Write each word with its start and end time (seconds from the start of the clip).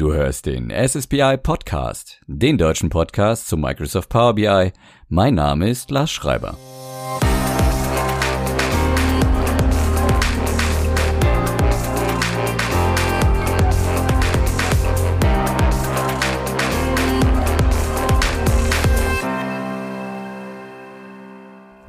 Du 0.00 0.14
hörst 0.14 0.46
den 0.46 0.70
SSBI 0.70 1.36
Podcast, 1.36 2.22
den 2.26 2.56
deutschen 2.56 2.88
Podcast 2.88 3.48
zu 3.48 3.58
Microsoft 3.58 4.08
Power 4.08 4.34
BI. 4.34 4.72
Mein 5.10 5.34
Name 5.34 5.68
ist 5.68 5.90
Lars 5.90 6.10
Schreiber. 6.10 6.56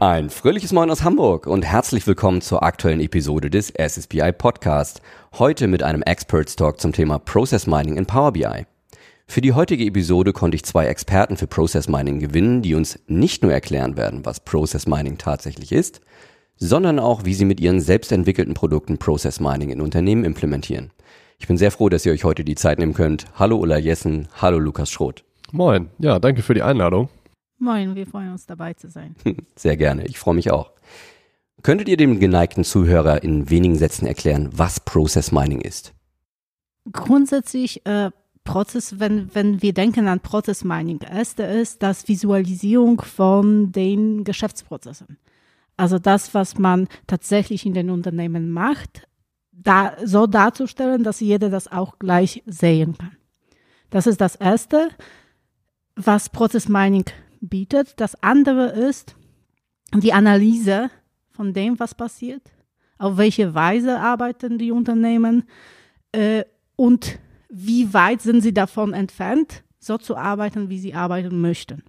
Ein 0.01 0.31
fröhliches 0.31 0.73
Moin 0.73 0.89
aus 0.89 1.03
Hamburg 1.03 1.45
und 1.45 1.63
herzlich 1.63 2.07
willkommen 2.07 2.41
zur 2.41 2.63
aktuellen 2.63 3.01
Episode 3.01 3.51
des 3.51 3.69
SSBI 3.69 4.31
Podcast. 4.31 4.99
Heute 5.37 5.67
mit 5.67 5.83
einem 5.83 6.01
Experts 6.01 6.55
Talk 6.55 6.79
zum 6.81 6.91
Thema 6.91 7.19
Process 7.19 7.67
Mining 7.67 7.97
in 7.97 8.07
Power 8.07 8.33
BI. 8.33 8.65
Für 9.27 9.41
die 9.41 9.53
heutige 9.53 9.85
Episode 9.85 10.33
konnte 10.33 10.55
ich 10.55 10.63
zwei 10.63 10.87
Experten 10.87 11.37
für 11.37 11.45
Process 11.45 11.87
Mining 11.87 12.17
gewinnen, 12.17 12.63
die 12.63 12.73
uns 12.73 12.97
nicht 13.05 13.43
nur 13.43 13.53
erklären 13.53 13.95
werden, 13.95 14.25
was 14.25 14.39
Process 14.39 14.87
Mining 14.87 15.19
tatsächlich 15.19 15.71
ist, 15.71 16.01
sondern 16.57 16.97
auch, 16.97 17.23
wie 17.25 17.35
sie 17.35 17.45
mit 17.45 17.59
ihren 17.59 17.79
selbst 17.79 18.11
entwickelten 18.11 18.55
Produkten 18.55 18.97
Process 18.97 19.39
Mining 19.39 19.69
in 19.69 19.81
Unternehmen 19.81 20.23
implementieren. 20.23 20.89
Ich 21.37 21.45
bin 21.45 21.57
sehr 21.57 21.69
froh, 21.69 21.89
dass 21.89 22.07
ihr 22.07 22.13
euch 22.13 22.23
heute 22.23 22.43
die 22.43 22.55
Zeit 22.55 22.79
nehmen 22.79 22.95
könnt. 22.95 23.25
Hallo 23.35 23.57
Ulla 23.57 23.77
Jessen, 23.77 24.29
hallo 24.41 24.57
Lukas 24.57 24.89
Schroth. 24.89 25.23
Moin, 25.51 25.91
ja, 25.99 26.17
danke 26.17 26.41
für 26.41 26.55
die 26.55 26.63
Einladung. 26.63 27.07
Moin, 27.61 27.93
wir 27.93 28.07
freuen 28.07 28.31
uns 28.31 28.47
dabei 28.47 28.73
zu 28.73 28.89
sein. 28.89 29.15
Sehr 29.55 29.77
gerne, 29.77 30.07
ich 30.07 30.17
freue 30.17 30.33
mich 30.33 30.49
auch. 30.49 30.71
Könntet 31.61 31.87
ihr 31.89 31.97
dem 31.97 32.19
geneigten 32.19 32.63
Zuhörer 32.63 33.21
in 33.21 33.51
wenigen 33.51 33.77
Sätzen 33.77 34.07
erklären, 34.07 34.49
was 34.51 34.79
Process 34.79 35.31
Mining 35.31 35.61
ist? 35.61 35.93
Grundsätzlich 36.91 37.85
äh, 37.85 38.09
Prozess, 38.43 38.99
wenn, 38.99 39.29
wenn 39.35 39.61
wir 39.61 39.73
denken 39.73 40.07
an 40.07 40.21
Process 40.21 40.63
Mining, 40.63 41.01
erste 41.01 41.43
ist 41.43 41.83
das 41.83 42.07
Visualisierung 42.07 42.99
von 42.99 43.71
den 43.71 44.23
Geschäftsprozessen. 44.23 45.19
Also 45.77 45.99
das, 45.99 46.33
was 46.33 46.57
man 46.57 46.87
tatsächlich 47.05 47.67
in 47.67 47.75
den 47.75 47.91
Unternehmen 47.91 48.49
macht, 48.49 49.07
da, 49.51 49.93
so 50.03 50.25
darzustellen, 50.25 51.03
dass 51.03 51.19
jeder 51.19 51.51
das 51.51 51.71
auch 51.71 51.99
gleich 51.99 52.41
sehen 52.47 52.97
kann. 52.97 53.15
Das 53.91 54.07
ist 54.07 54.19
das 54.19 54.35
Erste, 54.35 54.89
was 55.95 56.29
Process 56.29 56.67
Mining 56.67 57.05
bietet. 57.41 57.99
Das 57.99 58.21
andere 58.23 58.67
ist 58.67 59.15
die 59.93 60.13
Analyse 60.13 60.89
von 61.31 61.53
dem, 61.53 61.79
was 61.79 61.95
passiert, 61.95 62.43
auf 62.97 63.17
welche 63.17 63.53
Weise 63.53 63.99
arbeiten 63.99 64.57
die 64.57 64.71
Unternehmen 64.71 65.43
äh, 66.11 66.43
und 66.75 67.19
wie 67.49 67.93
weit 67.93 68.21
sind 68.21 68.41
sie 68.41 68.53
davon 68.53 68.93
entfernt, 68.93 69.63
so 69.79 69.97
zu 69.97 70.15
arbeiten, 70.15 70.69
wie 70.69 70.79
sie 70.79 70.93
arbeiten 70.93 71.41
möchten. 71.41 71.83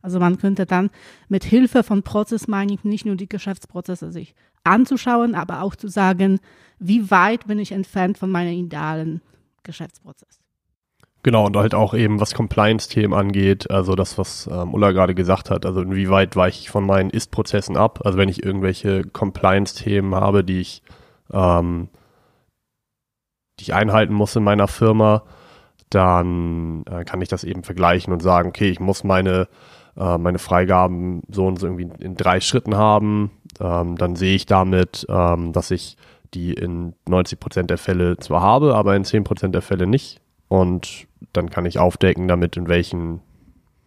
Also 0.00 0.18
man 0.18 0.38
könnte 0.38 0.66
dann 0.66 0.90
mit 1.28 1.44
Hilfe 1.44 1.82
von 1.82 2.02
Process 2.02 2.48
Mining 2.48 2.80
nicht 2.82 3.06
nur 3.06 3.16
die 3.16 3.28
Geschäftsprozesse 3.28 4.10
sich 4.10 4.34
anzuschauen, 4.64 5.34
aber 5.34 5.62
auch 5.62 5.76
zu 5.76 5.88
sagen, 5.88 6.40
wie 6.78 7.10
weit 7.10 7.46
bin 7.46 7.58
ich 7.58 7.72
entfernt 7.72 8.18
von 8.18 8.30
meinem 8.30 8.54
idealen 8.54 9.22
Geschäftsprozess. 9.62 10.41
Genau, 11.24 11.46
und 11.46 11.56
halt 11.56 11.74
auch 11.74 11.94
eben, 11.94 12.18
was 12.20 12.34
Compliance-Themen 12.34 13.14
angeht, 13.14 13.70
also 13.70 13.94
das, 13.94 14.18
was 14.18 14.48
ähm, 14.48 14.74
Ulla 14.74 14.90
gerade 14.90 15.14
gesagt 15.14 15.50
hat, 15.50 15.64
also 15.64 15.80
inwieweit 15.80 16.34
weiche 16.34 16.60
ich 16.60 16.70
von 16.70 16.84
meinen 16.84 17.10
Ist-Prozessen 17.10 17.76
ab, 17.76 18.00
also 18.04 18.18
wenn 18.18 18.28
ich 18.28 18.44
irgendwelche 18.44 19.04
Compliance-Themen 19.04 20.16
habe, 20.16 20.42
die 20.42 20.60
ich, 20.60 20.82
ähm, 21.32 21.88
die 23.60 23.64
ich 23.64 23.74
einhalten 23.74 24.14
muss 24.14 24.34
in 24.34 24.42
meiner 24.42 24.66
Firma, 24.66 25.22
dann 25.90 26.84
äh, 26.86 27.04
kann 27.04 27.20
ich 27.20 27.28
das 27.28 27.44
eben 27.44 27.62
vergleichen 27.62 28.12
und 28.12 28.20
sagen, 28.20 28.48
okay, 28.48 28.70
ich 28.70 28.80
muss 28.80 29.04
meine, 29.04 29.46
äh, 29.96 30.18
meine 30.18 30.40
Freigaben 30.40 31.22
so 31.28 31.46
und 31.46 31.60
so 31.60 31.68
irgendwie 31.68 31.88
in 32.04 32.16
drei 32.16 32.40
Schritten 32.40 32.76
haben, 32.76 33.30
ähm, 33.60 33.96
dann 33.96 34.16
sehe 34.16 34.34
ich 34.34 34.46
damit, 34.46 35.06
ähm, 35.08 35.52
dass 35.52 35.70
ich 35.70 35.96
die 36.34 36.52
in 36.54 36.94
90 37.06 37.38
Prozent 37.38 37.70
der 37.70 37.78
Fälle 37.78 38.16
zwar 38.16 38.40
habe, 38.40 38.74
aber 38.74 38.96
in 38.96 39.04
10 39.04 39.22
Prozent 39.22 39.54
der 39.54 39.62
Fälle 39.62 39.86
nicht 39.86 40.21
und 40.52 41.06
dann 41.32 41.48
kann 41.48 41.64
ich 41.64 41.78
aufdecken 41.78 42.28
damit, 42.28 42.58
in 42.58 42.68
welchen, 42.68 43.22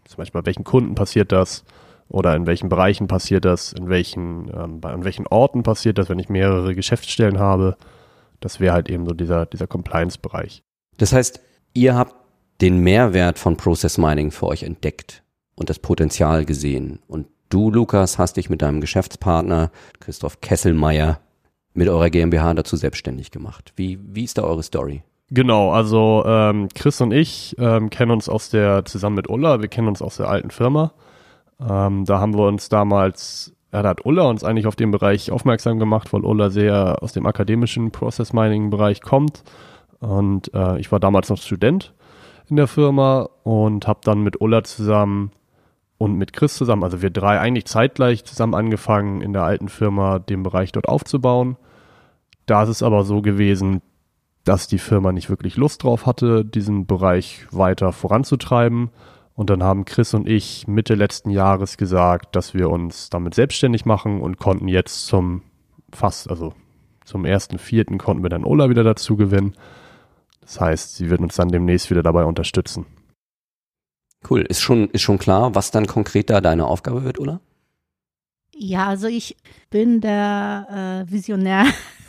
zum 0.06 0.18
Beispiel 0.18 0.42
bei 0.42 0.48
welchen 0.48 0.64
Kunden 0.64 0.96
passiert 0.96 1.32
das 1.32 1.64
oder 2.10 2.36
in 2.36 2.48
welchen 2.48 2.70
Bereichen 2.70 3.06
passiert 3.06 3.46
das, 3.46 3.72
in 3.72 3.88
welchen, 3.88 4.50
ähm, 4.52 4.82
bei, 4.82 4.90
an 4.90 5.04
welchen 5.04 5.28
Orten 5.28 5.62
passiert 5.62 6.00
das, 6.00 6.10
wenn 6.10 6.18
ich 6.18 6.28
mehrere 6.28 6.74
Geschäftsstellen 6.74 7.38
habe. 7.38 7.78
Das 8.40 8.60
wäre 8.60 8.74
halt 8.74 8.90
eben 8.90 9.06
so 9.06 9.14
dieser, 9.14 9.46
dieser 9.46 9.68
Compliance-Bereich. 9.68 10.64
Das 10.98 11.14
heißt, 11.14 11.40
ihr 11.76 11.96
habt 11.96 12.16
den 12.62 12.80
Mehrwert 12.80 13.38
von 13.38 13.58
Process 13.58 14.00
Mining 14.00 14.32
für 14.32 14.48
euch 14.48 14.64
entdeckt 14.64 15.22
und 15.54 15.70
das 15.70 15.78
Potenzial 15.78 16.46
gesehen. 16.46 16.98
Und 17.08 17.28
du, 17.50 17.70
Lukas, 17.70 18.18
hast 18.18 18.38
dich 18.38 18.50
mit 18.50 18.64
deinem 18.64 18.82
Geschäftspartner 18.82 19.70
Christoph 20.00 20.42
Kesselmeier 20.42 21.20
mit 21.76 21.90
eurer 21.90 22.10
GmbH 22.10 22.56
dazu 22.56 22.76
selbstständig 22.76 23.30
gemacht. 23.30 23.72
Wie, 23.76 24.00
wie 24.02 24.24
ist 24.24 24.40
da 24.40 24.44
eure 24.46 24.64
Story? 24.64 25.04
Genau, 25.32 25.72
also 25.72 26.24
ähm, 26.26 26.70
Chris 26.76 27.02
und 27.02 27.12
ich 27.12 27.56
ähm, 27.58 27.90
kennen 27.90 28.12
uns 28.12 28.30
aus 28.30 28.50
der, 28.50 28.86
zusammen 28.86 29.16
mit 29.16 29.30
Ulla, 29.30 29.60
wir 29.60 29.68
kennen 29.70 29.88
uns 29.88 30.02
aus 30.02 30.18
der 30.18 30.30
alten 30.30 30.52
Firma. 30.52 30.94
Ähm, 31.60 32.06
da 32.06 32.20
haben 32.20 32.36
wir 32.38 32.48
uns 32.48 32.70
damals, 32.70 33.54
ja, 33.74 33.82
da 33.82 33.90
hat 33.90 34.06
Ulla 34.06 34.24
uns 34.30 34.44
eigentlich 34.44 34.68
auf 34.68 34.76
den 34.76 34.92
Bereich 34.92 35.32
aufmerksam 35.32 35.80
gemacht, 35.80 36.14
weil 36.14 36.24
Ulla 36.24 36.52
sehr 36.52 37.02
aus 37.02 37.14
dem 37.14 37.26
akademischen 37.26 37.92
Process 37.92 38.34
Mining 38.34 38.70
Bereich 38.70 39.02
kommt. 39.02 39.44
Und 40.00 40.54
äh, 40.54 40.80
ich 40.80 40.92
war 40.92 41.00
damals 41.00 41.30
noch 41.30 41.38
Student 41.38 41.94
in 42.48 42.58
der 42.58 42.68
Firma 42.68 43.28
und 43.44 43.88
habe 43.88 44.02
dann 44.04 44.22
mit 44.22 44.40
Ulla 44.42 44.64
zusammen 44.64 45.32
und 45.98 46.18
mit 46.18 46.34
Chris 46.34 46.56
zusammen, 46.56 46.84
also 46.84 47.02
wir 47.02 47.10
drei 47.10 47.40
eigentlich 47.40 47.66
zeitgleich 47.66 48.26
zusammen 48.26 48.54
angefangen, 48.54 49.22
in 49.22 49.34
der 49.34 49.44
alten 49.44 49.70
Firma 49.70 50.20
den 50.20 50.44
Bereich 50.44 50.72
dort 50.72 50.88
aufzubauen. 50.88 51.58
Da 52.46 52.64
ist 52.64 52.70
es 52.70 52.84
aber 52.84 53.04
so 53.06 53.22
gewesen, 53.22 53.82
dass 54.46 54.68
die 54.68 54.78
Firma 54.78 55.12
nicht 55.12 55.30
wirklich 55.30 55.58
Lust 55.58 55.84
drauf 55.84 56.06
hatte, 56.06 56.46
diesen 56.46 56.86
Bereich 56.86 57.46
weiter 57.52 57.92
voranzutreiben. 57.92 58.92
Und 59.34 59.50
dann 59.50 59.64
haben 59.64 59.84
Chris 59.84 60.14
und 60.14 60.30
ich 60.30 60.68
Mitte 60.68 60.96
letzten 60.96 61.30
Jahres 61.30 61.76
gesagt, 61.76 62.36
dass 62.36 62.54
wir 62.54 62.70
uns 62.70 63.10
damit 63.10 63.34
selbstständig 63.34 63.86
machen 63.86 64.22
und 64.22 64.38
konnten 64.38 64.70
jetzt 64.70 65.08
zum 65.08 65.42
fast, 65.92 66.30
also 66.30 66.54
zum 67.04 67.26
ersten 67.26 67.58
Vierten 67.58 67.98
konnten 67.98 68.24
wir 68.24 68.30
dann 68.30 68.46
Ola 68.46 68.70
wieder 68.70 68.84
dazu 68.84 69.18
gewinnen. 69.18 69.56
Das 70.42 70.62
heißt, 70.62 70.96
sie 70.96 71.10
wird 71.10 71.22
uns 71.22 71.36
dann 71.36 71.50
demnächst 71.50 71.90
wieder 71.90 72.04
dabei 72.04 72.24
unterstützen. 72.24 72.86
Cool. 74.30 74.42
Ist 74.42 74.62
schon, 74.62 74.90
ist 74.92 75.02
schon 75.02 75.18
klar, 75.18 75.56
was 75.56 75.72
dann 75.72 75.88
konkret 75.88 76.30
da 76.30 76.40
deine 76.40 76.66
Aufgabe 76.66 77.04
wird, 77.04 77.20
oder? 77.20 77.42
Ja, 78.56 78.88
also 78.88 79.08
ich 79.08 79.36
bin 79.70 80.02
der 80.02 81.04
äh, 81.08 81.12
Visionär 81.12 81.66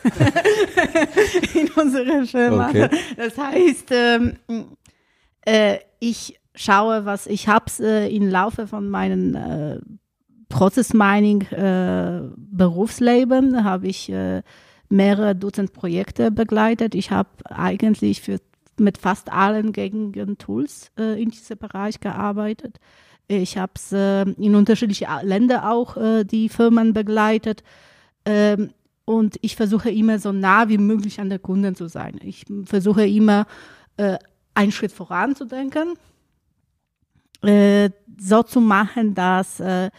in 1.54 1.70
unserer 1.70 2.26
Firma. 2.26 2.68
Okay. 2.68 2.88
Das 3.16 3.36
heißt, 3.36 3.88
ähm, 3.90 4.36
äh, 5.44 5.78
ich 6.00 6.38
schaue, 6.54 7.04
was 7.04 7.26
ich 7.26 7.48
habe 7.48 7.66
äh, 7.80 8.14
im 8.14 8.28
Laufe 8.28 8.66
von 8.66 8.88
meinem 8.88 9.34
äh, 9.34 9.78
Process 10.48 10.94
Mining 10.94 11.42
äh, 11.42 12.22
Berufsleben 12.36 13.64
habe 13.64 13.88
ich 13.88 14.10
äh, 14.10 14.42
mehrere 14.88 15.34
Dutzend 15.34 15.72
Projekte 15.72 16.30
begleitet. 16.30 16.94
Ich 16.94 17.10
habe 17.10 17.28
eigentlich 17.44 18.22
für 18.22 18.38
mit 18.78 18.98
fast 18.98 19.32
allen 19.32 19.72
gängigen 19.72 20.38
Tools 20.38 20.90
äh, 20.98 21.20
in 21.20 21.30
diesem 21.30 21.58
Bereich 21.58 22.00
gearbeitet. 22.00 22.78
Ich 23.28 23.58
habe 23.58 23.72
es 23.74 23.90
äh, 23.92 24.22
in 24.22 24.54
unterschiedliche 24.54 25.08
Länder 25.22 25.70
auch 25.70 25.96
äh, 25.96 26.24
die 26.24 26.48
Firmen 26.48 26.92
begleitet. 26.92 27.62
Ähm, 28.24 28.70
und 29.06 29.38
ich 29.40 29.56
versuche 29.56 29.90
immer 29.90 30.18
so 30.18 30.32
nah 30.32 30.68
wie 30.68 30.78
möglich 30.78 31.20
an 31.20 31.30
der 31.30 31.38
Kunden 31.38 31.74
zu 31.74 31.88
sein. 31.88 32.20
Ich 32.22 32.44
versuche 32.64 33.06
immer 33.06 33.46
äh, 33.96 34.18
einen 34.52 34.72
Schritt 34.72 34.92
voranzudenken, 34.92 35.94
äh, 37.42 37.88
so 38.18 38.42
zu 38.42 38.60
machen, 38.60 39.14
dass 39.14 39.60
äh, 39.60 39.90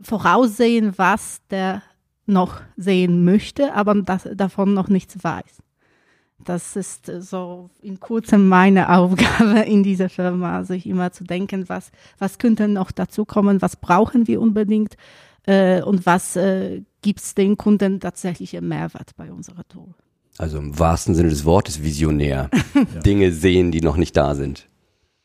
voraussehen, 0.00 0.96
was 0.96 1.42
der 1.50 1.82
noch 2.24 2.60
sehen 2.76 3.24
möchte, 3.24 3.74
aber 3.74 3.94
das, 3.96 4.28
davon 4.34 4.74
noch 4.74 4.88
nichts 4.88 5.16
weiß. 5.22 5.58
Das 6.44 6.76
ist 6.76 7.10
so 7.20 7.68
in 7.82 7.98
kurzem 7.98 8.48
meine 8.48 8.90
Aufgabe 8.96 9.60
in 9.60 9.82
dieser 9.82 10.08
Firma, 10.08 10.62
sich 10.62 10.86
immer 10.86 11.10
zu 11.10 11.24
denken, 11.24 11.68
was, 11.68 11.90
was 12.18 12.38
könnte 12.38 12.68
noch 12.68 12.92
dazu 12.92 13.24
kommen, 13.24 13.60
was 13.60 13.74
brauchen 13.74 14.28
wir 14.28 14.40
unbedingt 14.40 14.96
äh, 15.48 15.82
und 15.82 16.04
was 16.04 16.36
äh, 16.36 16.82
gibt 17.00 17.20
es 17.20 17.34
den 17.34 17.56
Kunden 17.56 18.00
tatsächlich 18.00 18.56
einen 18.56 18.68
Mehrwert 18.68 19.16
bei 19.16 19.32
unserer 19.32 19.66
Tool. 19.66 19.94
Also 20.36 20.58
im 20.58 20.78
wahrsten 20.78 21.14
Sinne 21.14 21.30
des 21.30 21.44
Wortes 21.44 21.82
visionär. 21.82 22.50
ja. 22.74 23.00
Dinge 23.00 23.32
sehen, 23.32 23.72
die 23.72 23.80
noch 23.80 23.96
nicht 23.96 24.16
da 24.16 24.34
sind. 24.34 24.68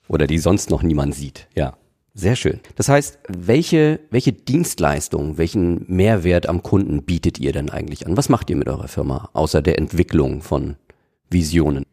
Oder 0.07 0.25
die 0.25 0.39
sonst 0.39 0.69
noch 0.69 0.81
niemand 0.81 1.13
sieht. 1.13 1.47
Ja. 1.55 1.75
Sehr 2.15 2.35
schön. 2.35 2.59
Das 2.75 2.89
heißt, 2.89 3.19
welche, 3.27 3.99
welche 4.11 4.33
Dienstleistung, 4.33 5.37
welchen 5.39 5.83
Mehrwert 5.87 6.47
am 6.47 6.61
Kunden 6.61 7.03
bietet 7.03 7.39
ihr 7.39 7.51
denn 7.51 7.71
eigentlich 7.71 8.05
an? 8.05 8.15
Was 8.15 8.29
macht 8.29 8.49
ihr 8.51 8.55
mit 8.55 8.69
eurer 8.69 8.87
Firma, 8.87 9.29
außer 9.33 9.63
der 9.63 9.79
Entwicklung 9.79 10.43
von 10.43 10.75
Visionen? 11.31 11.85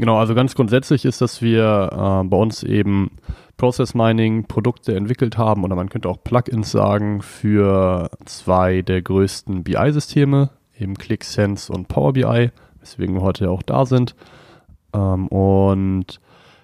Genau, 0.00 0.16
also 0.16 0.34
ganz 0.34 0.54
grundsätzlich 0.54 1.04
ist, 1.04 1.20
dass 1.20 1.42
wir 1.42 1.90
äh, 1.92 2.26
bei 2.26 2.36
uns 2.38 2.62
eben 2.62 3.10
Process 3.58 3.92
Mining 3.92 4.46
Produkte 4.46 4.94
entwickelt 4.94 5.36
haben 5.36 5.62
oder 5.62 5.76
man 5.76 5.90
könnte 5.90 6.08
auch 6.08 6.24
Plugins 6.24 6.70
sagen 6.70 7.20
für 7.20 8.08
zwei 8.24 8.80
der 8.80 9.02
größten 9.02 9.62
BI-Systeme, 9.62 10.48
eben 10.78 10.94
ClickSense 10.94 11.70
und 11.70 11.88
Power 11.88 12.14
BI, 12.14 12.50
weswegen 12.80 13.14
wir 13.14 13.20
heute 13.20 13.50
auch 13.50 13.62
da 13.62 13.84
sind. 13.84 14.14
Ähm, 14.94 15.28
und 15.28 16.18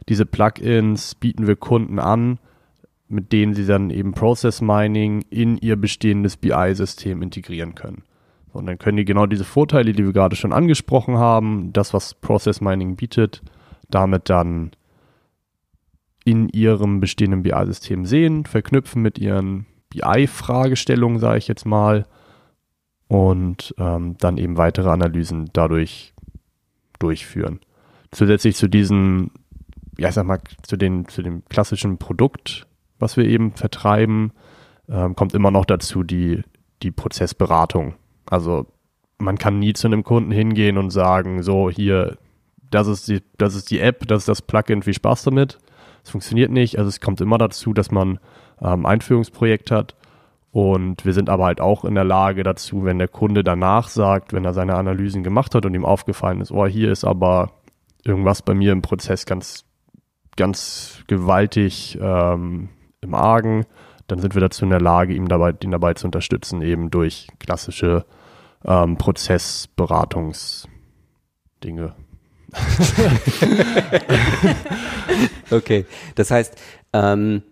diese 0.08 0.24
Plugins 0.24 1.14
bieten 1.14 1.46
wir 1.46 1.56
Kunden 1.56 1.98
an, 1.98 2.38
mit 3.06 3.32
denen 3.32 3.52
sie 3.52 3.66
dann 3.66 3.90
eben 3.90 4.14
Process 4.14 4.62
Mining 4.62 5.26
in 5.28 5.58
ihr 5.58 5.76
bestehendes 5.76 6.38
BI-System 6.38 7.20
integrieren 7.20 7.74
können. 7.74 8.02
Und 8.56 8.66
dann 8.66 8.78
können 8.78 8.96
die 8.96 9.04
genau 9.04 9.26
diese 9.26 9.44
Vorteile, 9.44 9.92
die 9.92 10.04
wir 10.04 10.12
gerade 10.12 10.36
schon 10.36 10.52
angesprochen 10.52 11.18
haben, 11.18 11.72
das, 11.72 11.94
was 11.94 12.14
Process 12.14 12.60
Mining 12.60 12.96
bietet, 12.96 13.42
damit 13.88 14.28
dann 14.30 14.72
in 16.24 16.48
ihrem 16.48 17.00
bestehenden 17.00 17.44
BI-System 17.44 18.04
sehen, 18.04 18.46
verknüpfen 18.46 19.00
mit 19.00 19.18
ihren 19.18 19.66
BI-Fragestellungen, 19.90 21.20
sage 21.20 21.38
ich 21.38 21.48
jetzt 21.48 21.64
mal, 21.64 22.06
und 23.08 23.74
ähm, 23.78 24.16
dann 24.18 24.36
eben 24.36 24.56
weitere 24.56 24.90
Analysen 24.90 25.50
dadurch 25.52 26.14
durchführen. 26.98 27.60
Zusätzlich 28.10 28.56
zu 28.56 28.68
diesen, 28.68 29.30
ja, 29.98 30.08
ich 30.08 30.14
sag 30.14 30.26
mal, 30.26 30.40
zu, 30.62 30.76
den, 30.76 31.06
zu 31.06 31.22
dem 31.22 31.44
klassischen 31.44 31.98
Produkt, 31.98 32.66
was 32.98 33.16
wir 33.16 33.24
eben 33.24 33.52
vertreiben, 33.52 34.32
ähm, 34.88 35.14
kommt 35.14 35.34
immer 35.34 35.50
noch 35.50 35.64
dazu 35.64 36.02
die, 36.02 36.42
die 36.82 36.90
Prozessberatung. 36.90 37.94
Also 38.30 38.66
man 39.18 39.38
kann 39.38 39.58
nie 39.58 39.72
zu 39.72 39.86
einem 39.86 40.04
Kunden 40.04 40.30
hingehen 40.30 40.78
und 40.78 40.90
sagen, 40.90 41.42
so 41.42 41.70
hier, 41.70 42.18
das 42.70 42.86
ist 42.86 43.08
die, 43.08 43.22
das 43.38 43.54
ist 43.54 43.70
die 43.70 43.80
App, 43.80 44.06
das 44.06 44.22
ist 44.22 44.28
das 44.28 44.42
Plugin, 44.42 44.82
viel 44.82 44.94
Spaß 44.94 45.24
damit. 45.24 45.58
Es 46.04 46.10
funktioniert 46.10 46.50
nicht. 46.50 46.78
Also 46.78 46.88
es 46.88 47.00
kommt 47.00 47.20
immer 47.20 47.38
dazu, 47.38 47.72
dass 47.72 47.90
man 47.90 48.18
ähm, 48.60 48.86
Einführungsprojekt 48.86 49.70
hat. 49.70 49.96
Und 50.52 51.04
wir 51.04 51.12
sind 51.12 51.28
aber 51.28 51.44
halt 51.44 51.60
auch 51.60 51.84
in 51.84 51.94
der 51.94 52.04
Lage 52.04 52.42
dazu, 52.42 52.84
wenn 52.84 52.98
der 52.98 53.08
Kunde 53.08 53.44
danach 53.44 53.88
sagt, 53.88 54.32
wenn 54.32 54.44
er 54.44 54.54
seine 54.54 54.76
Analysen 54.76 55.22
gemacht 55.22 55.54
hat 55.54 55.66
und 55.66 55.74
ihm 55.74 55.84
aufgefallen 55.84 56.40
ist, 56.40 56.50
oh, 56.50 56.66
hier 56.66 56.90
ist 56.90 57.04
aber 57.04 57.50
irgendwas 58.04 58.40
bei 58.40 58.54
mir 58.54 58.72
im 58.72 58.80
Prozess 58.80 59.26
ganz, 59.26 59.64
ganz 60.36 61.02
gewaltig 61.08 61.98
ähm, 62.00 62.70
im 63.02 63.14
Argen, 63.14 63.66
dann 64.06 64.20
sind 64.20 64.34
wir 64.34 64.40
dazu 64.40 64.64
in 64.64 64.70
der 64.70 64.80
Lage, 64.80 65.12
ihm 65.12 65.28
dabei, 65.28 65.52
ihn 65.62 65.72
dabei 65.72 65.94
zu 65.94 66.06
unterstützen, 66.06 66.62
eben 66.62 66.90
durch 66.90 67.28
klassische 67.38 68.06
ähm, 68.64 68.98
Prozessberatungsdinge. 68.98 71.94
okay, 75.50 75.84
das 76.14 76.30
heißt, 76.30 76.54
ähm, 76.92 77.42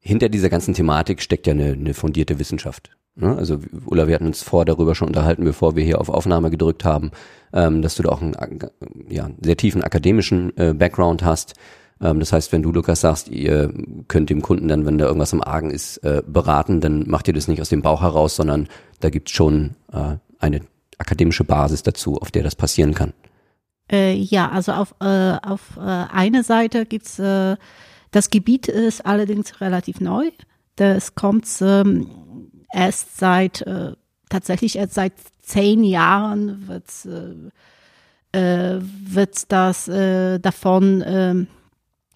hinter 0.00 0.28
dieser 0.28 0.50
ganzen 0.50 0.74
Thematik 0.74 1.22
steckt 1.22 1.46
ja 1.46 1.52
eine, 1.52 1.72
eine 1.72 1.94
fundierte 1.94 2.38
Wissenschaft. 2.38 2.90
Ne? 3.14 3.36
Also 3.36 3.58
Ulla, 3.86 4.08
wir 4.08 4.14
hatten 4.14 4.26
uns 4.26 4.42
vor 4.42 4.64
darüber 4.64 4.94
schon 4.94 5.08
unterhalten, 5.08 5.44
bevor 5.44 5.76
wir 5.76 5.84
hier 5.84 6.00
auf 6.00 6.08
Aufnahme 6.08 6.50
gedrückt 6.50 6.84
haben, 6.84 7.10
ähm, 7.52 7.82
dass 7.82 7.96
du 7.96 8.02
da 8.02 8.10
auch 8.10 8.20
einen 8.20 8.34
ja, 9.08 9.30
sehr 9.40 9.56
tiefen 9.56 9.82
akademischen 9.82 10.56
äh, 10.56 10.74
Background 10.74 11.22
hast. 11.22 11.54
Ähm, 12.00 12.20
das 12.20 12.32
heißt, 12.32 12.52
wenn 12.52 12.62
du, 12.62 12.72
Lukas, 12.72 13.00
sagst, 13.00 13.28
ihr 13.28 13.72
könnt 14.08 14.30
dem 14.30 14.42
Kunden 14.42 14.68
dann, 14.68 14.86
wenn 14.86 14.98
da 14.98 15.06
irgendwas 15.06 15.32
im 15.32 15.42
Argen 15.42 15.70
ist, 15.70 15.98
äh, 15.98 16.22
beraten, 16.26 16.80
dann 16.80 17.08
macht 17.08 17.28
ihr 17.28 17.34
das 17.34 17.48
nicht 17.48 17.60
aus 17.60 17.68
dem 17.68 17.82
Bauch 17.82 18.02
heraus, 18.02 18.36
sondern 18.36 18.68
da 19.00 19.10
gibt's 19.10 19.32
schon 19.32 19.76
äh, 19.92 20.16
eine 20.42 20.62
akademische 20.98 21.44
Basis 21.44 21.82
dazu, 21.82 22.16
auf 22.16 22.30
der 22.30 22.42
das 22.42 22.56
passieren 22.56 22.94
kann. 22.94 23.12
Äh, 23.90 24.14
ja, 24.14 24.50
also 24.50 24.72
auf, 24.72 24.94
äh, 25.00 25.36
auf 25.42 25.76
äh, 25.76 25.80
einer 25.80 26.42
Seite 26.44 26.86
gibt's 26.86 27.18
äh, 27.18 27.56
das 28.12 28.28
Gebiet 28.28 28.68
ist 28.68 29.04
allerdings 29.04 29.60
relativ 29.60 30.00
neu. 30.00 30.30
Das 30.76 31.14
kommt 31.14 31.46
ähm, 31.62 32.08
erst 32.72 33.16
seit 33.16 33.62
äh, 33.62 33.92
tatsächlich 34.28 34.76
erst 34.76 34.94
seit 34.94 35.14
zehn 35.40 35.82
Jahren 35.82 36.68
wird 36.68 36.84
äh, 37.06 37.50
äh, 38.32 38.80
wird 38.80 39.50
das 39.50 39.88
äh, 39.88 40.38
davon 40.38 41.02
ähm, 41.06 41.46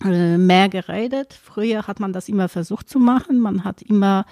äh, 0.05 0.39
mehr 0.39 0.69
geredet. 0.69 1.33
Früher 1.35 1.87
hat 1.87 2.01
man 2.01 2.13
das 2.13 2.29
immer 2.29 2.49
versucht 2.49 2.89
zu 2.89 2.99
machen. 2.99 3.41
Man 3.41 3.65
hat 3.65 3.83
immer 3.83 4.27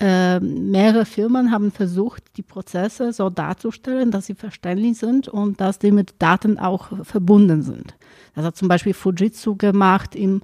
äh, 0.00 0.40
mehrere 0.40 1.04
Firmen 1.04 1.50
haben 1.50 1.72
versucht, 1.72 2.36
die 2.38 2.42
Prozesse 2.42 3.12
so 3.12 3.28
darzustellen, 3.28 4.10
dass 4.10 4.26
sie 4.26 4.34
verständlich 4.34 4.98
sind 4.98 5.28
und 5.28 5.60
dass 5.60 5.78
die 5.78 5.92
mit 5.92 6.14
Daten 6.18 6.58
auch 6.58 7.04
verbunden 7.04 7.62
sind. 7.62 7.94
Das 8.34 8.44
hat 8.44 8.56
zum 8.56 8.68
Beispiel 8.68 8.94
Fujitsu 8.94 9.56
gemacht 9.56 10.14
im 10.14 10.40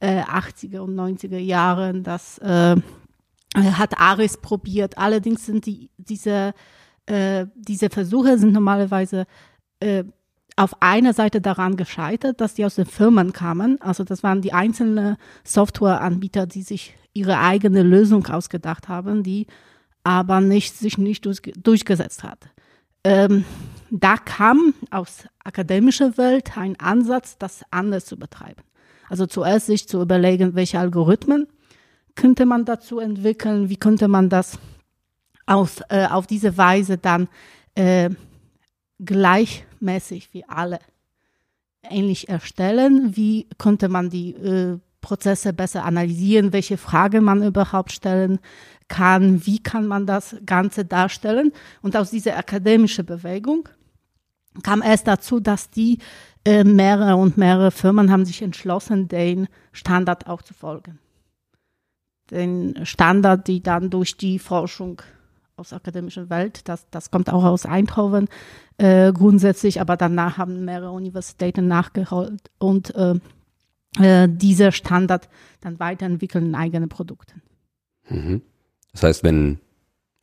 äh, 0.00 0.20
80er 0.20 0.80
und 0.80 0.94
90er 0.94 1.38
Jahren. 1.38 2.02
Das 2.02 2.36
äh, 2.38 2.76
hat 3.56 3.98
Aris 3.98 4.36
probiert. 4.36 4.98
Allerdings 4.98 5.46
sind 5.46 5.64
die, 5.64 5.88
diese, 5.96 6.52
äh, 7.06 7.46
diese 7.54 7.88
Versuche 7.88 8.36
sind 8.38 8.52
normalerweise 8.52 9.24
äh, 9.80 10.04
auf 10.56 10.82
einer 10.82 11.14
Seite 11.14 11.40
daran 11.40 11.76
gescheitert, 11.76 12.40
dass 12.40 12.54
die 12.54 12.64
aus 12.64 12.74
den 12.74 12.86
Firmen 12.86 13.32
kamen. 13.32 13.80
Also 13.80 14.04
das 14.04 14.22
waren 14.22 14.42
die 14.42 14.52
einzelnen 14.52 15.16
Softwareanbieter, 15.44 16.46
die 16.46 16.62
sich 16.62 16.94
ihre 17.18 17.38
eigene 17.38 17.82
Lösung 17.82 18.26
ausgedacht 18.26 18.88
haben, 18.88 19.22
die 19.22 19.46
aber 20.04 20.40
nicht, 20.40 20.76
sich 20.76 20.98
nicht 20.98 21.26
durch, 21.26 21.42
durchgesetzt 21.56 22.22
hat. 22.22 22.48
Ähm, 23.04 23.44
da 23.90 24.16
kam 24.16 24.74
aus 24.90 25.24
akademischer 25.44 26.16
Welt 26.18 26.56
ein 26.56 26.78
Ansatz, 26.78 27.38
das 27.38 27.62
anders 27.70 28.06
zu 28.06 28.16
betreiben. 28.16 28.62
Also 29.08 29.26
zuerst 29.26 29.66
sich 29.66 29.88
zu 29.88 30.00
überlegen, 30.02 30.54
welche 30.54 30.78
Algorithmen 30.78 31.46
könnte 32.14 32.46
man 32.46 32.64
dazu 32.64 32.98
entwickeln, 32.98 33.68
wie 33.68 33.76
könnte 33.76 34.08
man 34.08 34.28
das 34.28 34.58
auf, 35.46 35.80
äh, 35.88 36.06
auf 36.06 36.26
diese 36.26 36.56
Weise 36.56 36.98
dann 36.98 37.28
äh, 37.74 38.10
gleichmäßig 38.98 40.28
wie 40.32 40.44
alle 40.44 40.80
ähnlich 41.82 42.28
erstellen, 42.28 43.16
wie 43.16 43.46
könnte 43.56 43.88
man 43.88 44.10
die 44.10 44.32
äh, 44.34 44.78
Prozesse 45.00 45.52
besser 45.52 45.84
analysieren, 45.84 46.52
welche 46.52 46.76
Fragen 46.76 47.24
man 47.24 47.42
überhaupt 47.42 47.92
stellen 47.92 48.40
kann, 48.88 49.46
wie 49.46 49.58
kann 49.58 49.86
man 49.86 50.06
das 50.06 50.36
Ganze 50.44 50.84
darstellen. 50.84 51.52
Und 51.82 51.96
aus 51.96 52.10
dieser 52.10 52.36
akademischen 52.36 53.06
Bewegung 53.06 53.68
kam 54.62 54.82
es 54.82 55.04
dazu, 55.04 55.40
dass 55.40 55.70
die 55.70 55.98
äh, 56.44 56.64
mehrere 56.64 57.16
und 57.16 57.36
mehrere 57.36 57.70
Firmen 57.70 58.10
haben 58.10 58.24
sich 58.24 58.42
entschlossen, 58.42 59.08
den 59.08 59.48
Standard 59.72 60.26
auch 60.26 60.42
zu 60.42 60.54
folgen. 60.54 60.98
Den 62.30 62.84
Standard, 62.84 63.46
die 63.46 63.62
dann 63.62 63.90
durch 63.90 64.16
die 64.16 64.38
Forschung 64.38 65.02
aus 65.56 65.70
der 65.70 65.76
akademischen 65.76 66.30
Welt, 66.30 66.68
das, 66.68 66.86
das 66.90 67.10
kommt 67.10 67.30
auch 67.30 67.44
aus 67.44 67.66
Eindhoven 67.66 68.28
äh, 68.76 69.12
grundsätzlich, 69.12 69.80
aber 69.80 69.96
danach 69.96 70.38
haben 70.38 70.64
mehrere 70.64 70.92
Universitäten 70.92 71.66
nachgeholt 71.68 72.50
und 72.58 72.94
äh, 72.94 73.14
äh, 73.98 74.28
dieser 74.28 74.72
Standard 74.72 75.28
dann 75.60 75.78
weiterentwickeln 75.78 76.46
in 76.46 76.54
eigene 76.54 76.88
Produkte. 76.88 77.34
Mhm. 78.08 78.42
Das 78.92 79.02
heißt, 79.02 79.24
wenn 79.24 79.58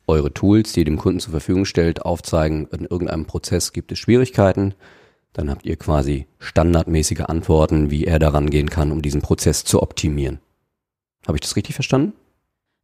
eure 0.06 0.32
Tools, 0.32 0.72
die 0.72 0.80
ihr 0.80 0.84
dem 0.84 0.98
Kunden 0.98 1.20
zur 1.20 1.32
Verfügung 1.32 1.64
stellt, 1.64 2.02
aufzeigen, 2.02 2.68
in 2.70 2.84
irgendeinem 2.84 3.26
Prozess 3.26 3.72
gibt 3.72 3.92
es 3.92 3.98
Schwierigkeiten, 3.98 4.74
dann 5.32 5.50
habt 5.50 5.66
ihr 5.66 5.76
quasi 5.76 6.26
standardmäßige 6.38 7.20
Antworten, 7.20 7.90
wie 7.90 8.04
er 8.04 8.18
daran 8.18 8.48
gehen 8.48 8.70
kann, 8.70 8.92
um 8.92 9.02
diesen 9.02 9.20
Prozess 9.20 9.64
zu 9.64 9.82
optimieren. 9.82 10.38
Habe 11.26 11.36
ich 11.36 11.42
das 11.42 11.56
richtig 11.56 11.74
verstanden? 11.74 12.14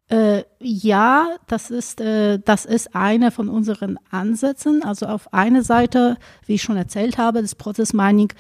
Äh, 0.09 0.45
ja, 0.59 1.37
das 1.47 1.71
ist, 1.71 2.01
äh, 2.01 2.39
das 2.39 2.67
ist 2.67 2.95
einer 2.95 3.31
von 3.31 3.49
unseren 3.49 3.99
Ansätzen. 4.11 4.83
Also 4.83 5.07
auf 5.07 5.33
einer 5.33 5.63
Seite, 5.63 6.19
wie 6.45 6.55
ich 6.55 6.63
schon 6.63 6.77
erzählt 6.77 7.17
habe, 7.17 7.41
das 7.41 7.55
Process 7.55 7.95
Mining 7.95 8.33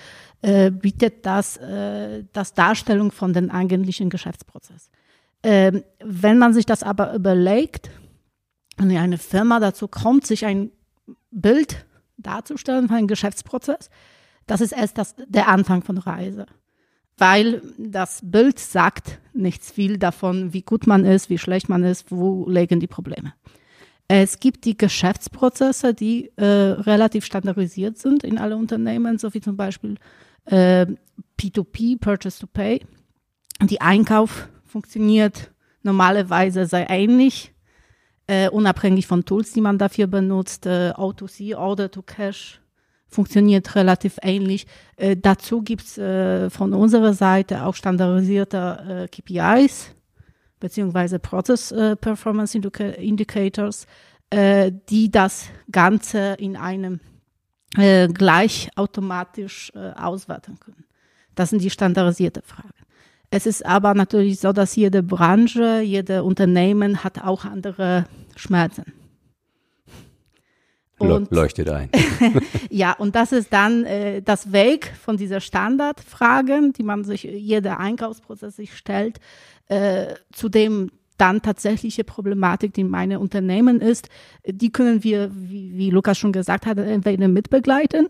äh, 0.43 0.71
bietet 0.71 1.25
das, 1.25 1.57
äh, 1.57 2.25
das 2.33 2.55
Darstellung 2.55 3.13
von 3.13 3.33
den 3.33 3.51
eigentlichen 3.51 4.11
Geschäftsprozess. 4.11 4.91
Ähm, 5.43 5.83
wenn 6.05 6.39
man 6.39 6.53
sich 6.53 6.67
das 6.67 6.83
aber 6.83 7.15
überlegt, 7.15 7.91
wenn 8.77 8.97
eine 8.97 9.19
Firma 9.19 9.61
dazu 9.61 9.89
kommt, 9.89 10.27
sich 10.27 10.45
ein 10.45 10.71
Bild 11.31 11.87
darzustellen 12.17 12.89
von 12.89 12.97
einem 12.97 13.07
Geschäftsprozess, 13.09 13.91
das 14.47 14.61
ist 14.61 14.73
erst 14.73 14.99
das, 14.99 15.15
der 15.27 15.49
Anfang 15.49 15.83
von 15.83 15.99
Reise. 15.99 16.47
Weil 17.19 17.63
das 17.79 18.21
Bild 18.23 18.59
sagt 18.59 19.21
nichts 19.33 19.71
viel 19.71 19.99
davon, 19.99 20.53
wie 20.53 20.63
gut 20.63 20.87
man 20.87 21.05
ist, 21.05 21.31
wie 21.31 21.39
schlecht 21.39 21.69
man 21.69 21.85
ist, 21.85 22.11
wo 22.11 22.49
liegen 22.49 22.81
die 22.81 22.87
Probleme. 22.87 23.35
Es 24.09 24.41
gibt 24.41 24.65
die 24.65 24.77
Geschäftsprozesse, 24.77 25.95
die 25.95 26.33
äh, 26.37 26.45
relativ 26.45 27.25
standardisiert 27.25 27.99
sind 27.99 28.25
in 28.25 28.39
alle 28.39 28.57
Unternehmen, 28.57 29.19
so 29.19 29.33
wie 29.35 29.41
zum 29.41 29.57
Beispiel 29.57 29.97
äh, 30.45 30.87
P2P, 31.39 31.99
Purchase 31.99 32.41
to 32.41 32.47
Pay. 32.47 32.85
Die 33.63 33.81
Einkauf 33.81 34.49
funktioniert 34.65 35.51
normalerweise 35.83 36.67
sehr 36.67 36.89
ähnlich 36.91 37.53
äh, 38.27 38.49
unabhängig 38.49 39.07
von 39.07 39.25
Tools, 39.25 39.53
die 39.53 39.61
man 39.61 39.79
dafür 39.79 40.07
benutzt. 40.07 40.67
Äh, 40.67 40.93
O2C, 40.97 41.57
Order 41.57 41.91
to 41.91 42.03
Cash, 42.03 42.61
funktioniert 43.09 43.75
relativ 43.75 44.19
ähnlich. 44.23 44.67
Äh, 44.97 45.17
dazu 45.17 45.63
gibt 45.63 45.83
es 45.83 45.99
äh, 45.99 46.49
von 46.51 46.73
unserer 46.73 47.15
Seite 47.15 47.65
auch 47.65 47.75
standardisierte 47.75 49.07
äh, 49.07 49.09
KPIs 49.09 49.95
beziehungsweise 50.61 51.19
Process 51.19 51.73
äh, 51.73 51.97
Performance 51.97 52.57
Indica 52.57 52.85
Indicators, 52.85 53.87
äh, 54.31 54.71
die 54.89 55.11
das 55.11 55.49
Ganze 55.71 56.37
in 56.39 56.57
einem 56.57 57.01
äh, 57.77 58.09
gleich 58.09 58.69
automatisch 58.77 59.73
auswerten 59.75 60.59
können. 60.61 60.85
Das 61.35 61.51
sind 61.51 61.63
die 61.63 61.71
standardisierten 61.71 62.43
Fragen. 62.43 62.69
Es 63.31 63.47
ist 63.47 63.65
aber 63.65 63.95
natürlich 63.95 64.41
so, 64.41 64.53
dass 64.53 64.77
jede 64.77 65.03
Branche, 65.03 65.81
jede 65.81 66.23
Unternehmen 66.23 67.03
hat 67.03 67.25
auch 67.25 67.47
andere 67.47 68.05
Schmerzen. 68.37 68.85
Und, 70.99 71.31
Leuchtet 71.33 71.69
ein. 71.69 71.89
ja, 72.71 72.93
und 72.93 73.17
das 73.17 73.33
ist 73.33 73.53
dann 73.53 73.85
äh, 73.85 74.23
das 74.23 74.53
Weg 74.53 74.93
von 75.03 75.17
dieser 75.17 75.41
Standardfragen, 75.41 76.75
die 76.75 76.83
man 76.83 77.05
sich, 77.05 77.25
jeder 77.25 77.81
Einkaufsprozess 77.81 78.57
sich 78.57 78.77
stellt, 78.77 79.19
äh, 79.69 80.15
zu 80.33 80.49
dem 80.49 80.91
dann 81.23 81.41
tatsächliche 81.41 82.03
Problematik, 82.03 82.75
die 82.75 82.81
in 82.81 82.91
meinem 82.91 83.21
Unternehmen 83.21 83.81
ist, 83.81 84.09
die 84.45 84.73
können 84.73 85.05
wir, 85.05 85.31
wie, 85.33 85.77
wie 85.77 85.91
Lukas 85.91 86.19
schon 86.19 86.33
gesagt 86.33 86.67
hat, 86.67 86.79
entweder 86.79 87.29
mitbegleiten 87.29 88.09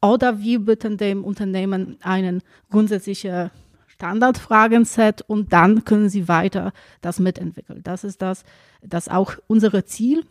oder 0.00 0.38
wir 0.38 0.60
bieten 0.60 0.96
dem 0.96 1.24
Unternehmen 1.24 1.96
einen 2.02 2.40
grundsätzlichen 2.70 3.50
Standardfragenset 3.88 5.22
und 5.22 5.52
dann 5.52 5.84
können 5.84 6.08
sie 6.08 6.28
weiter 6.28 6.72
das 7.00 7.18
mitentwickeln. 7.18 7.82
Das 7.82 8.04
ist 8.04 8.22
das, 8.22 8.44
das 8.80 9.08
auch 9.08 9.34
unser 9.48 9.84
Ziel 9.84 10.24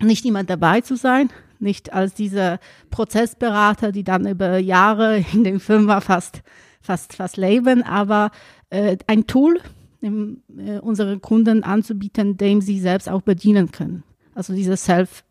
nicht 0.00 0.24
immer 0.26 0.44
dabei 0.44 0.80
zu 0.80 0.94
sein, 0.94 1.30
nicht 1.58 1.92
als 1.92 2.14
diese 2.14 2.60
Prozessberater, 2.90 3.90
die 3.90 4.04
dann 4.04 4.28
über 4.28 4.58
Jahre 4.58 5.24
in 5.32 5.42
der 5.42 5.58
Firma 5.58 6.00
fast, 6.00 6.42
fast, 6.80 7.14
fast 7.16 7.36
leben, 7.36 7.82
aber 7.82 8.30
äh, 8.70 8.96
ein 9.08 9.26
Tool 9.26 9.60
dem, 10.06 10.42
äh, 10.58 10.78
unseren 10.78 11.20
Kunden 11.20 11.62
anzubieten, 11.62 12.36
dem 12.36 12.60
sie 12.60 12.80
selbst 12.80 13.08
auch 13.08 13.22
bedienen 13.22 13.70
können. 13.70 14.02
Also 14.34 14.54
diese 14.54 14.76
Self, 14.76 15.24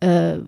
äh, 0.00 0.38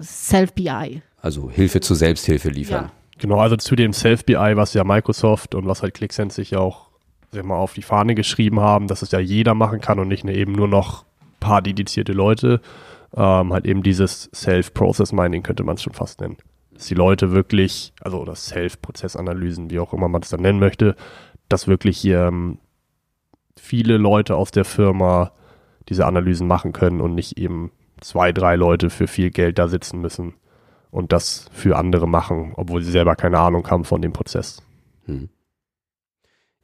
Self-BI. 0.00 1.02
Also 1.20 1.50
Hilfe 1.50 1.80
zur 1.80 1.96
Selbsthilfe 1.96 2.48
liefern. 2.48 2.84
Ja. 2.84 2.92
Genau, 3.18 3.38
also 3.38 3.56
zu 3.56 3.76
dem 3.76 3.92
Self-BI, 3.92 4.56
was 4.56 4.72
ja 4.74 4.84
Microsoft 4.84 5.54
und 5.54 5.66
was 5.66 5.82
halt 5.82 5.94
ClickSense 5.94 6.36
sich 6.36 6.52
ja 6.52 6.58
auch 6.58 6.90
sag 7.32 7.44
mal, 7.44 7.56
auf 7.56 7.74
die 7.74 7.82
Fahne 7.82 8.14
geschrieben 8.14 8.60
haben, 8.60 8.88
dass 8.88 9.02
es 9.02 9.10
ja 9.10 9.20
jeder 9.20 9.54
machen 9.54 9.80
kann 9.80 9.98
und 9.98 10.08
nicht 10.08 10.24
eben 10.24 10.52
nur 10.52 10.68
noch 10.68 11.04
paar 11.38 11.62
dedizierte 11.62 12.12
Leute, 12.12 12.60
ähm, 13.16 13.52
halt 13.52 13.66
eben 13.66 13.82
dieses 13.82 14.30
Self-Process-Mining 14.34 15.42
könnte 15.42 15.64
man 15.64 15.76
es 15.76 15.82
schon 15.82 15.94
fast 15.94 16.20
nennen. 16.20 16.36
Dass 16.72 16.86
die 16.86 16.94
Leute 16.94 17.32
wirklich, 17.32 17.92
also 18.00 18.20
oder 18.20 18.34
Self-Prozessanalysen, 18.34 19.70
wie 19.70 19.80
auch 19.80 19.92
immer 19.92 20.08
man 20.08 20.22
es 20.22 20.28
dann 20.28 20.42
nennen 20.42 20.60
möchte, 20.60 20.96
dass 21.50 21.68
wirklich 21.68 22.04
ähm, 22.06 22.58
viele 23.58 23.98
Leute 23.98 24.36
aus 24.36 24.50
der 24.50 24.64
Firma 24.64 25.32
diese 25.88 26.06
Analysen 26.06 26.46
machen 26.46 26.72
können 26.72 27.00
und 27.00 27.14
nicht 27.14 27.36
eben 27.36 27.72
zwei, 28.00 28.32
drei 28.32 28.56
Leute 28.56 28.88
für 28.88 29.06
viel 29.06 29.30
Geld 29.30 29.58
da 29.58 29.68
sitzen 29.68 30.00
müssen 30.00 30.34
und 30.90 31.12
das 31.12 31.50
für 31.52 31.76
andere 31.76 32.08
machen, 32.08 32.52
obwohl 32.56 32.82
sie 32.82 32.92
selber 32.92 33.16
keine 33.16 33.38
Ahnung 33.38 33.68
haben 33.68 33.84
von 33.84 34.00
dem 34.00 34.12
Prozess. 34.12 34.62
Hm. 35.04 35.28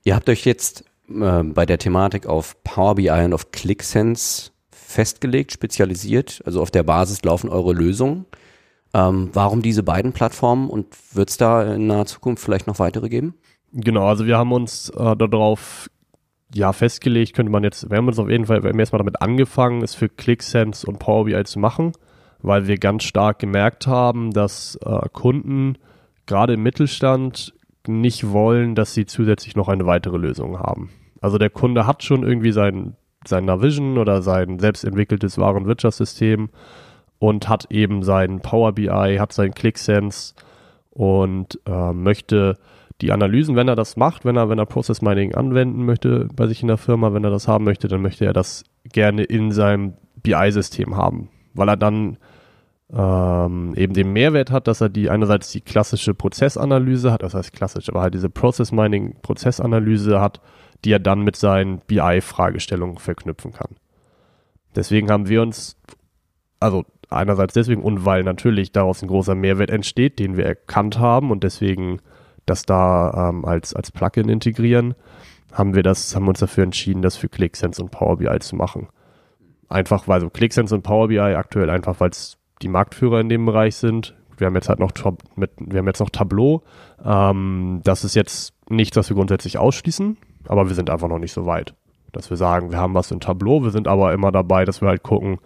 Ihr 0.05 0.15
habt 0.15 0.29
euch 0.29 0.45
jetzt 0.45 0.85
äh, 1.09 1.43
bei 1.43 1.67
der 1.67 1.79
Thematik 1.79 2.27
auf 2.27 2.63
Power 2.63 2.95
BI 2.95 3.11
und 3.11 3.35
auf 3.35 3.51
ClickSense 3.51 4.53
festgelegt, 4.71 5.53
spezialisiert? 5.53 6.43
Also 6.47 6.63
auf 6.63 6.71
der 6.71 6.85
Basis 6.85 7.25
laufen 7.25 7.51
eure 7.51 7.73
Lösungen. 7.73 8.25
Ähm, 8.95 9.31
warum 9.33 9.63
diese 9.63 9.83
beiden 9.83 10.13
Plattformen 10.13 10.71
und 10.71 10.87
wird 11.13 11.31
es 11.31 11.37
da 11.37 11.75
in 11.75 11.89
naher 11.89 12.07
Zukunft 12.07 12.43
vielleicht 12.43 12.69
noch 12.69 12.79
weitere 12.79 13.09
geben? 13.09 13.35
Genau, 13.79 14.07
also 14.07 14.25
wir 14.25 14.39
haben 14.39 14.53
uns 14.53 14.89
äh, 14.89 15.17
darauf 15.17 15.91
ja, 16.55 16.73
festgelegt, 16.73 17.35
könnte 17.35 17.53
man 17.53 17.63
jetzt, 17.63 17.91
wir 17.91 17.99
haben 17.99 18.09
uns 18.09 18.19
auf 18.19 18.31
jeden 18.31 18.47
Fall, 18.47 18.65
erstmal 18.65 19.01
damit 19.01 19.21
angefangen, 19.21 19.83
es 19.83 19.95
für 19.95 20.09
ClickSense 20.09 20.87
und 20.87 20.99
Power 20.99 21.27
BI 21.27 21.45
zu 21.45 21.59
machen, 21.59 21.93
weil 22.41 22.67
wir 22.67 22.79
ganz 22.79 23.05
stark 23.05 23.39
gemerkt 23.39 23.87
haben, 23.87 24.31
dass 24.31 24.77
äh, 24.77 25.09
Kunden 25.13 25.77
gerade 26.25 26.55
im 26.55 26.63
Mittelstand 26.63 27.53
nicht 27.87 28.31
wollen, 28.31 28.75
dass 28.75 28.95
sie 28.95 29.05
zusätzlich 29.05 29.57
noch 29.57 29.69
eine 29.69 29.85
weitere 29.85 30.17
Lösung 30.17 30.59
haben. 30.59 30.91
Also 31.21 31.37
der 31.37 31.51
Kunde 31.51 31.87
hat 31.87 32.03
schon 32.03 32.23
irgendwie 32.23 32.53
sein 32.53 32.97
sein 33.27 33.45
Navision 33.45 33.99
oder 33.99 34.23
sein 34.23 34.59
selbstentwickeltes 34.59 35.37
Warenwirtschaftssystem 35.37 36.49
und 37.19 37.49
hat 37.49 37.71
eben 37.71 38.03
sein 38.03 38.41
Power 38.41 38.73
BI, 38.73 39.17
hat 39.19 39.33
sein 39.33 39.53
ClickSense 39.53 40.35
und 40.91 41.59
äh, 41.67 41.93
möchte 41.93 42.57
die 43.01 43.13
Analysen, 43.13 43.57
wenn 43.57 43.69
er 43.69 43.77
das 43.77 43.97
macht, 43.97 44.25
wenn 44.25 44.37
er, 44.37 44.49
wenn 44.49 44.59
er 44.59 44.67
Process 44.67 45.03
Mining 45.03 45.35
anwenden 45.35 45.85
möchte 45.85 46.29
bei 46.35 46.47
sich 46.47 46.63
in 46.63 46.69
der 46.69 46.79
Firma, 46.79 47.13
wenn 47.13 47.25
er 47.25 47.31
das 47.31 47.47
haben 47.47 47.65
möchte, 47.65 47.89
dann 47.89 48.03
möchte 48.03 48.25
er 48.25 48.33
das 48.33 48.65
gerne 48.85 49.25
in 49.25 49.53
seinem 49.53 49.95
BI-System 50.23 50.97
haben, 50.97 51.29
weil 51.55 51.69
er 51.69 51.77
dann 51.77 52.17
ähm, 52.93 53.75
eben 53.77 53.93
den 53.93 54.13
Mehrwert 54.13 54.51
hat, 54.51 54.67
dass 54.67 54.81
er 54.81 54.89
die 54.89 55.11
einerseits 55.11 55.51
die 55.51 55.61
klassische 55.61 56.15
Prozessanalyse 56.15 57.13
hat, 57.13 57.23
das 57.23 57.35
heißt 57.35 57.53
klassisch, 57.53 57.89
aber 57.89 58.01
halt 58.01 58.15
diese 58.15 58.31
Process 58.31 58.73
Mining 58.73 59.17
Prozessanalyse 59.23 60.21
hat, 60.21 60.41
die 60.85 60.93
er 60.93 61.01
dann 61.01 61.23
mit 61.23 61.37
seinen 61.37 61.81
BI-Fragestellungen 61.81 62.99
verknüpfen 62.99 63.53
kann. 63.53 63.77
Deswegen 64.75 65.11
haben 65.11 65.29
wir 65.29 65.43
uns, 65.43 65.77
also 66.61 66.85
einerseits 67.11 67.55
deswegen 67.55 67.83
und 67.83 68.05
weil 68.05 68.23
natürlich 68.23 68.73
daraus 68.73 69.03
ein 69.03 69.09
großer 69.09 69.35
Mehrwert 69.35 69.71
entsteht, 69.71 70.19
den 70.19 70.37
wir 70.37 70.47
erkannt 70.47 70.99
haben 70.99 71.31
und 71.31 71.45
deswegen 71.45 72.01
das 72.47 72.65
da 72.65 73.29
ähm, 73.31 73.45
als, 73.45 73.75
als 73.75 73.91
Plugin 73.91 74.29
integrieren, 74.29 74.95
haben 75.53 75.75
wir 75.75 75.83
das, 75.83 76.15
haben 76.15 76.29
uns 76.29 76.41
dafür 76.41 76.65
entschieden, 76.65 77.03
das 77.03 77.17
für 77.17 77.29
ClickSense 77.29 77.83
und 77.83 77.91
Power 77.91 78.19
BI 78.19 78.39
zu 78.41 78.57
machen. 78.57 78.89
Einfach, 79.69 80.07
weil 80.07 80.21
so 80.21 80.31
ClickSense 80.31 80.75
und 80.75 80.83
Power 80.83 81.09
BI 81.09 81.19
aktuell 81.19 81.71
einfach, 81.71 82.01
weil 82.01 82.11
es 82.11 82.39
die 82.63 82.69
Marktführer 82.69 83.21
in 83.21 83.29
dem 83.29 83.47
Bereich 83.47 83.77
sind. 83.77 84.15
Wir 84.39 84.47
haben 84.47 84.55
jetzt 84.55 84.69
halt 84.69 84.79
noch 84.79 84.93
mit, 85.35 85.51
wir 85.59 85.79
haben 85.79 85.87
jetzt 85.87 86.01
noch 86.01 86.11
Tableau. 86.11 86.63
Ähm, 87.05 87.81
das 87.85 88.05
ist 88.05 88.15
jetzt 88.15 88.55
nichts, 88.69 88.97
was 88.97 89.09
wir 89.09 89.17
grundsätzlich 89.17 89.59
ausschließen 89.59 90.17
aber 90.49 90.69
wir 90.69 90.75
sind 90.75 90.91
einfach 90.91 91.09
noch 91.09 91.19
nicht 91.19 91.33
so 91.33 91.47
weit. 91.47 91.75
Dass 92.13 92.31
wir 92.31 92.37
sagen, 92.37 92.71
wir 92.71 92.79
haben 92.79 92.95
was 92.95 93.11
im 93.11 93.21
Tableau, 93.21 93.63
wir 93.63 93.71
sind 93.71 93.89
aber 93.89 94.13
immer 94.13 94.33
dabei, 94.33 94.65
dass 94.65 94.81
wir 94.81 94.89
halt 94.89 95.03
gucken, 95.03 95.39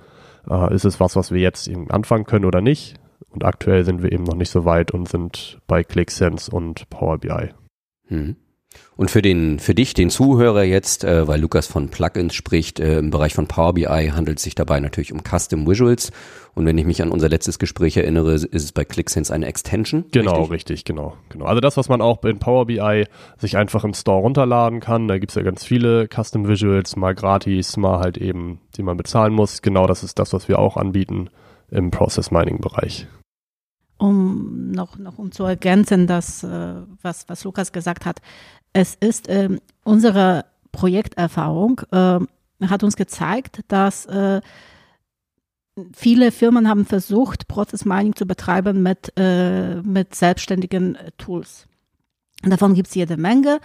äh, 0.48 0.74
ist 0.74 0.84
es 0.84 1.00
was, 1.00 1.16
was 1.16 1.32
wir 1.32 1.40
jetzt 1.40 1.68
eben 1.68 1.90
anfangen 1.90 2.24
können 2.24 2.44
oder 2.44 2.60
nicht. 2.60 2.94
Und 3.28 3.44
aktuell 3.44 3.84
sind 3.84 4.02
wir 4.02 4.12
eben 4.12 4.24
noch 4.24 4.34
nicht 4.34 4.50
so 4.50 4.64
weit 4.64 4.90
und 4.90 5.08
sind 5.08 5.60
bei 5.66 5.84
ClickSense 5.84 6.50
und 6.50 6.88
Power 6.90 7.18
BI. 7.18 7.50
Mhm. 8.08 8.36
Und 8.96 9.10
für 9.10 9.22
den, 9.22 9.58
für 9.58 9.74
dich, 9.74 9.94
den 9.94 10.10
Zuhörer 10.10 10.62
jetzt, 10.62 11.04
äh, 11.04 11.26
weil 11.26 11.40
Lukas 11.40 11.66
von 11.66 11.88
Plugins 11.88 12.34
spricht, 12.34 12.78
äh, 12.80 12.98
im 12.98 13.10
Bereich 13.10 13.34
von 13.34 13.46
Power 13.48 13.72
BI 13.72 14.10
handelt 14.14 14.38
es 14.38 14.44
sich 14.44 14.54
dabei 14.54 14.78
natürlich 14.78 15.12
um 15.12 15.22
Custom 15.24 15.66
Visuals. 15.66 16.12
Und 16.54 16.66
wenn 16.66 16.76
ich 16.76 16.84
mich 16.84 17.02
an 17.02 17.10
unser 17.10 17.28
letztes 17.28 17.58
Gespräch 17.58 17.96
erinnere, 17.96 18.34
ist 18.34 18.52
es 18.52 18.72
bei 18.72 18.84
ClickSense 18.84 19.32
eine 19.32 19.46
Extension. 19.46 20.04
Genau, 20.12 20.32
richtig? 20.32 20.50
richtig, 20.50 20.84
genau, 20.84 21.16
genau. 21.30 21.46
Also 21.46 21.60
das, 21.60 21.76
was 21.78 21.88
man 21.88 22.02
auch 22.02 22.22
in 22.24 22.38
Power 22.38 22.66
BI 22.66 23.06
sich 23.38 23.56
einfach 23.56 23.84
im 23.84 23.94
Store 23.94 24.20
runterladen 24.20 24.80
kann, 24.80 25.08
da 25.08 25.18
gibt's 25.18 25.34
ja 25.34 25.42
ganz 25.42 25.64
viele 25.64 26.06
Custom 26.06 26.46
Visuals, 26.46 26.94
mal 26.96 27.14
gratis, 27.14 27.76
mal 27.76 28.00
halt 28.00 28.18
eben, 28.18 28.60
die 28.76 28.82
man 28.82 28.96
bezahlen 28.96 29.32
muss. 29.32 29.62
Genau 29.62 29.86
das 29.86 30.02
ist 30.04 30.18
das, 30.18 30.32
was 30.32 30.48
wir 30.48 30.58
auch 30.58 30.76
anbieten 30.76 31.30
im 31.70 31.90
Process 31.90 32.30
Mining 32.30 32.60
Bereich 32.60 33.06
um 34.00 34.70
noch, 34.70 34.96
noch 34.96 35.18
um 35.18 35.30
zu 35.30 35.44
ergänzen, 35.44 36.06
das, 36.06 36.42
äh, 36.42 36.74
was, 37.02 37.28
was 37.28 37.44
Lukas 37.44 37.70
gesagt 37.70 38.06
hat. 38.06 38.20
Es 38.72 38.94
ist 38.94 39.28
äh, 39.28 39.58
unsere 39.84 40.46
Projekterfahrung 40.72 41.82
äh, 41.92 42.20
hat 42.66 42.82
uns 42.82 42.96
gezeigt, 42.96 43.60
dass 43.68 44.06
äh, 44.06 44.40
viele 45.94 46.32
Firmen 46.32 46.68
haben 46.68 46.84
versucht, 46.86 47.46
Process 47.46 47.84
Mining 47.84 48.16
zu 48.16 48.26
betreiben 48.26 48.82
mit, 48.82 49.12
äh, 49.16 49.82
mit 49.82 50.14
selbstständigen 50.14 50.94
äh, 50.94 51.10
Tools. 51.18 51.66
Davon 52.42 52.74
gibt 52.74 52.88
es 52.88 52.94
jede 52.94 53.18
Menge. 53.18 53.60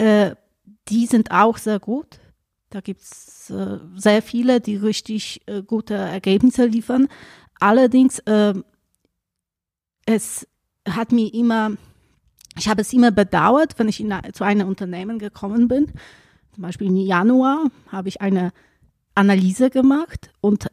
die 0.00 1.06
sind 1.06 1.30
auch 1.30 1.58
sehr 1.58 1.78
gut. 1.78 2.20
Da 2.70 2.80
gibt 2.80 3.02
es 3.02 3.52
sehr 3.96 4.22
viele, 4.22 4.62
die 4.62 4.76
richtig 4.76 5.42
gute 5.66 5.92
Ergebnisse 5.92 6.64
liefern. 6.64 7.08
Allerdings 7.60 8.22
es 10.06 10.46
hat 10.88 11.12
mir 11.12 11.32
immer, 11.32 11.72
ich 12.56 12.68
habe 12.68 12.82
es 12.82 12.92
immer 12.92 13.10
bedauert, 13.10 13.78
wenn 13.78 13.88
ich 13.88 14.00
in, 14.00 14.14
zu 14.32 14.44
einem 14.44 14.68
Unternehmen 14.68 15.18
gekommen 15.18 15.68
bin. 15.68 15.92
Zum 16.52 16.62
Beispiel 16.62 16.88
im 16.88 16.96
Januar 16.96 17.70
habe 17.90 18.08
ich 18.08 18.20
eine 18.20 18.52
Analyse 19.14 19.70
gemacht 19.70 20.30
und 20.40 20.66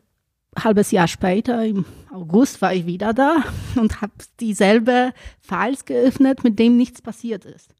ein 0.55 0.63
halbes 0.63 0.91
Jahr 0.91 1.07
später, 1.07 1.65
im 1.65 1.85
August, 2.11 2.61
war 2.61 2.73
ich 2.73 2.85
wieder 2.85 3.13
da 3.13 3.43
und 3.75 4.01
habe 4.01 4.13
dieselbe 4.39 5.13
Files 5.39 5.85
geöffnet, 5.85 6.43
mit 6.43 6.59
dem 6.59 6.77
nichts 6.77 7.01
passiert 7.01 7.45
ist. 7.45 7.73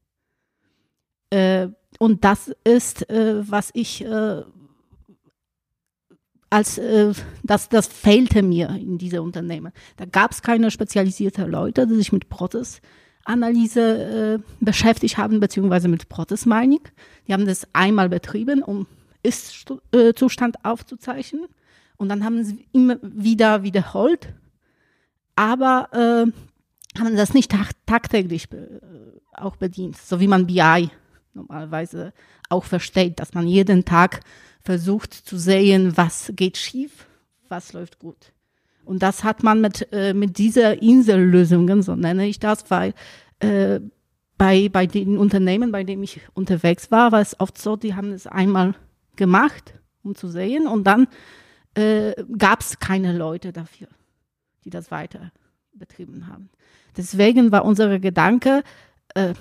Äh, 1.30 1.68
und 1.98 2.24
das 2.24 2.50
ist, 2.64 3.08
äh, 3.10 3.48
was 3.48 3.70
ich 3.74 4.04
äh, 4.04 4.42
als 6.52 6.76
äh, 6.76 7.12
das, 7.42 7.70
das 7.70 7.86
fehlte 7.86 8.42
mir 8.42 8.68
in 8.68 8.98
diese 8.98 9.22
Unternehmen. 9.22 9.72
Da 9.96 10.04
gab 10.04 10.32
es 10.32 10.42
keine 10.42 10.70
spezialisierte 10.70 11.46
Leute, 11.46 11.86
die 11.86 11.94
sich 11.94 12.12
mit 12.12 12.28
Prozessanalyse 12.28 13.80
äh, 13.80 14.38
beschäftigt 14.60 15.16
haben, 15.16 15.40
beziehungsweise 15.40 15.88
mit 15.88 16.10
Prozess 16.10 16.44
Mining. 16.44 16.82
Die 17.26 17.32
haben 17.32 17.46
das 17.46 17.66
einmal 17.72 18.10
betrieben, 18.10 18.62
um 18.62 18.86
Ist-Zustand 19.22 20.62
aufzuzeichnen. 20.62 21.46
Und 21.96 22.10
dann 22.10 22.22
haben 22.22 22.44
sie 22.44 22.66
immer 22.72 22.98
wieder 23.00 23.62
wiederholt, 23.62 24.34
aber 25.36 25.88
äh, 25.92 26.98
haben 27.00 27.16
das 27.16 27.32
nicht 27.32 27.50
tag 27.50 27.70
tagtäglich 27.86 28.52
äh, 28.52 28.78
auch 29.32 29.56
bedient, 29.56 29.96
so 29.96 30.20
wie 30.20 30.28
man 30.28 30.46
BI 30.46 30.90
normalerweise 31.32 32.12
auch 32.50 32.64
versteht, 32.64 33.20
dass 33.20 33.32
man 33.32 33.46
jeden 33.46 33.86
Tag 33.86 34.20
versucht 34.62 35.12
zu 35.12 35.36
sehen, 35.36 35.96
was 35.96 36.32
geht 36.34 36.56
schief, 36.56 37.06
was 37.48 37.72
läuft 37.72 37.98
gut. 37.98 38.32
Und 38.84 39.02
das 39.02 39.24
hat 39.24 39.42
man 39.42 39.60
mit, 39.60 39.88
äh, 39.92 40.14
mit 40.14 40.38
dieser 40.38 40.82
Insellösungen, 40.82 41.82
so 41.82 41.94
nenne 41.94 42.26
ich 42.26 42.38
das, 42.40 42.70
weil 42.70 42.94
äh, 43.38 43.80
bei, 44.38 44.68
bei 44.68 44.86
den 44.86 45.18
Unternehmen, 45.18 45.70
bei 45.70 45.84
denen 45.84 46.02
ich 46.02 46.20
unterwegs 46.34 46.90
war, 46.90 47.12
war 47.12 47.20
es 47.20 47.38
oft 47.38 47.58
so, 47.58 47.76
die 47.76 47.94
haben 47.94 48.12
es 48.12 48.26
einmal 48.26 48.74
gemacht, 49.16 49.74
um 50.02 50.14
zu 50.14 50.28
sehen, 50.28 50.66
und 50.66 50.84
dann 50.84 51.06
äh, 51.74 52.14
gab 52.38 52.60
es 52.60 52.78
keine 52.78 53.16
Leute 53.16 53.52
dafür, 53.52 53.88
die 54.64 54.70
das 54.70 54.90
weiter 54.90 55.30
betrieben 55.74 56.26
haben. 56.26 56.50
Deswegen 56.96 57.52
war 57.52 57.64
unser 57.64 57.98
Gedanke, 57.98 58.62
äh, 59.14 59.34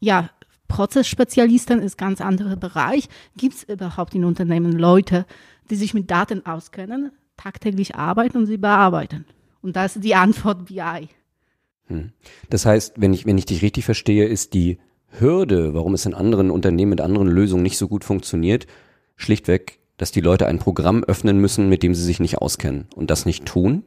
ja, 0.00 0.30
Prozessspezialisten 0.68 1.80
ist 1.80 1.98
ganz 1.98 2.20
anderer 2.20 2.56
Bereich. 2.56 3.08
Gibt 3.36 3.54
es 3.54 3.62
überhaupt 3.64 4.14
in 4.14 4.24
Unternehmen 4.24 4.72
Leute, 4.72 5.26
die 5.70 5.76
sich 5.76 5.94
mit 5.94 6.10
Daten 6.10 6.44
auskennen, 6.46 7.12
tagtäglich 7.36 7.94
arbeiten 7.94 8.38
und 8.38 8.46
sie 8.46 8.56
bearbeiten? 8.56 9.24
Und 9.62 9.76
da 9.76 9.84
ist 9.84 10.02
die 10.02 10.14
Antwort 10.14 10.66
BI. 10.66 11.08
Hm. 11.86 12.12
Das 12.50 12.66
heißt, 12.66 12.94
wenn 12.96 13.12
ich, 13.12 13.26
wenn 13.26 13.38
ich 13.38 13.46
dich 13.46 13.62
richtig 13.62 13.84
verstehe, 13.84 14.26
ist 14.26 14.54
die 14.54 14.78
Hürde, 15.18 15.74
warum 15.74 15.94
es 15.94 16.06
in 16.06 16.14
anderen 16.14 16.50
Unternehmen 16.50 16.90
mit 16.90 17.00
anderen 17.00 17.28
Lösungen 17.28 17.62
nicht 17.62 17.78
so 17.78 17.88
gut 17.88 18.04
funktioniert, 18.04 18.66
schlichtweg, 19.16 19.78
dass 19.96 20.10
die 20.10 20.20
Leute 20.20 20.46
ein 20.46 20.58
Programm 20.58 21.04
öffnen 21.04 21.38
müssen, 21.38 21.68
mit 21.68 21.82
dem 21.82 21.94
sie 21.94 22.02
sich 22.02 22.20
nicht 22.20 22.38
auskennen 22.38 22.88
und 22.94 23.10
das 23.10 23.26
nicht 23.26 23.46
tun? 23.46 23.84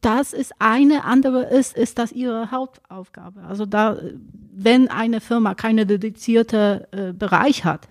Das 0.00 0.32
ist 0.32 0.52
eine, 0.58 1.04
andere 1.04 1.44
ist, 1.44 1.76
ist 1.76 1.98
das 1.98 2.12
ihre 2.12 2.50
Hauptaufgabe. 2.50 3.42
Also 3.44 3.64
da, 3.64 3.98
wenn 4.52 4.88
eine 4.88 5.20
Firma 5.20 5.54
keine 5.54 5.86
dedizierte 5.86 6.88
äh, 6.92 7.12
Bereich 7.12 7.64
hat, 7.64 7.88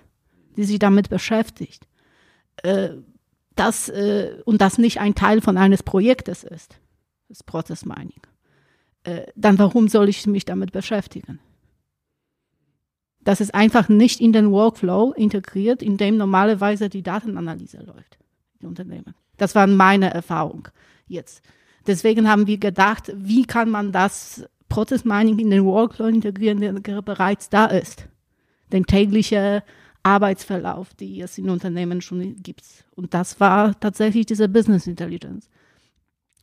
die 0.56 0.66
sich 0.66 0.78
damit 0.78 1.10
beschäftigt, 1.10 1.88
äh, 2.58 2.90
das, 3.56 3.90
äh, 3.90 4.42
und 4.46 4.62
das 4.62 4.78
nicht 4.78 5.00
ein 5.00 5.16
Teil 5.16 5.42
von 5.42 5.58
eines 5.58 5.84
Projektes 5.84 6.44
ist, 6.44 6.80
das 7.28 7.44
Process 7.44 7.86
Mining, 7.86 8.22
äh, 9.04 9.26
dann 9.36 9.58
warum 9.58 9.88
soll 9.88 10.10
ich 10.10 10.26
mich 10.28 10.46
damit 10.46 10.72
beschäftigen? 10.72 11.40
Das 13.22 13.42
ist 13.42 13.56
einfach 13.56 13.90
nicht 13.90 14.20
in 14.22 14.34
den 14.34 14.52
Workflow 14.52 15.14
integriert, 15.14 15.82
in 15.82 15.98
dem 15.98 16.18
normalerweise 16.18 16.90
die 16.90 17.04
Datenanalyse 17.04 17.82
läuft 17.82 18.20
in 18.60 18.68
Unternehmen. 18.68 19.16
Das 19.38 19.56
war 19.56 19.66
meine 19.66 20.14
Erfahrung 20.14 20.68
jetzt. 21.08 21.42
Deswegen 21.88 22.30
haben 22.30 22.48
wir 22.48 22.58
gedacht, 22.58 23.12
wie 23.16 23.46
kann 23.46 23.70
man 23.70 23.92
das 23.92 24.46
Process 24.70 25.06
Mining 25.06 25.40
in 25.40 25.52
den 25.52 25.66
Workflow 25.66 26.08
integrieren, 26.08 26.60
der 26.60 27.02
bereits 27.02 27.50
da 27.50 27.66
ist. 27.66 28.08
Den 28.72 28.86
täglichen 28.86 29.62
Arbeitsverlauf, 30.02 30.94
die 30.96 31.22
es 31.22 31.38
in 31.38 31.50
Unternehmen 31.50 32.02
schon 32.02 32.36
gibt. 32.38 32.64
Und 32.96 33.14
das 33.14 33.40
war 33.40 33.80
tatsächlich 33.80 34.26
diese 34.26 34.50
Business 34.50 34.88
Intelligence. 34.88 35.50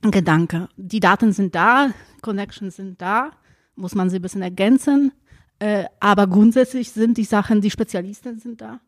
Gedanke. 0.02 0.68
Die 0.76 1.00
Daten 1.00 1.32
sind 1.32 1.54
da, 1.54 1.90
Connections 2.22 2.76
sind 2.76 3.02
da, 3.02 3.32
muss 3.74 3.94
man 3.94 4.08
sie 4.08 4.16
ein 4.16 4.22
bisschen 4.22 4.42
ergänzen. 4.42 5.12
Äh, 5.58 5.84
aber 6.00 6.26
grundsätzlich 6.26 6.90
sind 6.90 7.18
die 7.18 7.24
Sachen, 7.24 7.60
die 7.60 7.70
Spezialisten 7.70 8.38
sind 8.38 8.62
da. 8.62 8.80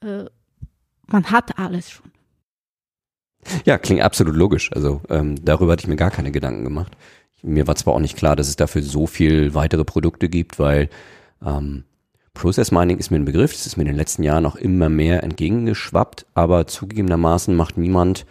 Äh, 0.00 0.26
man 1.08 1.30
hat 1.30 1.58
alles 1.58 1.90
schon. 1.90 2.13
Ja, 3.64 3.78
klingt 3.78 4.02
absolut 4.02 4.36
logisch. 4.36 4.70
Also 4.74 5.00
ähm, 5.08 5.42
darüber 5.42 5.72
hatte 5.72 5.82
ich 5.82 5.88
mir 5.88 5.96
gar 5.96 6.10
keine 6.10 6.30
Gedanken 6.30 6.64
gemacht. 6.64 6.96
Mir 7.42 7.66
war 7.66 7.76
zwar 7.76 7.94
auch 7.94 8.00
nicht 8.00 8.16
klar, 8.16 8.36
dass 8.36 8.48
es 8.48 8.56
dafür 8.56 8.82
so 8.82 9.06
viel 9.06 9.54
weitere 9.54 9.84
Produkte 9.84 10.28
gibt, 10.28 10.58
weil 10.58 10.88
ähm, 11.44 11.84
Process 12.34 12.72
Mining 12.72 12.98
ist 12.98 13.10
mir 13.10 13.18
ein 13.18 13.24
Begriff, 13.24 13.52
das 13.52 13.66
ist 13.66 13.76
mir 13.76 13.82
in 13.82 13.88
den 13.88 13.96
letzten 13.96 14.22
Jahren 14.22 14.44
auch 14.44 14.56
immer 14.56 14.88
mehr 14.88 15.22
entgegengeschwappt, 15.22 16.26
aber 16.34 16.66
zugegebenermaßen 16.66 17.54
macht 17.54 17.78
niemand, 17.78 18.26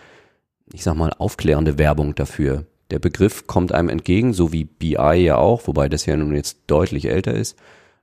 ich 0.72 0.84
sag 0.84 0.96
mal, 0.96 1.14
aufklärende 1.18 1.78
Werbung 1.78 2.14
dafür. 2.14 2.66
Der 2.92 3.00
Begriff 3.00 3.48
kommt 3.48 3.72
einem 3.72 3.90
entgegen, 3.90 4.34
so 4.34 4.52
wie 4.52 4.66
BI 4.66 4.96
ja 4.96 5.38
auch, 5.38 5.68
wobei 5.68 5.90
das 5.90 6.06
ja 6.06 6.18
nun 6.18 6.36
jetzt 6.36 6.60
deutlich 6.68 7.06
älter 7.06 7.34
ist. 7.34 7.58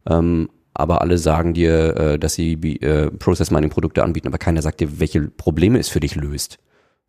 Ähm, 0.08 0.48
aber 0.72 1.02
alle 1.02 1.18
sagen 1.18 1.52
dir, 1.54 1.96
äh, 1.96 2.18
dass 2.18 2.34
sie 2.34 2.54
äh, 2.54 3.10
Process 3.10 3.50
Mining 3.50 3.70
Produkte 3.70 4.02
anbieten, 4.02 4.28
aber 4.28 4.38
keiner 4.38 4.62
sagt 4.62 4.80
dir, 4.80 4.98
welche 4.98 5.22
Probleme 5.22 5.78
es 5.78 5.88
für 5.88 6.00
dich 6.00 6.14
löst. 6.14 6.58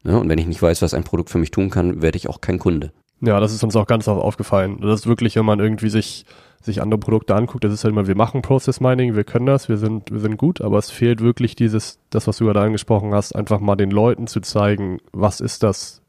Ja, 0.04 0.18
und 0.18 0.30
wenn 0.30 0.40
ich 0.40 0.48
nicht 0.48 0.62
weiß, 0.62 0.82
was 0.82 0.94
ein 0.94 1.04
Produkt 1.04 1.30
für 1.30 1.38
mich 1.38 1.52
tun 1.52 1.70
kann, 1.70 2.02
werde 2.02 2.18
ich 2.18 2.28
auch 2.28 2.42
kein 2.42 2.60
Kunde. 2.60 2.92
Ja, 3.22 3.40
das 3.40 3.54
ist 3.54 3.64
uns 3.64 3.76
auch 3.76 3.86
ganz 3.86 4.08
aufgefallen. 4.08 4.80
Das 4.82 5.02
ist 5.02 5.08
wirklich, 5.08 5.36
wenn 5.36 5.46
man 5.46 5.60
irgendwie 5.60 5.90
sich, 5.90 6.26
sich 6.60 6.82
andere 6.82 7.00
Produkte 7.00 7.36
anguckt, 7.36 7.64
das 7.64 7.72
ist 7.72 7.84
halt 7.84 7.92
immer, 7.92 8.08
wir 8.08 8.16
machen 8.16 8.42
Process 8.42 8.80
Mining, 8.80 9.16
wir 9.16 9.24
können 9.24 9.46
das, 9.46 9.70
wir 9.70 9.78
sind, 9.78 10.12
wir 10.12 10.20
sind 10.20 10.38
gut, 10.38 10.60
aber 10.60 10.80
es 10.80 10.90
fehlt 10.90 11.22
wirklich 11.22 11.56
dieses, 11.56 12.00
das, 12.10 12.26
was 12.26 12.38
du 12.38 12.46
gerade 12.46 12.62
angesprochen 12.62 13.14
hast, 13.14 13.36
einfach 13.36 13.60
mal 13.60 13.76
den 13.76 13.92
Leuten 13.92 14.26
zu 14.26 14.42
zeigen, 14.42 15.00
was 15.12 15.40
ist 15.40 15.62
das, 15.62 16.02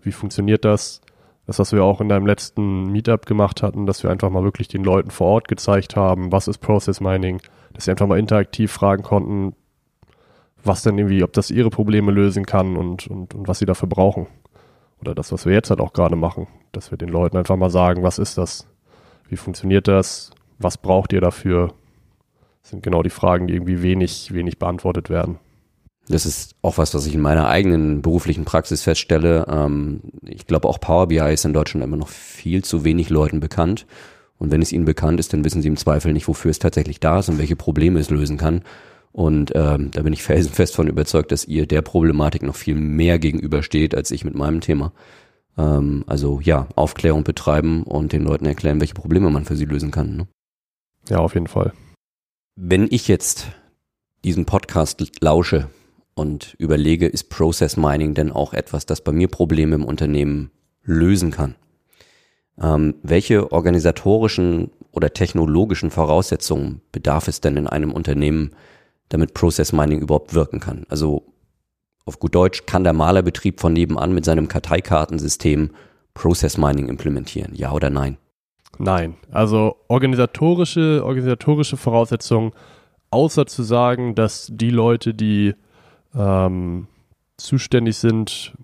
wie 0.00 0.10
funktioniert 0.10 0.64
das, 0.64 1.00
das, 1.46 1.60
was 1.60 1.72
wir 1.72 1.84
auch 1.84 2.00
in 2.00 2.08
deinem 2.08 2.26
letzten 2.26 2.90
Meetup 2.90 3.24
gemacht 3.26 3.62
hatten, 3.62 3.86
dass 3.86 4.02
wir 4.02 4.10
einfach 4.10 4.30
mal 4.30 4.42
wirklich 4.42 4.66
den 4.66 4.82
Leuten 4.82 5.12
vor 5.12 5.28
Ort 5.28 5.46
gezeigt 5.46 5.94
haben, 5.94 6.32
was 6.32 6.48
ist 6.48 6.58
Process 6.58 7.00
Mining, 7.00 7.40
dass 7.72 7.84
sie 7.84 7.92
einfach 7.92 8.08
mal 8.08 8.18
interaktiv 8.18 8.72
fragen 8.72 9.04
konnten, 9.04 9.54
was 10.64 10.82
denn 10.82 10.98
irgendwie, 10.98 11.22
ob 11.22 11.32
das 11.32 11.50
ihre 11.50 11.70
Probleme 11.70 12.12
lösen 12.12 12.46
kann 12.46 12.76
und, 12.76 13.06
und, 13.06 13.34
und 13.34 13.48
was 13.48 13.58
sie 13.58 13.66
dafür 13.66 13.88
brauchen. 13.88 14.26
Oder 15.00 15.14
das, 15.14 15.32
was 15.32 15.46
wir 15.46 15.52
jetzt 15.52 15.70
halt 15.70 15.80
auch 15.80 15.92
gerade 15.92 16.16
machen, 16.16 16.46
dass 16.70 16.90
wir 16.90 16.98
den 16.98 17.08
Leuten 17.08 17.36
einfach 17.36 17.56
mal 17.56 17.70
sagen, 17.70 18.02
was 18.02 18.18
ist 18.18 18.38
das? 18.38 18.68
Wie 19.28 19.36
funktioniert 19.36 19.88
das? 19.88 20.30
Was 20.58 20.78
braucht 20.78 21.12
ihr 21.12 21.20
dafür? 21.20 21.74
Das 22.62 22.70
sind 22.70 22.82
genau 22.82 23.02
die 23.02 23.10
Fragen, 23.10 23.48
die 23.48 23.54
irgendwie 23.54 23.82
wenig, 23.82 24.32
wenig 24.32 24.58
beantwortet 24.58 25.10
werden. 25.10 25.38
Das 26.08 26.26
ist 26.26 26.54
auch 26.62 26.78
was, 26.78 26.94
was 26.94 27.06
ich 27.06 27.14
in 27.14 27.20
meiner 27.20 27.48
eigenen 27.48 28.02
beruflichen 28.02 28.44
Praxis 28.44 28.82
feststelle. 28.82 29.46
Ähm, 29.48 30.00
ich 30.24 30.46
glaube, 30.46 30.68
auch 30.68 30.80
Power 30.80 31.08
BI 31.08 31.32
ist 31.32 31.44
in 31.44 31.52
Deutschland 31.52 31.84
immer 31.84 31.96
noch 31.96 32.08
viel 32.08 32.64
zu 32.64 32.84
wenig 32.84 33.08
Leuten 33.08 33.40
bekannt. 33.40 33.86
Und 34.38 34.50
wenn 34.50 34.62
es 34.62 34.72
ihnen 34.72 34.84
bekannt 34.84 35.20
ist, 35.20 35.32
dann 35.32 35.44
wissen 35.44 35.62
sie 35.62 35.68
im 35.68 35.76
Zweifel 35.76 36.12
nicht, 36.12 36.26
wofür 36.26 36.50
es 36.50 36.58
tatsächlich 36.58 36.98
da 36.98 37.20
ist 37.20 37.28
und 37.28 37.38
welche 37.38 37.54
Probleme 37.54 38.00
es 38.00 38.10
lösen 38.10 38.38
kann. 38.38 38.62
Und 39.12 39.52
ähm, 39.54 39.90
da 39.90 40.02
bin 40.02 40.12
ich 40.12 40.22
felsenfest 40.22 40.74
von 40.74 40.88
überzeugt, 40.88 41.32
dass 41.32 41.44
ihr 41.44 41.66
der 41.66 41.82
Problematik 41.82 42.42
noch 42.42 42.56
viel 42.56 42.74
mehr 42.74 43.18
gegenübersteht 43.18 43.94
als 43.94 44.10
ich 44.10 44.24
mit 44.24 44.34
meinem 44.34 44.60
Thema. 44.60 44.92
Ähm, 45.58 46.04
also 46.06 46.40
ja, 46.40 46.66
Aufklärung 46.76 47.24
betreiben 47.24 47.82
und 47.82 48.12
den 48.12 48.22
Leuten 48.22 48.46
erklären, 48.46 48.80
welche 48.80 48.94
Probleme 48.94 49.28
man 49.30 49.44
für 49.44 49.56
sie 49.56 49.66
lösen 49.66 49.90
kann. 49.90 50.16
Ne? 50.16 50.28
Ja, 51.08 51.18
auf 51.18 51.34
jeden 51.34 51.46
Fall. 51.46 51.72
Wenn 52.56 52.88
ich 52.90 53.06
jetzt 53.08 53.48
diesen 54.24 54.46
Podcast 54.46 55.04
lausche 55.20 55.68
und 56.14 56.54
überlege, 56.58 57.06
ist 57.06 57.28
Process 57.28 57.76
Mining 57.76 58.14
denn 58.14 58.32
auch 58.32 58.54
etwas, 58.54 58.86
das 58.86 59.02
bei 59.02 59.12
mir 59.12 59.28
Probleme 59.28 59.74
im 59.74 59.84
Unternehmen 59.84 60.50
lösen 60.84 61.30
kann? 61.30 61.54
Ähm, 62.60 62.94
welche 63.02 63.52
organisatorischen 63.52 64.70
oder 64.90 65.12
technologischen 65.12 65.90
Voraussetzungen 65.90 66.82
bedarf 66.92 67.28
es 67.28 67.40
denn 67.40 67.56
in 67.56 67.66
einem 67.66 67.92
Unternehmen, 67.92 68.54
damit 69.12 69.34
Process 69.34 69.72
Mining 69.72 70.00
überhaupt 70.00 70.34
wirken 70.34 70.60
kann. 70.60 70.84
Also 70.88 71.22
auf 72.04 72.18
gut 72.18 72.34
Deutsch 72.34 72.66
kann 72.66 72.84
der 72.84 72.92
Malerbetrieb 72.92 73.60
von 73.60 73.72
nebenan 73.72 74.12
mit 74.12 74.24
seinem 74.24 74.48
Karteikartensystem 74.48 75.70
Process 76.14 76.58
Mining 76.58 76.88
implementieren, 76.88 77.54
ja 77.54 77.72
oder 77.72 77.90
nein? 77.90 78.16
Nein, 78.78 79.14
also 79.30 79.76
organisatorische, 79.88 81.02
organisatorische 81.04 81.76
Voraussetzungen, 81.76 82.52
außer 83.10 83.46
zu 83.46 83.62
sagen, 83.62 84.14
dass 84.14 84.48
die 84.50 84.70
Leute, 84.70 85.14
die 85.14 85.54
ähm, 86.14 86.88
zuständig 87.36 87.98
sind 87.98 88.54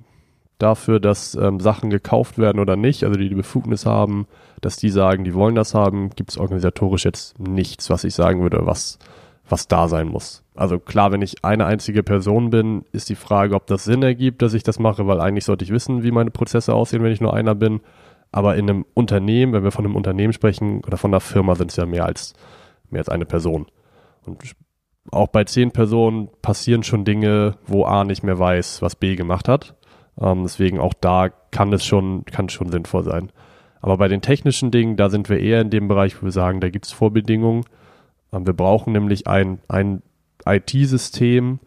dafür, 0.59 0.99
dass 0.99 1.35
ähm, 1.35 1.61
Sachen 1.61 1.91
gekauft 1.91 2.39
werden 2.39 2.59
oder 2.59 2.77
nicht, 2.77 3.05
also 3.05 3.19
die 3.19 3.29
die 3.29 3.35
Befugnis 3.35 3.87
haben, 3.87 4.27
dass 4.61 4.77
die 4.77 4.91
sagen, 4.91 5.25
die 5.25 5.35
wollen 5.35 5.55
das 5.55 5.75
haben, 5.75 6.11
gibt 6.11 6.31
es 6.31 6.39
organisatorisch 6.39 7.05
jetzt 7.05 7.39
nichts, 7.39 7.91
was 7.91 8.05
ich 8.05 8.15
sagen 8.15 8.43
würde, 8.43 8.67
was 8.67 8.99
was 9.49 9.69
da 9.69 9.89
sein 9.89 10.09
muss. 10.09 10.45
Also 10.55 10.79
klar, 10.79 11.13
wenn 11.13 11.23
ich 11.23 11.45
eine 11.45 11.67
einzige 11.67 12.03
Person 12.03 12.51
bin, 12.51 12.85
ist 12.93 13.09
die 13.09 13.15
Frage, 13.15 13.55
ob 13.55 13.67
das 13.67 13.85
Sinn 13.85 14.03
ergibt, 14.03 14.43
dass 14.43 14.55
ich 14.55 14.63
das 14.63 14.79
mache, 14.79 15.07
weil 15.07 15.21
eigentlich 15.21 15.45
sollte 15.45 15.65
ich 15.65 15.71
wissen, 15.71 16.03
wie 16.03 16.11
meine 16.11 16.31
Prozesse 16.31 16.75
aussehen, 16.75 17.03
wenn 17.03 17.13
ich 17.13 17.21
nur 17.21 17.35
einer 17.35 17.55
bin. 17.55 17.81
Aber 18.33 18.57
in 18.57 18.69
einem 18.69 18.85
Unternehmen, 18.95 19.53
wenn 19.53 19.65
wir 19.65 19.71
von 19.71 19.85
einem 19.85 19.97
Unternehmen 19.97 20.33
sprechen 20.33 20.83
oder 20.85 20.97
von 20.97 21.13
einer 21.13 21.21
Firma, 21.21 21.55
sind 21.55 21.71
es 21.71 21.77
ja 21.77 21.87
mehr 21.87 22.05
als, 22.05 22.35
mehr 22.91 23.01
als 23.01 23.09
eine 23.09 23.25
Person. 23.25 23.67
Und 24.27 24.43
auch 25.11 25.29
bei 25.29 25.45
zehn 25.45 25.71
Personen 25.71 26.29
passieren 26.43 26.83
schon 26.83 27.05
Dinge, 27.05 27.57
wo 27.67 27.85
A 27.85 28.05
nicht 28.05 28.23
mehr 28.23 28.39
weiß, 28.39 28.83
was 28.83 28.97
B 28.97 29.17
gemacht 29.17 29.49
hat. 29.49 29.75
Ähm, 30.21 30.43
deswegen 30.43 30.79
auch 30.79 30.95
da 30.95 31.31
kann 31.51 31.73
es 31.73 31.87
schon, 31.87 32.25
kann 32.27 32.49
schon 32.49 32.71
sinnvoll 32.71 33.05
sein. 33.05 33.31
Aber 33.81 33.97
bei 33.97 34.09
den 34.09 34.21
technischen 34.21 34.71
Dingen, 34.71 34.97
da 34.97 35.09
sind 35.09 35.29
wir 35.29 35.39
eher 35.39 35.61
in 35.61 35.71
dem 35.71 35.89
Bereich, 35.89 36.21
wo 36.21 36.27
wir 36.27 36.33
sagen, 36.33 36.61
da 36.61 36.69
gibt 36.69 36.87
es 36.87 36.93
Vorbedingungen. 36.93 37.65
Ähm, 38.33 38.47
wir 38.47 38.55
brauchen 38.55 38.93
nämlich 38.93 39.27
ein, 39.27 39.61
ein 39.69 40.03
IT-System, 40.47 41.61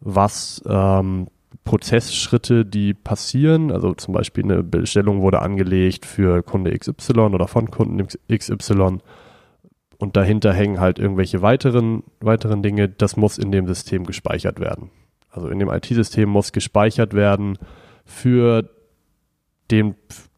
was 0.00 0.62
ähm, 0.66 1.28
Prozessschritte, 1.64 2.64
die 2.64 2.94
passieren, 2.94 3.70
also 3.70 3.92
zum 3.94 4.14
Beispiel 4.14 4.44
eine 4.44 4.62
Bestellung 4.62 5.20
wurde 5.20 5.42
angelegt 5.42 6.06
für 6.06 6.42
Kunde 6.42 6.76
XY 6.76 7.18
oder 7.18 7.46
von 7.46 7.70
Kunden 7.70 8.06
XY 8.32 8.98
und 9.98 10.16
dahinter 10.16 10.52
hängen 10.52 10.80
halt 10.80 10.98
irgendwelche 10.98 11.42
weiteren, 11.42 12.04
weiteren 12.20 12.62
Dinge, 12.62 12.88
das 12.88 13.16
muss 13.16 13.36
in 13.36 13.52
dem 13.52 13.66
System 13.66 14.04
gespeichert 14.04 14.60
werden. 14.60 14.90
Also 15.30 15.48
in 15.48 15.58
dem 15.58 15.68
IT-System 15.68 16.28
muss 16.28 16.52
gespeichert 16.52 17.12
werden 17.14 17.58
für 18.04 18.70
den 19.70 19.94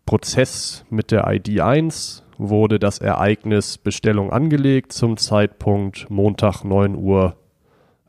Prozess 0.07 0.85
mit 0.91 1.13
der 1.13 1.31
ID 1.33 1.61
1 1.61 2.25
wurde 2.49 2.79
das 2.79 2.99
Ereignis 2.99 3.79
Bestellung 3.79 4.33
angelegt 4.33 4.93
zum 4.93 5.17
Zeitpunkt 5.17 6.09
Montag 6.11 6.65
9 6.65 6.97
Uhr. 6.97 7.37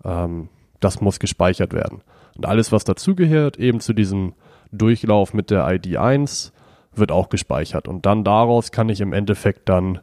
Ähm, 0.04 0.50
das 0.80 1.02
muss 1.02 1.20
gespeichert 1.20 1.74
werden. 1.74 2.02
Und 2.36 2.46
alles, 2.46 2.72
was 2.72 2.84
dazugehört, 2.84 3.58
eben 3.58 3.82
zu 3.82 3.94
diesem 3.94 4.34
Durchlauf 4.72 5.34
mit 5.34 5.52
der 5.52 5.70
ID 5.70 5.98
1, 5.98 6.54
wird 6.96 7.12
auch 7.12 7.30
gespeichert. 7.30 7.88
Und 7.88 8.06
dann 8.06 8.24
daraus 8.24 8.72
kann 8.72 8.90
ich 8.90 9.02
im 9.02 9.14
Endeffekt 9.14 9.70
dann 9.70 10.00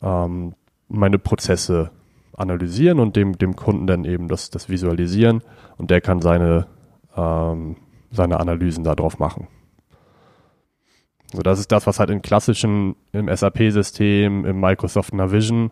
ähm, 0.00 0.54
meine 0.88 1.18
Prozesse 1.18 1.90
analysieren 2.36 3.00
und 3.00 3.16
dem, 3.16 3.36
dem 3.36 3.56
Kunden 3.56 3.86
dann 3.86 4.04
eben 4.04 4.28
das, 4.28 4.50
das 4.50 4.68
visualisieren 4.68 5.42
und 5.76 5.90
der 5.90 6.00
kann 6.00 6.20
seine, 6.20 6.66
ähm, 7.16 7.76
seine 8.10 8.40
Analysen 8.40 8.84
darauf 8.84 9.18
machen. 9.18 9.48
So, 11.32 11.42
das 11.42 11.58
ist 11.58 11.72
das, 11.72 11.86
was 11.86 11.98
halt 11.98 12.10
in 12.10 12.22
klassischen, 12.22 12.94
im 13.12 13.34
SAP-System, 13.34 14.44
im 14.44 14.60
Microsoft 14.60 15.14
Navision, 15.14 15.70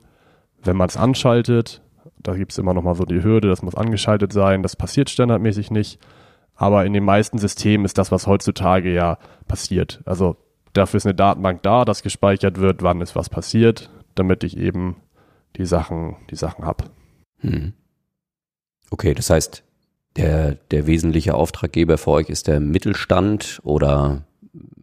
wenn 0.63 0.77
man 0.77 0.89
es 0.89 0.97
anschaltet, 0.97 1.83
da 2.23 2.35
gibt 2.35 2.53
es 2.53 2.59
immer 2.59 2.75
noch 2.75 2.83
mal 2.83 2.95
so 2.95 3.05
die 3.05 3.23
Hürde, 3.23 3.49
das 3.49 3.63
muss 3.63 3.75
angeschaltet 3.75 4.33
sein, 4.33 4.63
das 4.63 4.77
passiert 4.77 5.11
standardmäßig 5.11 5.71
nicht. 5.71 5.99
Aber 6.55 6.85
in 6.85 6.93
den 6.93 7.05
meisten 7.05 7.39
Systemen 7.39 7.85
ist 7.85 7.99
das, 7.99 8.13
was 8.13 8.27
heutzutage 8.27 8.93
ja 8.93 9.19
passiert. 9.49 10.01
Also 10.05 10.37
dafür 10.73 10.99
ist 10.99 11.07
eine 11.07 11.15
Datenbank 11.15 11.63
da, 11.63 11.85
dass 11.85 12.03
gespeichert 12.03 12.59
wird, 12.59 12.83
wann 12.83 13.01
ist 13.01 13.17
was 13.17 13.31
passiert, 13.31 13.91
damit 14.15 14.45
ich 14.45 14.57
eben 14.57 14.97
die 15.57 15.65
Sachen, 15.65 16.17
die 16.31 16.37
Sachen 16.37 16.65
habe. 16.65 16.85
Hm. 17.39 17.73
Okay, 18.91 19.15
das 19.15 19.31
heißt, 19.31 19.63
der, 20.17 20.57
der 20.71 20.87
wesentliche 20.87 21.35
Auftraggeber 21.35 21.97
für 21.97 22.11
euch 22.11 22.29
ist 22.29 22.49
der 22.49 22.61
Mittelstand 22.61 23.61
oder 23.63 24.25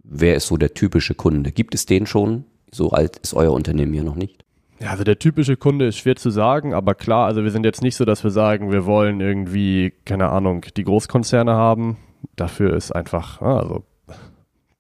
wer 0.10 0.36
ist 0.36 0.48
so 0.48 0.58
der 0.58 0.74
typische 0.74 1.16
Kunde? 1.16 1.52
Gibt 1.52 1.76
es 1.76 1.86
den 1.86 2.06
schon? 2.06 2.46
So 2.72 2.92
alt 2.92 3.18
ist 3.18 3.34
euer 3.34 3.54
Unternehmen 3.54 3.94
ja 3.94 4.04
noch 4.04 4.16
nicht. 4.16 4.44
Ja, 4.80 4.92
also 4.92 5.04
der 5.04 5.18
typische 5.18 5.58
Kunde 5.58 5.88
ist 5.88 5.98
schwer 5.98 6.16
zu 6.16 6.30
sagen, 6.30 6.74
aber 6.74 6.94
klar, 6.94 7.26
also 7.26 7.44
wir 7.44 7.52
sind 7.52 7.66
jetzt 7.66 7.82
nicht 7.82 7.96
so, 7.96 8.06
dass 8.06 8.24
wir 8.24 8.32
sagen, 8.32 8.72
wir 8.72 8.86
wollen 8.86 9.22
irgendwie, 9.22 9.94
keine 10.06 10.30
Ahnung, 10.30 10.66
die 10.76 10.84
Großkonzerne 10.84 11.54
haben. 11.54 11.98
Dafür 12.36 12.76
ist 12.76 12.92
einfach, 12.92 13.42
also 13.42 13.84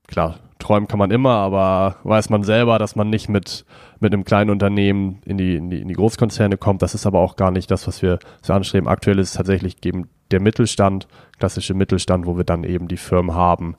klar, 0.07 0.39
träumen 0.59 0.87
kann 0.87 0.99
man 0.99 1.09
immer, 1.09 1.31
aber 1.31 1.97
weiß 2.03 2.29
man 2.29 2.43
selber, 2.43 2.77
dass 2.77 2.95
man 2.95 3.09
nicht 3.09 3.27
mit, 3.27 3.65
mit 3.99 4.13
einem 4.13 4.23
kleinen 4.23 4.51
Unternehmen 4.51 5.21
in 5.25 5.37
die, 5.37 5.55
in 5.55 5.69
die, 5.71 5.81
in 5.81 5.87
die 5.87 5.95
Großkonzerne 5.95 6.57
kommt. 6.57 6.83
Das 6.83 6.93
ist 6.93 7.07
aber 7.07 7.19
auch 7.19 7.35
gar 7.35 7.49
nicht 7.49 7.71
das, 7.71 7.87
was 7.87 8.03
wir 8.03 8.19
so 8.43 8.53
anstreben. 8.53 8.87
Aktuell 8.87 9.17
ist 9.17 9.29
es 9.29 9.35
tatsächlich 9.35 9.83
eben 9.83 10.09
der 10.29 10.41
Mittelstand, 10.41 11.07
klassische 11.39 11.73
Mittelstand, 11.73 12.27
wo 12.27 12.37
wir 12.37 12.43
dann 12.43 12.63
eben 12.63 12.87
die 12.87 12.97
Firmen 12.97 13.33
haben, 13.33 13.75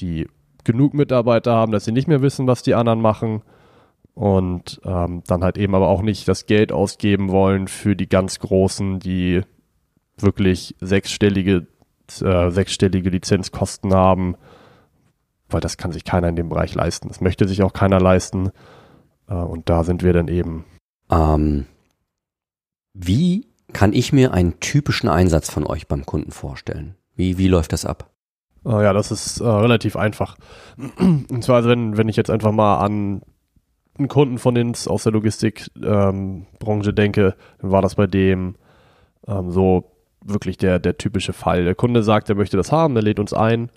die 0.00 0.28
genug 0.68 0.92
Mitarbeiter 0.92 1.54
haben, 1.54 1.72
dass 1.72 1.86
sie 1.86 1.92
nicht 1.92 2.08
mehr 2.08 2.20
wissen, 2.20 2.46
was 2.46 2.62
die 2.62 2.74
anderen 2.74 3.00
machen 3.00 3.42
und 4.12 4.80
ähm, 4.84 5.22
dann 5.26 5.42
halt 5.42 5.56
eben 5.56 5.74
aber 5.74 5.88
auch 5.88 6.02
nicht 6.02 6.28
das 6.28 6.44
Geld 6.44 6.72
ausgeben 6.72 7.30
wollen 7.30 7.68
für 7.68 7.96
die 7.96 8.08
ganz 8.08 8.38
Großen, 8.38 8.98
die 8.98 9.40
wirklich 10.18 10.76
sechsstellige, 10.80 11.66
äh, 12.20 12.50
sechsstellige 12.50 13.08
Lizenzkosten 13.08 13.94
haben, 13.94 14.36
weil 15.48 15.62
das 15.62 15.78
kann 15.78 15.92
sich 15.92 16.04
keiner 16.04 16.28
in 16.28 16.36
dem 16.36 16.50
Bereich 16.50 16.74
leisten. 16.74 17.08
Das 17.08 17.22
möchte 17.22 17.48
sich 17.48 17.62
auch 17.62 17.72
keiner 17.72 18.00
leisten. 18.00 18.50
Äh, 19.28 19.34
und 19.34 19.70
da 19.70 19.84
sind 19.84 20.02
wir 20.02 20.12
dann 20.12 20.28
eben. 20.28 20.66
Ähm, 21.10 21.64
wie 22.92 23.46
kann 23.72 23.94
ich 23.94 24.12
mir 24.12 24.34
einen 24.34 24.60
typischen 24.60 25.08
Einsatz 25.08 25.50
von 25.50 25.66
euch 25.66 25.86
beim 25.86 26.04
Kunden 26.04 26.32
vorstellen? 26.32 26.96
Wie, 27.14 27.38
wie 27.38 27.48
läuft 27.48 27.72
das 27.72 27.86
ab? 27.86 28.10
Äh, 28.64 28.82
ja, 28.84 28.92
das 28.92 29.10
ist 29.10 29.40
äh, 29.40 29.46
relativ 29.46 29.96
einfach. 29.96 30.36
Und 30.98 31.42
zwar, 31.42 31.56
also 31.56 31.68
wenn, 31.68 31.96
wenn 31.96 32.08
ich 32.08 32.16
jetzt 32.16 32.30
einfach 32.30 32.52
mal 32.52 32.78
an 32.78 33.22
einen 33.98 34.08
Kunden 34.08 34.38
von 34.38 34.56
uns 34.56 34.86
aus 34.86 35.02
der 35.02 35.12
Logistikbranche 35.12 36.90
ähm, 36.90 36.94
denke, 36.94 37.34
dann 37.60 37.70
war 37.72 37.82
das 37.82 37.96
bei 37.96 38.06
dem 38.06 38.54
ähm, 39.26 39.50
so 39.50 39.92
wirklich 40.24 40.56
der, 40.56 40.78
der 40.78 40.98
typische 40.98 41.32
Fall. 41.32 41.64
Der 41.64 41.74
Kunde 41.74 42.02
sagt, 42.02 42.28
er 42.28 42.36
möchte 42.36 42.56
das 42.56 42.70
haben, 42.70 42.94
der 42.94 43.02
lädt 43.02 43.18
uns 43.18 43.32
ein 43.32 43.70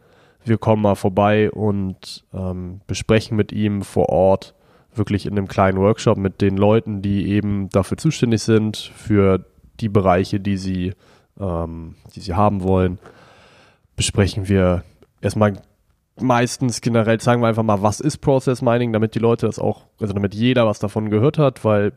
wir 0.43 0.57
kommen 0.57 0.81
mal 0.81 0.95
vorbei 0.95 1.51
und 1.51 2.23
ähm, 2.33 2.81
besprechen 2.87 3.37
mit 3.37 3.51
ihm 3.51 3.81
vor 3.83 4.09
Ort 4.09 4.55
wirklich 4.93 5.25
in 5.25 5.37
einem 5.37 5.47
kleinen 5.47 5.79
Workshop 5.79 6.17
mit 6.17 6.41
den 6.41 6.57
Leuten, 6.57 7.01
die 7.01 7.29
eben 7.29 7.69
dafür 7.69 7.97
zuständig 7.97 8.41
sind, 8.41 8.77
für 8.77 9.45
die 9.79 9.89
Bereiche, 9.89 10.39
die 10.39 10.57
sie, 10.57 10.93
ähm, 11.39 11.95
die 12.15 12.19
sie 12.19 12.33
haben 12.33 12.63
wollen, 12.63 12.99
besprechen 14.01 14.49
wir 14.49 14.83
erstmal 15.21 15.53
meistens 16.19 16.81
generell, 16.81 17.21
sagen 17.21 17.43
wir 17.43 17.47
einfach 17.49 17.61
mal, 17.61 17.83
was 17.83 17.99
ist 17.99 18.17
Process 18.17 18.63
Mining, 18.63 18.93
damit 18.93 19.13
die 19.13 19.19
Leute 19.19 19.45
das 19.45 19.59
auch, 19.59 19.85
also 19.99 20.11
damit 20.11 20.33
jeder 20.33 20.65
was 20.65 20.79
davon 20.79 21.11
gehört 21.11 21.37
hat, 21.37 21.63
weil 21.63 21.93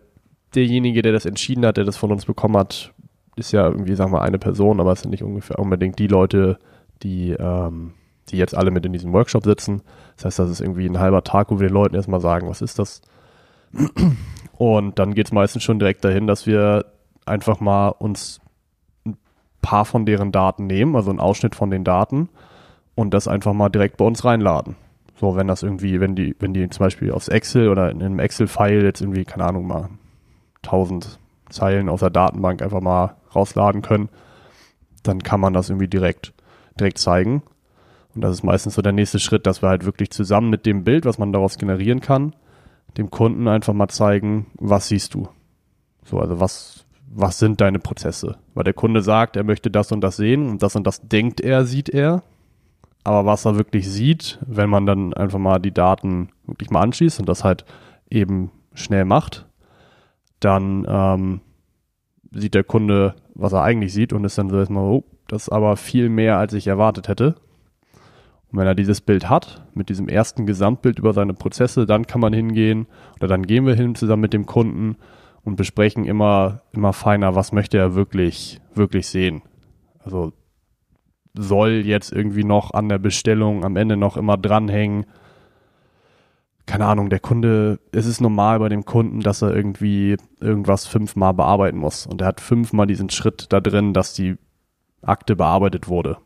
derjenige, 0.55 1.01
der 1.01 1.14
das 1.14 1.25
entschieden 1.25 1.64
hat, 1.64 1.79
der 1.79 1.85
das 1.85 1.97
von 1.97 2.12
uns 2.12 2.27
bekommen 2.27 2.59
hat, 2.59 2.93
ist 3.37 3.53
ja 3.53 3.64
irgendwie, 3.67 3.95
sagen 3.95 4.12
wir, 4.12 4.21
eine 4.21 4.38
Person, 4.38 4.81
aber 4.81 4.93
es 4.93 5.01
sind 5.01 5.12
nicht 5.12 5.23
ungefähr 5.23 5.59
unbedingt 5.59 5.99
die 5.99 6.07
Leute, 6.07 6.59
die 7.03 7.31
ähm, 7.31 7.95
die 8.29 8.37
jetzt 8.37 8.55
alle 8.55 8.71
mit 8.71 8.85
in 8.85 8.93
diesem 8.93 9.14
Workshop 9.14 9.45
sitzen. 9.45 9.81
Das 10.17 10.27
heißt, 10.27 10.38
das 10.40 10.51
ist 10.51 10.61
irgendwie 10.61 10.87
ein 10.87 10.99
halber 10.99 11.25
Tag, 11.25 11.51
wo 11.51 11.59
wir 11.59 11.69
den 11.69 11.75
Leuten 11.75 11.95
erstmal 11.95 12.21
sagen, 12.21 12.51
was 12.51 12.61
ist 12.61 12.79
das? 12.79 13.01
Und 14.59 14.99
dann 14.99 15.14
geht 15.14 15.29
es 15.29 15.33
meistens 15.33 15.62
schon 15.62 15.79
direkt 15.79 16.05
dahin, 16.05 16.27
dass 16.27 16.47
wir 16.47 16.85
einfach 17.25 17.61
mal 17.61 17.88
uns 17.88 18.40
paar 19.64 19.87
von 19.87 20.05
deren 20.05 20.31
Daten 20.31 20.66
nehmen, 20.66 20.94
also 20.94 21.11
einen 21.11 21.20
Ausschnitt 21.20 21.55
von 21.55 21.70
den 21.70 21.85
Daten 21.85 22.29
und 22.94 23.14
das 23.14 23.27
einfach 23.27 23.55
mal 23.55 23.70
direkt 23.70 23.96
bei 23.96 24.05
uns 24.05 24.24
reinladen. 24.24 24.77
So, 25.16 25.37
wenn 25.37 25.46
das 25.46 25.62
irgendwie, 25.62 26.00
wenn 26.00 26.14
die, 26.14 26.37
wenn 26.38 26.53
die 26.53 26.68
zum 26.68 26.85
Beispiel 26.85 27.11
aufs 27.11 27.29
Excel 27.29 27.70
oder 27.70 27.90
in 27.90 28.03
einem 28.03 28.18
Excel-File 28.18 28.85
jetzt 28.85 29.00
irgendwie, 29.00 29.24
keine 29.24 29.44
Ahnung, 29.44 29.66
mal 29.66 29.88
1000 30.64 31.18
Zeilen 31.48 31.88
aus 31.88 32.00
der 32.00 32.11
Datenbank 32.11 32.61
einfach 32.61 32.81
mal 32.81 33.16
rausladen 33.35 33.81
können, 33.81 34.11
dann 35.03 35.22
kann 35.22 35.40
man 35.40 35.55
das 35.55 35.70
irgendwie 35.70 35.88
direkt, 35.88 36.35
direkt 36.79 36.98
zeigen. 36.98 37.42
Und 38.14 38.20
das 38.20 38.33
ist 38.33 38.42
meistens 38.42 38.74
so 38.74 38.83
der 38.83 38.92
nächste 38.92 39.18
Schritt, 39.18 39.46
dass 39.46 39.62
wir 39.62 39.70
halt 39.70 39.85
wirklich 39.85 40.11
zusammen 40.11 40.50
mit 40.50 40.66
dem 40.66 40.85
Bild, 40.85 41.05
was 41.05 41.18
man 41.18 41.33
daraus 41.33 41.59
generieren 41.59 42.00
kann, 42.00 42.35
dem 42.98 43.11
Kunden 43.11 43.48
einfach 43.48 43.72
mal 43.72 43.88
zeigen, 43.88 44.46
was 44.55 44.88
siehst 44.88 45.14
du? 45.14 45.29
So, 46.05 46.18
also 46.18 46.38
was, 46.38 46.84
was 47.16 47.38
sind 47.38 47.61
deine 47.61 47.79
Prozesse? 47.79 48.37
Weil 48.55 48.64
der 48.64 48.74
Kunde 48.74 49.00
sagt, 49.00 49.37
er 49.37 49.44
möchte 49.44 49.70
das 49.70 49.92
und 49.92 50.00
das 50.00 50.16
sehen 50.16 50.48
und 50.48 50.62
das 50.62 50.74
und 50.74 50.85
das 50.87 51.00
denkt 51.00 51.40
er, 51.40 51.64
sieht 51.64 51.88
er. 51.88 52.22
Aber 53.05 53.24
was 53.24 53.44
er 53.44 53.57
wirklich 53.57 53.88
sieht, 53.88 54.40
wenn 54.46 54.68
man 54.68 54.85
dann 54.85 55.14
einfach 55.14 55.38
mal 55.38 55.61
die 55.61 55.72
Daten 55.72 56.31
wirklich 56.46 56.70
mal 56.70 56.81
anschließt 56.81 57.20
und 57.20 57.29
das 57.29 57.44
halt 57.44 57.64
eben 58.11 58.50
schnell 58.74 59.05
macht, 59.05 59.46
dann 60.40 60.87
ähm, 60.88 61.40
sieht 62.33 62.55
der 62.55 62.64
Kunde, 62.64 63.14
was 63.35 63.53
er 63.53 63.62
eigentlich 63.62 63.92
sieht 63.92 64.12
und 64.12 64.24
ist 64.24 64.37
dann 64.37 64.50
so 64.50 64.59
erstmal, 64.59 64.85
oh, 64.85 65.05
das 65.29 65.42
ist 65.42 65.48
aber 65.50 65.77
viel 65.77 66.09
mehr, 66.09 66.38
als 66.38 66.53
ich 66.53 66.66
erwartet 66.66 67.07
hätte. 67.09 67.37
Und 68.50 68.59
wenn 68.59 68.66
er 68.66 68.74
dieses 68.74 69.00
Bild 69.00 69.29
hat, 69.29 69.64
mit 69.74 69.88
diesem 69.88 70.09
ersten 70.09 70.46
Gesamtbild 70.46 70.98
über 70.98 71.12
seine 71.12 71.35
Prozesse, 71.35 71.87
dann 71.87 72.07
kann 72.07 72.20
man 72.20 72.33
hingehen 72.33 72.87
oder 73.18 73.29
dann 73.29 73.46
gehen 73.46 73.66
wir 73.66 73.74
hin 73.74 73.94
zusammen 73.94 74.22
mit 74.22 74.33
dem 74.33 74.46
Kunden 74.46 74.96
und 75.44 75.57
besprechen 75.57 76.04
immer, 76.04 76.62
immer 76.72 76.92
feiner, 76.92 77.35
was 77.35 77.52
möchte 77.52 77.78
er 77.78 77.94
wirklich, 77.94 78.61
wirklich 78.74 79.09
sehen. 79.09 79.42
Also 80.02 80.33
soll 81.35 81.83
jetzt 81.85 82.12
irgendwie 82.12 82.44
noch 82.44 82.72
an 82.72 82.88
der 82.88 82.98
Bestellung 82.98 83.64
am 83.64 83.76
Ende 83.76 83.96
noch 83.96 84.16
immer 84.16 84.37
dranhängen. 84.37 85.07
Keine 86.66 86.87
Ahnung, 86.87 87.11
der 87.11 87.20
Kunde, 87.20 87.80
es 87.92 88.07
ist 88.07 88.20
normal 88.20 88.59
bei 88.59 88.68
dem 88.68 88.85
Kunden, 88.85 89.20
dass 89.20 89.42
er 89.42 89.54
irgendwie 89.54 90.16
irgendwas 90.40 90.87
fünfmal 90.87 91.35
bearbeiten 91.35 91.78
muss. 91.78 92.07
Und 92.07 92.22
er 92.22 92.28
hat 92.28 92.40
fünfmal 92.40 92.87
diesen 92.87 93.11
Schritt 93.11 93.52
da 93.52 93.61
drin, 93.61 93.92
dass 93.92 94.14
die 94.14 94.37
Akte 95.02 95.37
bearbeitet 95.37 95.88
wurde 95.88 96.18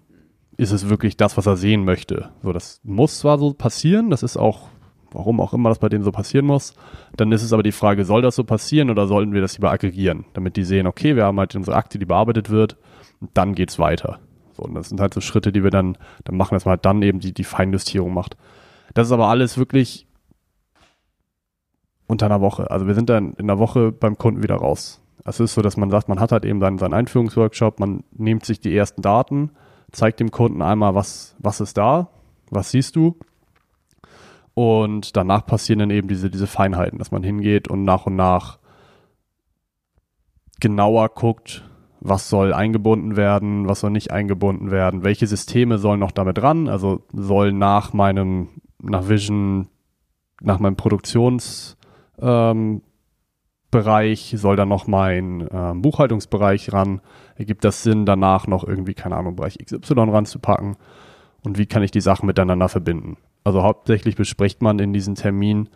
ist 0.58 0.72
es 0.72 0.90
wirklich 0.90 1.16
das, 1.16 1.36
was 1.36 1.46
er 1.46 1.56
sehen 1.56 1.84
möchte. 1.84 2.30
So, 2.42 2.52
das 2.52 2.80
muss 2.82 3.20
zwar 3.20 3.38
so 3.38 3.54
passieren, 3.54 4.10
das 4.10 4.22
ist 4.22 4.36
auch 4.36 4.68
warum 5.12 5.40
auch 5.40 5.54
immer 5.54 5.68
das 5.68 5.78
bei 5.78 5.88
denen 5.88 6.04
so 6.04 6.12
passieren 6.12 6.46
muss. 6.46 6.74
Dann 7.16 7.32
ist 7.32 7.42
es 7.42 7.52
aber 7.52 7.62
die 7.62 7.72
Frage, 7.72 8.04
soll 8.04 8.22
das 8.22 8.36
so 8.36 8.44
passieren 8.44 8.90
oder 8.90 9.06
sollten 9.06 9.32
wir 9.32 9.40
das 9.40 9.56
lieber 9.56 9.70
aggregieren, 9.70 10.24
damit 10.34 10.56
die 10.56 10.64
sehen, 10.64 10.86
okay, 10.86 11.16
wir 11.16 11.24
haben 11.24 11.38
halt 11.38 11.54
unsere 11.56 11.76
Akte, 11.76 11.98
die 11.98 12.06
bearbeitet 12.06 12.50
wird, 12.50 12.76
und 13.20 13.30
dann 13.34 13.54
geht's 13.54 13.78
weiter. 13.78 14.20
So, 14.52 14.64
und 14.64 14.74
das 14.74 14.88
sind 14.88 15.00
halt 15.00 15.14
so 15.14 15.20
Schritte, 15.20 15.52
die 15.52 15.62
wir 15.62 15.70
dann, 15.70 15.96
dann 16.24 16.36
machen, 16.36 16.54
dass 16.54 16.64
man 16.64 16.72
halt 16.72 16.84
dann 16.84 17.02
eben 17.02 17.20
die, 17.20 17.32
die 17.32 17.44
Feinjustierung 17.44 18.12
macht. 18.12 18.36
Das 18.94 19.06
ist 19.06 19.12
aber 19.12 19.28
alles 19.28 19.58
wirklich 19.58 20.06
unter 22.06 22.26
einer 22.26 22.40
Woche. 22.40 22.70
Also 22.70 22.86
wir 22.86 22.94
sind 22.94 23.08
dann 23.10 23.34
in 23.34 23.50
einer 23.50 23.58
Woche 23.58 23.92
beim 23.92 24.16
Kunden 24.18 24.42
wieder 24.42 24.56
raus. 24.56 25.00
Es 25.24 25.40
ist 25.40 25.54
so, 25.54 25.62
dass 25.62 25.76
man 25.76 25.90
sagt, 25.90 26.08
man 26.08 26.20
hat 26.20 26.32
halt 26.32 26.44
eben 26.44 26.60
seinen, 26.60 26.78
seinen 26.78 26.94
Einführungsworkshop, 26.94 27.80
man 27.80 28.02
nimmt 28.12 28.44
sich 28.44 28.60
die 28.60 28.74
ersten 28.74 29.02
Daten, 29.02 29.50
zeigt 29.92 30.20
dem 30.20 30.30
Kunden 30.30 30.62
einmal, 30.62 30.94
was, 30.94 31.36
was 31.38 31.60
ist 31.60 31.76
da, 31.76 32.08
was 32.50 32.70
siehst 32.70 32.96
du. 32.96 33.16
Und 34.58 35.16
danach 35.16 35.46
passieren 35.46 35.78
dann 35.78 35.90
eben 35.90 36.08
diese, 36.08 36.30
diese 36.30 36.48
Feinheiten, 36.48 36.98
dass 36.98 37.12
man 37.12 37.22
hingeht 37.22 37.68
und 37.68 37.84
nach 37.84 38.06
und 38.06 38.16
nach 38.16 38.58
genauer 40.58 41.10
guckt, 41.10 41.62
was 42.00 42.28
soll 42.28 42.52
eingebunden 42.52 43.16
werden, 43.16 43.68
was 43.68 43.78
soll 43.78 43.92
nicht 43.92 44.10
eingebunden 44.10 44.72
werden, 44.72 45.04
welche 45.04 45.28
Systeme 45.28 45.78
sollen 45.78 46.00
noch 46.00 46.10
damit 46.10 46.42
ran, 46.42 46.66
also 46.66 47.04
soll 47.12 47.52
nach 47.52 47.92
meinem, 47.92 48.48
nach 48.82 49.08
Vision, 49.08 49.68
nach 50.40 50.58
meinem 50.58 50.74
Produktionsbereich, 50.74 51.76
ähm, 52.20 52.82
soll 54.38 54.56
dann 54.56 54.68
noch 54.68 54.88
mein 54.88 55.46
ähm, 55.52 55.82
Buchhaltungsbereich 55.82 56.72
ran, 56.72 57.00
ergibt 57.36 57.62
das 57.62 57.84
Sinn, 57.84 58.06
danach 58.06 58.48
noch 58.48 58.64
irgendwie, 58.66 58.94
keine 58.94 59.14
Ahnung, 59.14 59.36
Bereich 59.36 59.56
XY 59.64 60.10
ranzupacken 60.10 60.74
und 61.44 61.58
wie 61.58 61.66
kann 61.66 61.84
ich 61.84 61.92
die 61.92 62.00
Sachen 62.00 62.26
miteinander 62.26 62.68
verbinden. 62.68 63.18
Also 63.48 63.62
hauptsächlich 63.62 64.14
bespricht 64.14 64.60
man 64.60 64.78
in 64.78 64.92
diesem 64.92 65.14
Termin, 65.14 65.70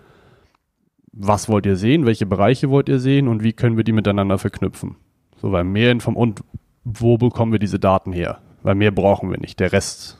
was 1.10 1.48
wollt 1.48 1.64
ihr 1.64 1.76
sehen, 1.76 2.04
welche 2.04 2.26
Bereiche 2.26 2.68
wollt 2.68 2.86
ihr 2.90 2.98
sehen 2.98 3.28
und 3.28 3.42
wie 3.42 3.54
können 3.54 3.78
wir 3.78 3.84
die 3.84 3.92
miteinander 3.92 4.36
verknüpfen. 4.36 4.96
So, 5.40 5.52
weil 5.52 5.64
mehr 5.64 5.90
Inform 5.90 6.16
und 6.16 6.44
wo 6.84 7.16
bekommen 7.16 7.50
wir 7.50 7.58
diese 7.58 7.78
Daten 7.78 8.12
her? 8.12 8.40
Weil 8.62 8.74
mehr 8.74 8.90
brauchen 8.90 9.30
wir 9.30 9.38
nicht. 9.38 9.58
Der 9.58 9.72
Rest, 9.72 10.18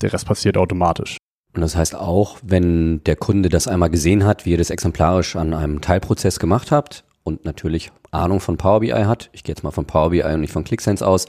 der 0.00 0.14
Rest 0.14 0.26
passiert 0.26 0.56
automatisch. 0.56 1.18
Und 1.54 1.60
das 1.60 1.76
heißt 1.76 1.94
auch, 1.94 2.38
wenn 2.42 3.04
der 3.04 3.16
Kunde 3.16 3.50
das 3.50 3.68
einmal 3.68 3.90
gesehen 3.90 4.24
hat, 4.24 4.46
wie 4.46 4.52
ihr 4.52 4.58
das 4.58 4.70
exemplarisch 4.70 5.36
an 5.36 5.52
einem 5.52 5.82
Teilprozess 5.82 6.38
gemacht 6.38 6.72
habt 6.72 7.04
und 7.22 7.44
natürlich 7.44 7.92
Ahnung 8.12 8.40
von 8.40 8.56
Power 8.56 8.80
BI 8.80 8.92
hat, 8.92 9.28
ich 9.34 9.44
gehe 9.44 9.52
jetzt 9.52 9.62
mal 9.62 9.72
von 9.72 9.84
Power 9.84 10.08
BI 10.08 10.22
und 10.22 10.40
nicht 10.40 10.54
von 10.54 10.64
ClickSense 10.64 11.06
aus, 11.06 11.26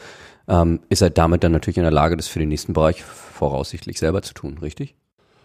ähm, 0.50 0.82
ist 0.90 1.02
er 1.02 1.10
damit 1.10 1.44
dann 1.44 1.52
natürlich 1.52 1.78
in 1.78 1.84
der 1.84 1.92
Lage, 1.92 2.18
das 2.18 2.28
für 2.28 2.40
den 2.40 2.50
nächsten 2.50 2.74
Bereich 2.74 3.04
voraussichtlich 3.04 4.00
selber 4.00 4.22
zu 4.22 4.34
tun, 4.34 4.58
richtig? 4.62 4.96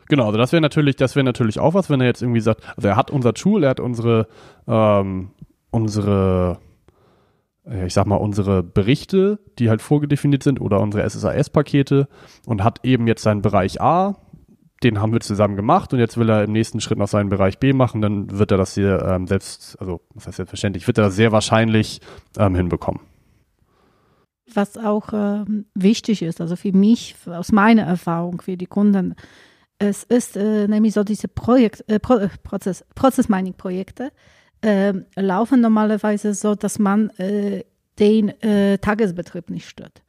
Genau, 0.08 0.26
also 0.26 0.38
das 0.38 0.52
wäre 0.52 0.60
natürlich, 0.60 0.96
das 0.96 1.14
wäre 1.16 1.24
natürlich 1.24 1.58
auch 1.58 1.74
was, 1.74 1.88
wenn 1.88 2.00
er 2.00 2.06
jetzt 2.06 2.22
irgendwie 2.22 2.40
sagt, 2.40 2.62
also 2.76 2.88
er 2.88 2.96
hat 2.96 3.10
unser 3.10 3.32
Tool, 3.34 3.64
er 3.64 3.70
hat 3.70 3.80
unsere, 3.80 4.26
ähm, 4.66 5.30
unsere 5.70 6.58
ich 7.86 7.94
sag 7.94 8.06
mal, 8.06 8.16
unsere 8.16 8.62
Berichte, 8.62 9.38
die 9.58 9.70
halt 9.70 9.80
vorgedefiniert 9.80 10.42
sind 10.42 10.60
oder 10.60 10.80
unsere 10.80 11.08
SSAS-Pakete 11.08 12.08
und 12.46 12.62
hat 12.62 12.84
eben 12.84 13.06
jetzt 13.06 13.22
seinen 13.22 13.40
Bereich 13.40 13.80
A, 13.80 14.16
den 14.82 15.00
haben 15.00 15.12
wir 15.12 15.20
zusammen 15.20 15.56
gemacht 15.56 15.92
und 15.94 15.98
jetzt 15.98 16.18
will 16.18 16.28
er 16.28 16.44
im 16.44 16.52
nächsten 16.52 16.80
Schritt 16.80 16.98
noch 16.98 17.08
seinen 17.08 17.30
Bereich 17.30 17.58
B 17.58 17.72
machen, 17.72 18.02
dann 18.02 18.38
wird 18.38 18.50
er 18.50 18.58
das 18.58 18.74
hier 18.74 19.02
ähm, 19.02 19.26
selbst, 19.26 19.80
also 19.80 20.02
was 20.12 20.26
heißt 20.26 20.36
selbstverständlich, 20.36 20.86
wird 20.86 20.98
er 20.98 21.04
das 21.04 21.16
sehr 21.16 21.32
wahrscheinlich 21.32 22.02
ähm, 22.36 22.54
hinbekommen. 22.54 23.00
Was 24.52 24.76
auch 24.76 25.12
ähm, 25.12 25.66
wichtig 25.74 26.22
ist, 26.22 26.40
also 26.40 26.56
für 26.56 26.72
mich, 26.72 27.16
aus 27.26 27.50
meiner 27.50 27.84
Erfahrung, 27.84 28.42
für 28.42 28.56
die 28.56 28.66
Kunden, 28.66 29.14
es 29.78 30.04
ist 30.04 30.36
äh, 30.36 30.68
nämlich 30.68 30.94
so 30.94 31.02
diese 31.02 31.28
Projekt, 31.28 31.84
äh, 31.88 31.98
Pro 31.98 32.20
Prozess, 32.42 32.84
Prozess-Mining-Projekte, 32.94 34.12
äh, 34.60 34.92
laufen 35.16 35.60
normalerweise 35.60 36.34
so, 36.34 36.54
dass 36.54 36.78
man 36.78 37.10
äh, 37.18 37.64
den 37.98 38.28
äh, 38.42 38.78
Tagesbetrieb 38.78 39.50
nicht 39.50 39.68
stört. 39.68 40.02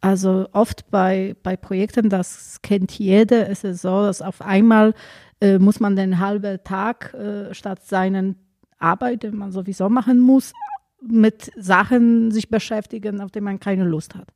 Also 0.00 0.46
oft 0.52 0.90
bei, 0.90 1.34
bei 1.42 1.56
Projekten, 1.56 2.08
das 2.08 2.60
kennt 2.62 2.92
jeder, 2.98 3.48
ist 3.48 3.64
es 3.64 3.82
so, 3.82 4.02
dass 4.02 4.22
auf 4.22 4.42
einmal 4.42 4.94
äh, 5.40 5.58
muss 5.58 5.80
man 5.80 5.96
den 5.96 6.18
halben 6.18 6.62
Tag 6.64 7.14
äh, 7.14 7.52
statt 7.54 7.84
seinen 7.84 8.36
Arbeit, 8.78 9.22
die 9.22 9.30
man 9.30 9.52
sowieso 9.52 9.88
machen 9.88 10.20
muss, 10.20 10.52
mit 11.00 11.50
Sachen 11.56 12.30
sich 12.30 12.48
beschäftigen, 12.48 13.20
auf 13.20 13.30
die 13.30 13.40
man 13.40 13.60
keine 13.60 13.84
Lust 13.84 14.14
hat. 14.14 14.28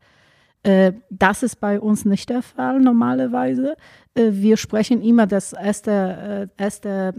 Äh, 0.63 0.93
das 1.09 1.43
ist 1.43 1.57
bei 1.57 1.81
uns 1.81 2.05
nicht 2.05 2.29
der 2.29 2.43
Fall 2.43 2.81
normalerweise. 2.81 3.77
Äh, 4.15 4.29
wir 4.33 4.57
sprechen 4.57 5.03
immer 5.03 5.27
das 5.27 5.53
erste, 5.53 6.49
äh, 6.59 6.63
erste 6.63 7.15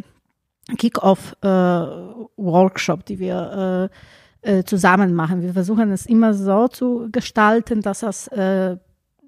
Kick-Off-Workshop, 0.77 2.99
äh, 2.99 3.04
die 3.08 3.19
wir 3.19 3.89
zusammen 4.65 5.13
machen. 5.13 5.43
Wir 5.43 5.54
versuchen 5.54 5.91
es 5.91 6.08
immer 6.08 6.34
so 6.34 6.67
zu 6.67 7.10
gestalten, 7.12 7.82
dass 7.82 7.99
das 7.99 8.27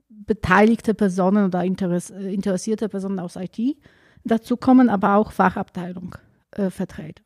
beteiligte 0.10 0.96
Personen 0.96 1.46
oder 1.46 1.64
Interess 1.64 2.10
interessierte 2.10 2.90
Personen 2.90 3.20
aus 3.20 3.36
IT 3.36 3.78
dazu 4.24 4.58
kommen, 4.58 4.90
aber 4.90 5.18
auch 5.18 5.32
Fachabteilung 5.32 6.16
Vertreter. 6.70 7.22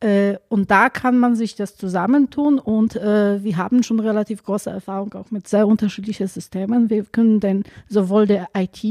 Äh, 0.00 0.38
und 0.48 0.70
da 0.70 0.88
kann 0.88 1.18
man 1.18 1.36
sich 1.36 1.56
das 1.56 1.76
zusammentun 1.76 2.58
und 2.58 2.96
äh, 2.96 3.44
wir 3.44 3.56
haben 3.58 3.82
schon 3.82 4.00
relativ 4.00 4.42
große 4.42 4.70
Erfahrung 4.70 5.12
auch 5.12 5.30
mit 5.30 5.46
sehr 5.46 5.66
unterschiedlichen 5.66 6.26
Systemen. 6.26 6.88
Wir 6.88 7.04
können 7.04 7.38
dann 7.38 7.64
sowohl 7.86 8.26
der 8.26 8.48
IT 8.56 8.82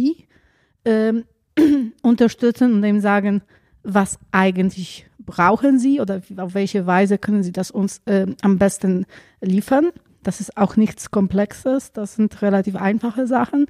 ähm, 0.86 1.26
unterstützen 2.04 2.74
und 2.74 2.84
dem 2.84 3.00
sagen, 3.00 3.42
was 3.82 4.20
eigentlich 4.32 5.08
brauchen 5.18 5.80
Sie 5.80 6.00
oder 6.00 6.22
auf 6.38 6.54
welche 6.54 6.86
Weise 6.86 7.18
können 7.18 7.42
Sie 7.42 7.54
das 7.54 7.72
uns 7.72 8.02
äh, 8.06 8.28
am 8.42 8.60
besten 8.60 9.08
liefern. 9.42 9.90
Das 10.22 10.42
ist 10.42 10.58
auch 10.58 10.76
nichts 10.76 11.10
Komplexes, 11.10 11.92
das 11.92 12.16
sind 12.16 12.40
relativ 12.44 12.76
einfache 12.76 13.26
Sachen 13.26 13.66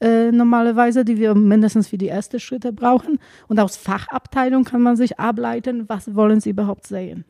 äh, 0.00 0.32
normalerweise, 0.32 1.04
die 1.04 1.18
wir 1.18 1.34
mindestens 1.34 1.88
für 1.88 1.98
die 1.98 2.08
ersten 2.08 2.40
Schritte 2.40 2.72
brauchen. 2.72 3.18
Und 3.48 3.60
aus 3.60 3.76
Fachabteilung 3.76 4.64
kann 4.64 4.82
man 4.82 4.96
sich 4.96 5.18
ableiten, 5.18 5.88
was 5.88 6.14
wollen 6.14 6.40
Sie 6.40 6.50
überhaupt 6.50 6.86
sehen. 6.86 7.24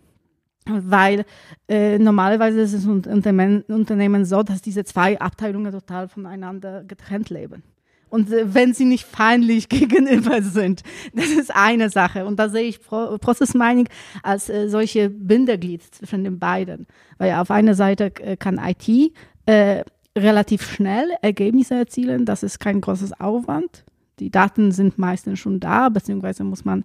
Weil 0.66 1.24
äh, 1.68 1.98
normalerweise 1.98 2.60
ist 2.60 2.74
es 2.74 2.86
Unternehmen, 2.86 3.62
Unternehmen 3.62 4.24
so, 4.24 4.42
dass 4.42 4.62
diese 4.62 4.84
zwei 4.84 5.20
Abteilungen 5.20 5.72
total 5.72 6.08
voneinander 6.08 6.84
getrennt 6.84 7.30
leben. 7.30 7.62
Und 8.10 8.30
äh, 8.32 8.54
wenn 8.54 8.74
sie 8.74 8.84
nicht 8.84 9.04
feindlich 9.04 9.68
gegenüber 9.68 10.42
sind, 10.42 10.82
das 11.14 11.30
ist 11.30 11.54
eine 11.54 11.88
Sache. 11.88 12.26
Und 12.26 12.38
da 12.38 12.48
sehe 12.48 12.64
ich 12.64 12.82
Pro 12.82 13.16
Process 13.18 13.54
Mining 13.54 13.88
als 14.22 14.48
äh, 14.48 14.68
solche 14.68 15.08
Bindeglied 15.08 15.82
zwischen 15.82 16.24
den 16.24 16.38
beiden. 16.38 16.86
Weil 17.18 17.34
auf 17.34 17.50
einer 17.50 17.74
Seite 17.74 18.12
äh, 18.20 18.36
kann 18.36 18.60
IT 18.62 19.12
äh, 19.46 19.84
relativ 20.22 20.62
schnell 20.62 21.08
Ergebnisse 21.22 21.74
erzielen. 21.74 22.24
Das 22.24 22.42
ist 22.42 22.58
kein 22.58 22.80
großes 22.80 23.20
Aufwand. 23.20 23.84
Die 24.18 24.30
Daten 24.30 24.72
sind 24.72 24.98
meistens 24.98 25.38
schon 25.38 25.60
da, 25.60 25.88
beziehungsweise 25.88 26.44
muss 26.44 26.64
man, 26.64 26.84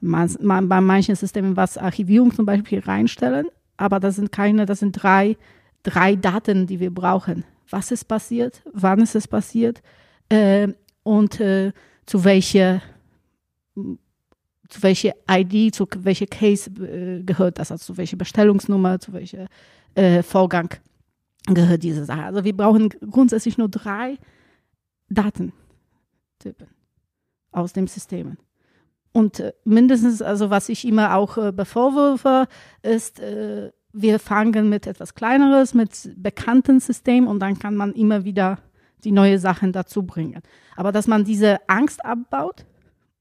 man, 0.00 0.30
man 0.40 0.68
bei 0.68 0.80
manchen 0.80 1.14
Systemen 1.14 1.56
was 1.56 1.78
Archivierung 1.78 2.32
zum 2.32 2.46
Beispiel 2.46 2.80
reinstellen. 2.80 3.46
Aber 3.76 4.00
das 4.00 4.16
sind 4.16 4.30
keine, 4.32 4.66
das 4.66 4.80
sind 4.80 4.92
drei, 4.92 5.36
drei 5.82 6.14
Daten, 6.14 6.66
die 6.66 6.80
wir 6.80 6.92
brauchen. 6.92 7.44
Was 7.70 7.90
ist 7.90 8.04
passiert? 8.04 8.62
Wann 8.72 9.00
ist 9.00 9.14
es 9.14 9.26
passiert? 9.26 9.82
äh, 10.28 10.68
und 11.02 11.40
äh, 11.40 11.72
zu 12.06 12.24
welcher 12.24 12.82
zu 14.68 14.82
welcher 14.82 15.12
ID, 15.30 15.74
zu 15.74 15.86
welcher 15.98 16.26
Case 16.26 16.70
äh, 16.70 17.22
gehört 17.22 17.58
das, 17.58 17.70
also 17.70 17.84
zu 17.84 17.96
welcher 17.96 18.16
Bestellungsnummer, 18.16 18.98
zu 18.98 19.12
welchem 19.12 19.46
äh, 19.94 20.22
Vorgang 20.22 20.70
gehört 21.46 21.82
diese 21.82 22.04
Sache. 22.04 22.22
Also 22.22 22.44
wir 22.44 22.56
brauchen 22.56 22.88
grundsätzlich 22.88 23.58
nur 23.58 23.68
drei 23.68 24.18
Datentypen 25.10 25.54
aus 27.52 27.72
dem 27.72 27.86
System. 27.86 28.36
Und 29.12 29.40
äh, 29.40 29.52
mindestens, 29.64 30.22
also 30.22 30.50
was 30.50 30.68
ich 30.68 30.86
immer 30.86 31.14
auch 31.14 31.38
äh, 31.38 31.52
bevorwürfe, 31.52 32.48
ist, 32.82 33.20
äh, 33.20 33.70
wir 33.92 34.18
fangen 34.18 34.68
mit 34.68 34.86
etwas 34.88 35.14
Kleineres, 35.14 35.72
mit 35.72 36.12
bekannten 36.16 36.80
Systemen 36.80 37.28
und 37.28 37.38
dann 37.38 37.58
kann 37.58 37.76
man 37.76 37.92
immer 37.92 38.24
wieder 38.24 38.58
die 39.04 39.12
neue 39.12 39.38
Sachen 39.38 39.70
dazu 39.70 40.02
bringen. 40.02 40.42
Aber 40.74 40.90
dass 40.90 41.06
man 41.06 41.24
diese 41.24 41.58
Angst 41.68 42.04
abbaut, 42.04 42.64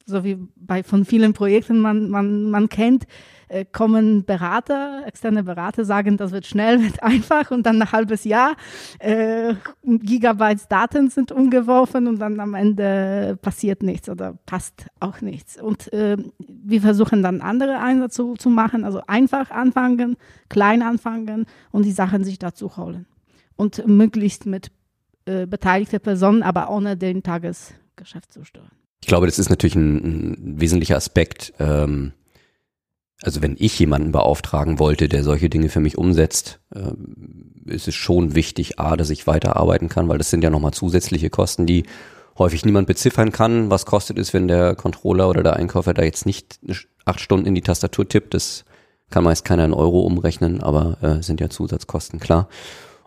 so 0.06 0.24
wie 0.24 0.38
bei 0.56 0.84
von 0.84 1.06
vielen 1.06 1.34
Projekten 1.34 1.80
man, 1.80 2.10
man, 2.10 2.50
man 2.50 2.70
kennt, 2.70 3.06
äh, 3.48 3.66
kommen 3.66 4.26
Berater, 4.26 5.04
externe 5.06 5.44
Berater 5.44 5.86
sagen, 5.86 6.18
das 6.18 6.32
wird 6.32 6.46
schnell, 6.46 6.82
wird 6.84 7.02
einfach 7.04 7.52
und 7.52 7.66
dann 7.66 7.78
nach 7.78 7.94
halbes 7.94 8.24
Jahr 8.24 8.56
äh, 9.00 9.54
Gigabytes 9.84 10.68
Daten 10.68 11.10
sind 11.10 11.32
umgeworfen 11.32 12.08
und 12.08 12.20
dann 12.20 12.40
am 12.40 12.54
Ende 12.54 13.38
passiert 13.42 13.84
nichts 13.84 14.10
oder 14.10 14.38
passt 14.46 14.88
auch 15.00 15.22
nichts. 15.22 15.62
Und 15.62 15.92
äh, 15.94 16.18
wir 16.40 16.82
versuchen 16.82 17.24
dann 17.24 17.42
andere 17.42 17.80
Einsätze 17.80 18.34
zu 18.38 18.50
machen, 18.50 18.84
also 18.84 19.02
einfach 19.08 19.52
anfangen, 19.52 20.18
klein 20.50 20.82
anfangen 20.82 21.46
und 21.72 21.86
die 21.86 21.92
Sachen 21.92 22.24
sich 22.24 22.40
dazu 22.40 22.76
holen. 22.78 23.06
Und 23.56 23.88
möglichst 23.88 24.46
mit 24.46 24.72
äh, 25.26 25.46
beteiligte 25.46 26.00
Personen, 26.00 26.44
aber 26.44 26.70
ohne 26.70 26.98
den 26.98 27.24
Tagesgeschäft 27.24 28.34
zu 28.34 28.44
stören. 28.44 28.83
Ich 29.04 29.08
glaube, 29.08 29.26
das 29.26 29.38
ist 29.38 29.50
natürlich 29.50 29.76
ein, 29.76 29.98
ein 29.98 30.62
wesentlicher 30.62 30.96
Aspekt. 30.96 31.52
Ähm, 31.60 32.14
also 33.22 33.42
wenn 33.42 33.58
ich 33.60 33.78
jemanden 33.78 34.14
beauftragen 34.14 34.80
wollte, 34.80 35.10
der 35.10 35.26
solche 35.26 35.50
Dinge 35.50 35.68
für 35.68 35.82
mich 35.82 35.98
umsetzt, 35.98 36.62
äh, 36.74 36.94
ist 37.66 37.90
es 37.90 37.96
schon 37.96 38.34
wichtig, 38.34 38.80
a, 38.80 38.96
dass 38.96 39.10
ich 39.10 39.28
weiterarbeiten 39.28 39.90
kann, 39.90 40.08
weil 40.08 40.20
das 40.20 40.30
sind 40.30 40.42
ja 40.42 40.50
nochmal 40.50 40.72
zusätzliche 40.72 41.30
Kosten, 41.30 41.66
die 41.66 41.84
häufig 42.38 42.64
niemand 42.64 42.88
beziffern 42.88 43.34
kann. 43.34 43.70
Was 43.70 43.86
kostet 43.86 44.18
es, 44.18 44.34
wenn 44.34 44.48
der 44.48 44.74
Controller 44.74 45.28
oder 45.28 45.44
der 45.44 45.58
Einkäufer 45.58 45.94
da 45.94 46.04
jetzt 46.04 46.26
nicht 46.26 46.62
acht 47.04 47.20
Stunden 47.20 47.46
in 47.46 47.56
die 47.56 47.62
Tastatur 47.62 48.08
tippt? 48.08 48.34
Das 48.34 48.64
kann 49.10 49.26
meist 49.26 49.44
keiner 49.44 49.66
in 49.66 49.74
Euro 49.74 50.00
umrechnen, 50.00 50.64
aber 50.64 50.98
äh, 51.02 51.22
sind 51.22 51.42
ja 51.42 51.50
Zusatzkosten, 51.50 52.22
klar. 52.22 52.48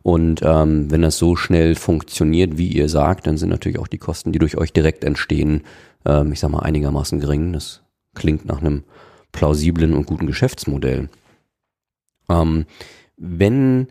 Und 0.07 0.40
ähm, 0.45 0.88
wenn 0.88 1.03
das 1.03 1.19
so 1.19 1.35
schnell 1.35 1.75
funktioniert, 1.75 2.59
wie 2.59 2.69
ihr 2.69 2.88
sagt, 2.88 3.27
dann 3.27 3.38
sind 3.38 3.49
natürlich 3.49 3.81
auch 3.81 3.88
die 3.88 3.99
Kosten, 3.99 4.31
die 4.31 4.38
durch 4.38 4.57
euch 4.57 4.73
direkt 4.73 5.03
entstehen, 5.03 5.62
ähm, 6.05 6.31
ich 6.31 6.38
sag 6.38 6.53
mal, 6.53 6.61
einigermaßen 6.61 7.19
gering. 7.19 7.53
Das 7.53 7.83
klingt 8.14 8.45
nach 8.45 8.61
einem 8.61 8.85
plausiblen 9.33 9.95
und 9.95 10.07
guten 10.07 10.29
Geschäftsmodell. 10.29 11.09
Ähm, 12.29 12.66
wenn 13.16 13.88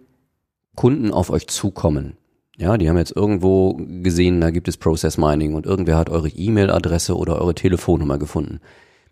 Kunden 0.77 1.11
auf 1.11 1.31
euch 1.31 1.47
zukommen, 1.47 2.15
ja, 2.55 2.77
die 2.77 2.87
haben 2.87 2.97
jetzt 2.97 3.13
irgendwo 3.13 3.73
gesehen, 3.73 4.39
da 4.39 4.51
gibt 4.51 4.69
es 4.69 4.77
Process 4.77 5.17
Mining 5.17 5.53
und 5.53 5.65
irgendwer 5.65 5.97
hat 5.97 6.09
eure 6.09 6.29
E-Mail-Adresse 6.29 7.17
oder 7.17 7.41
eure 7.41 7.55
Telefonnummer 7.55 8.17
gefunden. 8.17 8.61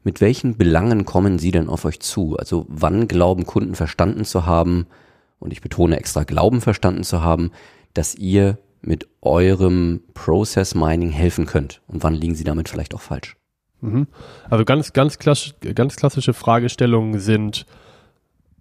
Mit 0.06 0.22
welchen 0.22 0.56
Belangen 0.56 1.04
kommen 1.04 1.38
sie 1.38 1.52
denn 1.52 1.68
auf 1.68 1.84
euch 1.84 2.00
zu? 2.00 2.38
Also 2.38 2.66
wann 2.70 3.10
glauben 3.10 3.46
Kunden 3.46 3.76
verstanden 3.76 4.24
zu 4.24 4.46
haben, 4.46 4.88
und 5.44 5.52
ich 5.52 5.62
betone 5.62 5.98
extra 5.98 6.24
Glauben 6.24 6.62
verstanden 6.62 7.04
zu 7.04 7.22
haben, 7.22 7.52
dass 7.94 8.16
ihr 8.16 8.58
mit 8.82 9.08
eurem 9.22 10.02
Process 10.14 10.74
Mining 10.74 11.10
helfen 11.10 11.46
könnt? 11.46 11.82
Und 11.88 12.04
wann 12.04 12.14
liegen 12.14 12.36
sie 12.36 12.44
damit 12.44 12.70
vielleicht 12.70 12.96
auch 12.96 13.02
falsch? 13.02 13.36
Mhm. 13.82 14.08
Also 14.50 14.64
ganz, 14.64 14.94
ganz, 14.94 15.20
klassisch, 15.20 15.56
ganz 15.76 15.98
klassische 15.98 16.34
Fragestellungen 16.34 17.20
sind, 17.20 17.66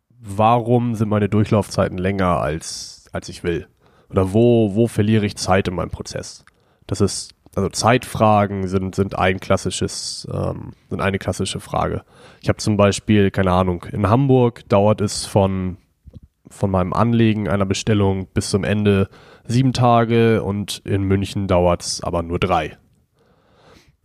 warum 0.09 0.97
sind 0.97 1.09
meine 1.09 1.29
Durchlaufzeiten 1.29 1.99
länger 1.99 2.41
als, 2.41 3.07
als 3.13 3.29
ich 3.29 3.45
will? 3.45 3.69
Oder 4.11 4.33
wo, 4.33 4.75
wo 4.75 4.89
verliere 4.89 5.25
ich 5.25 5.37
Zeit 5.37 5.69
in 5.69 5.75
meinem 5.75 5.91
Prozess? 5.91 6.45
Das 6.87 7.01
ist, 7.01 7.35
also 7.55 7.69
Zeitfragen 7.69 8.67
sind, 8.67 8.95
sind 8.95 9.17
ein 9.17 9.39
klassisches, 9.39 10.27
ähm, 10.33 10.73
sind 10.91 11.01
eine 11.01 11.19
klassische 11.19 11.61
Frage. 11.61 12.03
Ich 12.41 12.49
habe 12.49 12.59
zum 12.59 12.77
Beispiel, 12.77 13.31
keine 13.31 13.53
Ahnung, 13.53 13.85
in 13.93 14.09
Hamburg 14.09 14.69
dauert 14.69 15.01
es 15.01 15.25
von, 15.25 15.77
von 16.53 16.71
meinem 16.71 16.93
Anlegen 16.93 17.49
einer 17.49 17.67
Bestellung 17.67 18.27
bis 18.33 18.51
zum 18.51 18.65
Ende 18.65 19.09
sieben 19.45 19.73
Tage 19.73 20.43
und 20.43 20.83
in 20.85 21.03
München 21.03 21.49
dauert 21.49 21.83
es 21.83 22.03
aber 22.03 22.23
nur 22.23 22.39
drei 22.39 22.79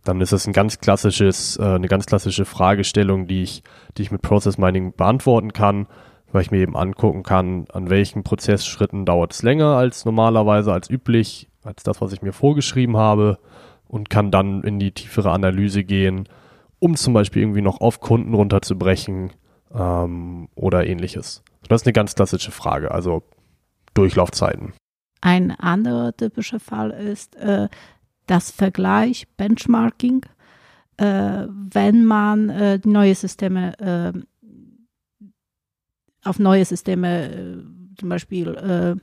dann 0.08 0.22
ist 0.22 0.32
das 0.32 0.46
ein 0.46 0.54
ganz 0.54 0.78
klassisches, 0.78 1.58
äh, 1.58 1.64
eine 1.64 1.86
ganz 1.86 2.06
klassische 2.06 2.46
Fragestellung, 2.46 3.26
die 3.26 3.42
ich, 3.42 3.62
die 3.96 4.02
ich 4.02 4.10
mit 4.10 4.22
Process 4.22 4.56
Mining 4.56 4.94
beantworten 4.96 5.52
kann, 5.52 5.86
weil 6.32 6.42
ich 6.42 6.50
mir 6.50 6.60
eben 6.60 6.76
angucken 6.76 7.22
kann, 7.22 7.66
an 7.72 7.90
welchen 7.90 8.22
Prozessschritten 8.22 9.04
dauert 9.04 9.34
es 9.34 9.42
länger 9.42 9.76
als 9.76 10.06
normalerweise, 10.06 10.72
als 10.72 10.88
üblich, 10.88 11.48
als 11.62 11.82
das, 11.82 12.00
was 12.00 12.12
ich 12.12 12.22
mir 12.22 12.32
vorgeschrieben 12.32 12.96
habe 12.96 13.38
und 13.86 14.08
kann 14.08 14.30
dann 14.30 14.62
in 14.62 14.78
die 14.78 14.92
tiefere 14.92 15.30
Analyse 15.30 15.84
gehen, 15.84 16.26
um 16.78 16.96
zum 16.96 17.12
Beispiel 17.12 17.42
irgendwie 17.42 17.62
noch 17.62 17.80
auf 17.82 18.00
Kunden 18.00 18.32
runterzubrechen 18.32 19.32
ähm, 19.74 20.48
oder 20.54 20.86
ähnliches. 20.86 21.42
Das 21.66 21.82
ist 21.82 21.86
eine 21.86 21.92
ganz 21.92 22.14
klassische 22.14 22.50
Frage, 22.50 22.90
also 22.90 23.22
Durchlaufzeiten. 23.94 24.72
Ein 25.20 25.50
anderer 25.50 26.16
typischer 26.16 26.60
Fall 26.60 26.90
ist, 26.90 27.34
äh, 27.36 27.68
das 28.26 28.50
Vergleich, 28.50 29.26
Benchmarking, 29.36 30.24
äh, 30.98 31.46
wenn 31.48 32.04
man 32.04 32.50
äh, 32.50 32.78
neue 32.84 33.14
Systeme 33.14 33.78
äh, 33.78 34.12
auf 36.24 36.38
neue 36.38 36.64
Systeme 36.64 37.30
äh, 37.30 37.56
zum 37.98 38.08
Beispiel 38.08 39.00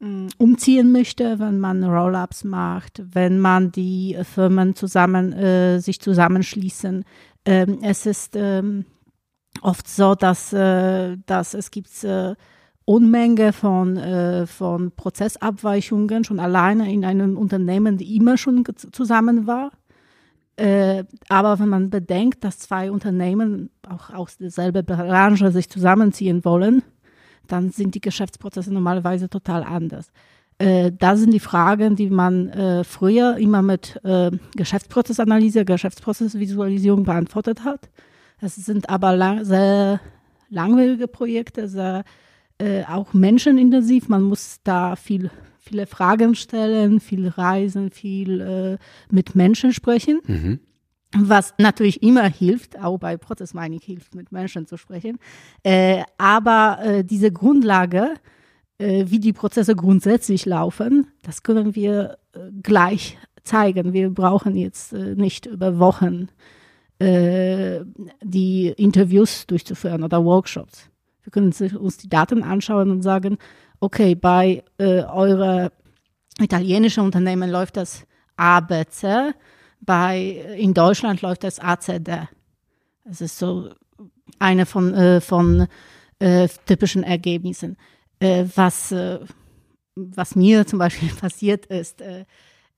äh, 0.00 0.04
mm, 0.04 0.28
umziehen 0.38 0.90
möchte, 0.90 1.38
wenn 1.38 1.60
man 1.60 1.84
Rollups 1.84 2.44
macht, 2.44 3.02
wenn 3.14 3.38
man 3.38 3.70
die 3.72 4.16
Firmen 4.22 4.74
zusammen 4.74 5.80
sich 5.80 6.00
zusammenschließen. 6.00 7.04
Ähm, 7.44 7.78
es 7.82 8.06
ist 8.06 8.34
ähm, 8.36 8.84
oft 9.62 9.88
so, 9.88 10.14
dass, 10.14 10.50
dass 10.50 11.54
es 11.54 11.70
gibt 11.70 11.88
Unmenge 12.88 13.52
von, 13.52 13.98
äh, 13.98 14.46
von 14.46 14.92
Prozessabweichungen 14.92 16.24
schon 16.24 16.40
alleine 16.40 16.90
in 16.90 17.04
einem 17.04 17.36
Unternehmen, 17.36 17.98
die 17.98 18.16
immer 18.16 18.38
schon 18.38 18.64
zusammen 18.92 19.46
war. 19.46 19.72
Äh, 20.56 21.04
aber 21.28 21.58
wenn 21.58 21.68
man 21.68 21.90
bedenkt, 21.90 22.44
dass 22.44 22.60
zwei 22.60 22.90
Unternehmen 22.90 23.68
auch 23.86 24.08
aus 24.08 24.38
derselben 24.38 24.86
Branche 24.86 25.52
sich 25.52 25.68
zusammenziehen 25.68 26.46
wollen, 26.46 26.82
dann 27.46 27.72
sind 27.72 27.94
die 27.94 28.00
Geschäftsprozesse 28.00 28.72
normalerweise 28.72 29.28
total 29.28 29.64
anders. 29.64 30.10
Äh, 30.56 30.90
da 30.98 31.14
sind 31.14 31.34
die 31.34 31.40
Fragen, 31.40 31.94
die 31.94 32.08
man 32.08 32.48
äh, 32.48 32.84
früher 32.84 33.36
immer 33.36 33.60
mit 33.60 34.00
äh, 34.02 34.30
Geschäftsprozessanalyse, 34.56 35.66
Geschäftsprozessvisualisierung 35.66 37.04
beantwortet 37.04 37.64
hat. 37.64 37.90
Es 38.40 38.54
sind 38.56 38.88
aber 38.88 39.16
lang, 39.16 39.44
sehr 39.44 40.00
langwierige 40.48 41.08
Projekte, 41.08 41.68
sehr 41.68 42.04
äh, 42.58 42.84
auch 42.84 43.12
menschenintensiv. 43.14 44.08
Man 44.08 44.22
muss 44.22 44.60
da 44.64 44.96
viel, 44.96 45.30
viele 45.58 45.86
Fragen 45.86 46.34
stellen, 46.34 47.00
viel 47.00 47.28
reisen, 47.28 47.90
viel 47.90 48.40
äh, 48.40 48.78
mit 49.14 49.34
Menschen 49.34 49.72
sprechen. 49.72 50.20
Mhm. 50.26 50.60
Was 51.16 51.54
natürlich 51.58 52.02
immer 52.02 52.28
hilft, 52.28 52.78
auch 52.78 52.98
bei 52.98 53.16
Prozess 53.16 53.54
Mining 53.54 53.80
hilft, 53.80 54.14
mit 54.14 54.30
Menschen 54.30 54.66
zu 54.66 54.76
sprechen. 54.76 55.18
Äh, 55.62 56.02
aber 56.18 56.80
äh, 56.82 57.04
diese 57.04 57.32
Grundlage, 57.32 58.14
äh, 58.76 59.06
wie 59.08 59.18
die 59.18 59.32
Prozesse 59.32 59.74
grundsätzlich 59.74 60.44
laufen, 60.44 61.06
das 61.22 61.42
können 61.42 61.74
wir 61.74 62.18
äh, 62.34 62.40
gleich 62.62 63.16
zeigen. 63.42 63.94
Wir 63.94 64.10
brauchen 64.10 64.54
jetzt 64.54 64.92
nicht 64.92 65.46
über 65.46 65.78
Wochen 65.78 66.28
äh, 66.98 67.80
die 68.22 68.68
Interviews 68.76 69.46
durchzuführen 69.46 70.02
oder 70.02 70.24
Workshops. 70.24 70.90
Wir 71.22 71.30
können 71.30 71.52
uns 71.78 71.98
die 71.98 72.08
Daten 72.08 72.42
anschauen 72.42 72.90
und 72.90 73.02
sagen, 73.02 73.38
okay, 73.80 74.14
bei 74.14 74.64
äh, 74.78 75.02
eurer 75.02 75.70
italienischen 76.40 77.04
Unternehmen 77.04 77.50
läuft 77.50 77.76
das 77.76 78.06
ABC, 78.36 79.32
bei 79.80 80.56
in 80.58 80.74
Deutschland 80.74 81.22
läuft 81.22 81.44
das 81.44 81.58
ACD. 81.58 82.28
Das 83.04 83.20
ist 83.20 83.38
so 83.38 83.70
eine 84.38 84.66
von, 84.66 84.94
äh, 84.94 85.20
von 85.20 85.66
äh, 86.18 86.48
typischen 86.66 87.02
Ergebnissen. 87.02 87.76
Äh, 88.20 88.44
was, 88.54 88.92
äh, 88.92 89.20
was 89.94 90.34
mir 90.34 90.66
zum 90.66 90.78
Beispiel 90.78 91.08
passiert 91.20 91.66
ist, 91.66 92.00
äh, 92.00 92.24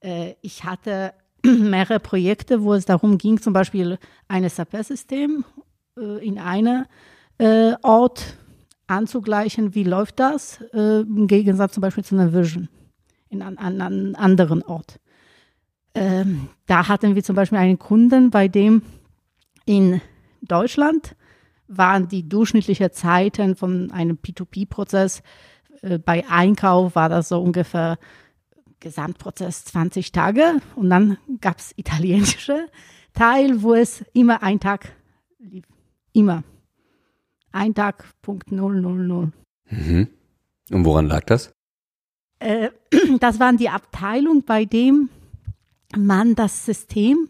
äh, 0.00 0.34
ich 0.42 0.64
hatte 0.64 1.12
mehrere 1.44 2.00
Projekte, 2.00 2.62
wo 2.62 2.74
es 2.74 2.84
darum 2.84 3.18
ging, 3.18 3.40
zum 3.40 3.52
Beispiel 3.52 3.98
ein 4.28 4.48
SAP-System 4.48 5.44
in 6.20 6.38
einer 6.38 6.86
Ort 7.82 8.36
anzugleichen, 8.90 9.74
wie 9.74 9.84
läuft 9.84 10.18
das, 10.20 10.60
äh, 10.74 11.00
im 11.00 11.26
Gegensatz 11.26 11.74
zum 11.74 11.80
Beispiel 11.80 12.04
zu 12.04 12.16
einer 12.16 12.32
Vision 12.32 12.68
in 13.28 13.42
einem 13.42 13.58
an, 13.58 13.80
an 13.80 14.14
anderen 14.16 14.62
Ort. 14.62 14.98
Ähm, 15.94 16.48
da 16.66 16.88
hatten 16.88 17.14
wir 17.14 17.22
zum 17.22 17.36
Beispiel 17.36 17.58
einen 17.58 17.78
Kunden, 17.78 18.30
bei 18.30 18.48
dem 18.48 18.82
in 19.64 20.00
Deutschland 20.42 21.14
waren 21.68 22.08
die 22.08 22.28
durchschnittlichen 22.28 22.92
Zeiten 22.92 23.54
von 23.54 23.92
einem 23.92 24.18
P2P-Prozess, 24.18 25.22
äh, 25.82 25.98
bei 25.98 26.24
Einkauf 26.28 26.96
war 26.96 27.08
das 27.08 27.28
so 27.28 27.40
ungefähr 27.40 27.96
Gesamtprozess 28.80 29.64
20 29.66 30.12
Tage 30.12 30.60
und 30.74 30.90
dann 30.90 31.18
gab 31.40 31.58
es 31.58 31.72
italienische 31.76 32.66
Teil, 33.12 33.62
wo 33.62 33.74
es 33.74 34.04
immer 34.12 34.42
ein 34.42 34.60
Tag 34.60 34.92
lief. 35.38 35.64
Immer. 36.12 36.42
Ein 37.52 37.74
Tag, 37.74 38.04
Punkt 38.22 38.50
000. 38.50 39.32
Mhm. 39.70 40.08
Und 40.70 40.84
woran 40.84 41.06
lag 41.06 41.24
das? 41.24 41.52
Äh, 42.38 42.70
das 43.20 43.38
waren 43.38 43.56
die 43.56 43.68
Abteilung, 43.68 44.42
bei 44.44 44.64
dem 44.64 45.10
man 45.96 46.34
das 46.34 46.64
System 46.64 47.28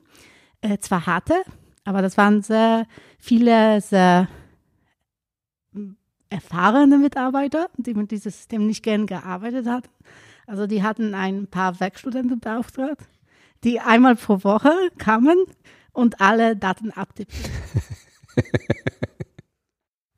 äh, 0.60 0.78
zwar 0.78 1.06
hatte, 1.06 1.42
aber 1.84 2.02
das 2.02 2.16
waren 2.16 2.42
sehr 2.42 2.86
viele 3.18 3.80
sehr 3.80 4.28
hm, 5.72 5.96
erfahrene 6.28 6.98
Mitarbeiter, 6.98 7.68
die 7.76 7.94
mit 7.94 8.10
diesem 8.10 8.30
System 8.30 8.66
nicht 8.66 8.82
gern 8.82 9.06
gearbeitet 9.06 9.66
hatten. 9.66 9.88
Also 10.50 10.66
die 10.66 10.82
hatten 10.82 11.14
ein 11.14 11.46
paar 11.46 11.78
Werkstudenten 11.78 12.40
beauftragt, 12.40 13.06
die 13.62 13.78
einmal 13.78 14.16
pro 14.16 14.42
Woche 14.42 14.72
kamen 14.98 15.36
und 15.92 16.20
alle 16.20 16.56
Daten 16.56 16.90
abtippten. 16.90 17.38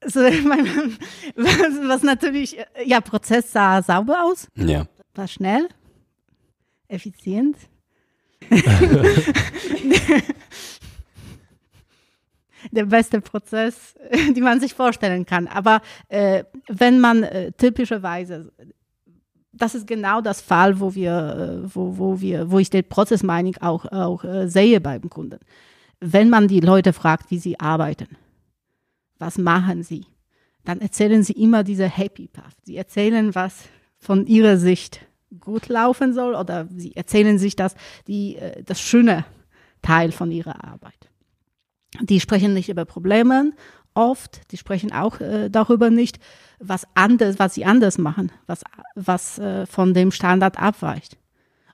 So, 0.04 0.18
was, 0.18 0.28
was 1.36 2.02
natürlich, 2.02 2.56
ja, 2.84 3.00
Prozess 3.00 3.52
sah 3.52 3.80
sauber 3.82 4.24
aus. 4.24 4.48
Ja. 4.56 4.88
War 5.14 5.28
schnell, 5.28 5.68
effizient. 6.88 7.56
der 12.72 12.86
beste 12.86 13.20
Prozess, 13.20 13.94
die 14.34 14.40
man 14.40 14.58
sich 14.58 14.74
vorstellen 14.74 15.24
kann. 15.24 15.46
Aber 15.46 15.82
äh, 16.08 16.42
wenn 16.66 16.98
man 16.98 17.22
äh, 17.22 17.52
typischerweise, 17.52 18.52
das 19.52 19.74
ist 19.74 19.86
genau 19.86 20.20
das 20.20 20.40
Fall, 20.40 20.80
wo 20.80 20.94
wir, 20.94 21.62
äh, 21.64 21.74
wo, 21.74 21.98
wo 21.98 22.20
wir, 22.20 22.50
wo 22.50 22.58
ich 22.58 22.70
den 22.70 22.88
Prozessmining 22.88 23.56
auch, 23.60 23.84
auch 23.86 24.24
äh, 24.24 24.48
sehe 24.48 24.80
beim 24.80 25.08
Kunden. 25.10 25.38
Wenn 26.00 26.30
man 26.30 26.48
die 26.48 26.60
Leute 26.60 26.92
fragt, 26.92 27.30
wie 27.30 27.38
sie 27.38 27.60
arbeiten, 27.60 28.08
was 29.18 29.38
machen 29.38 29.82
sie, 29.82 30.06
dann 30.64 30.80
erzählen 30.80 31.22
sie 31.22 31.34
immer 31.34 31.64
diese 31.64 31.86
Happy 31.86 32.28
Path. 32.28 32.56
Sie 32.62 32.76
erzählen, 32.76 33.34
was 33.34 33.64
von 33.98 34.26
ihrer 34.26 34.56
Sicht 34.56 35.00
gut 35.38 35.68
laufen 35.68 36.12
soll 36.12 36.34
oder 36.34 36.66
sie 36.76 36.96
erzählen 36.96 37.38
sich 37.38 37.54
das, 37.54 37.74
die, 38.06 38.36
äh, 38.36 38.62
das 38.64 38.80
schöne 38.80 39.24
Teil 39.82 40.12
von 40.12 40.30
ihrer 40.30 40.64
Arbeit. 40.64 41.10
Die 42.00 42.20
sprechen 42.20 42.54
nicht 42.54 42.70
über 42.70 42.84
Probleme 42.84 43.52
oft, 43.94 44.50
die 44.50 44.56
sprechen 44.56 44.90
auch 44.90 45.18
darüber 45.50 45.90
nicht, 45.90 46.18
was 46.62 46.86
anders, 46.94 47.38
was 47.38 47.54
sie 47.54 47.64
anders 47.64 47.98
machen, 47.98 48.30
was, 48.46 48.62
was 48.94 49.38
äh, 49.38 49.66
von 49.66 49.94
dem 49.94 50.10
Standard 50.10 50.58
abweicht. 50.60 51.18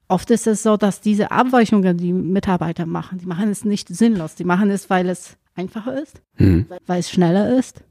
Oft 0.08 0.30
ist 0.30 0.46
es 0.46 0.62
so, 0.62 0.76
dass 0.78 1.02
diese 1.02 1.30
Abweichungen, 1.30 1.98
die 1.98 2.14
Mitarbeiter 2.14 2.86
machen, 2.86 3.18
die 3.18 3.26
machen 3.26 3.50
es 3.50 3.64
nicht 3.64 3.88
sinnlos. 3.88 4.34
Die 4.34 4.44
machen 4.44 4.70
es, 4.70 4.88
weil 4.88 5.08
es 5.10 5.36
einfacher 5.54 6.00
ist, 6.00 6.22
mhm. 6.38 6.66
weil 6.86 7.00
es 7.00 7.10
schneller 7.10 7.56
ist. 7.58 7.84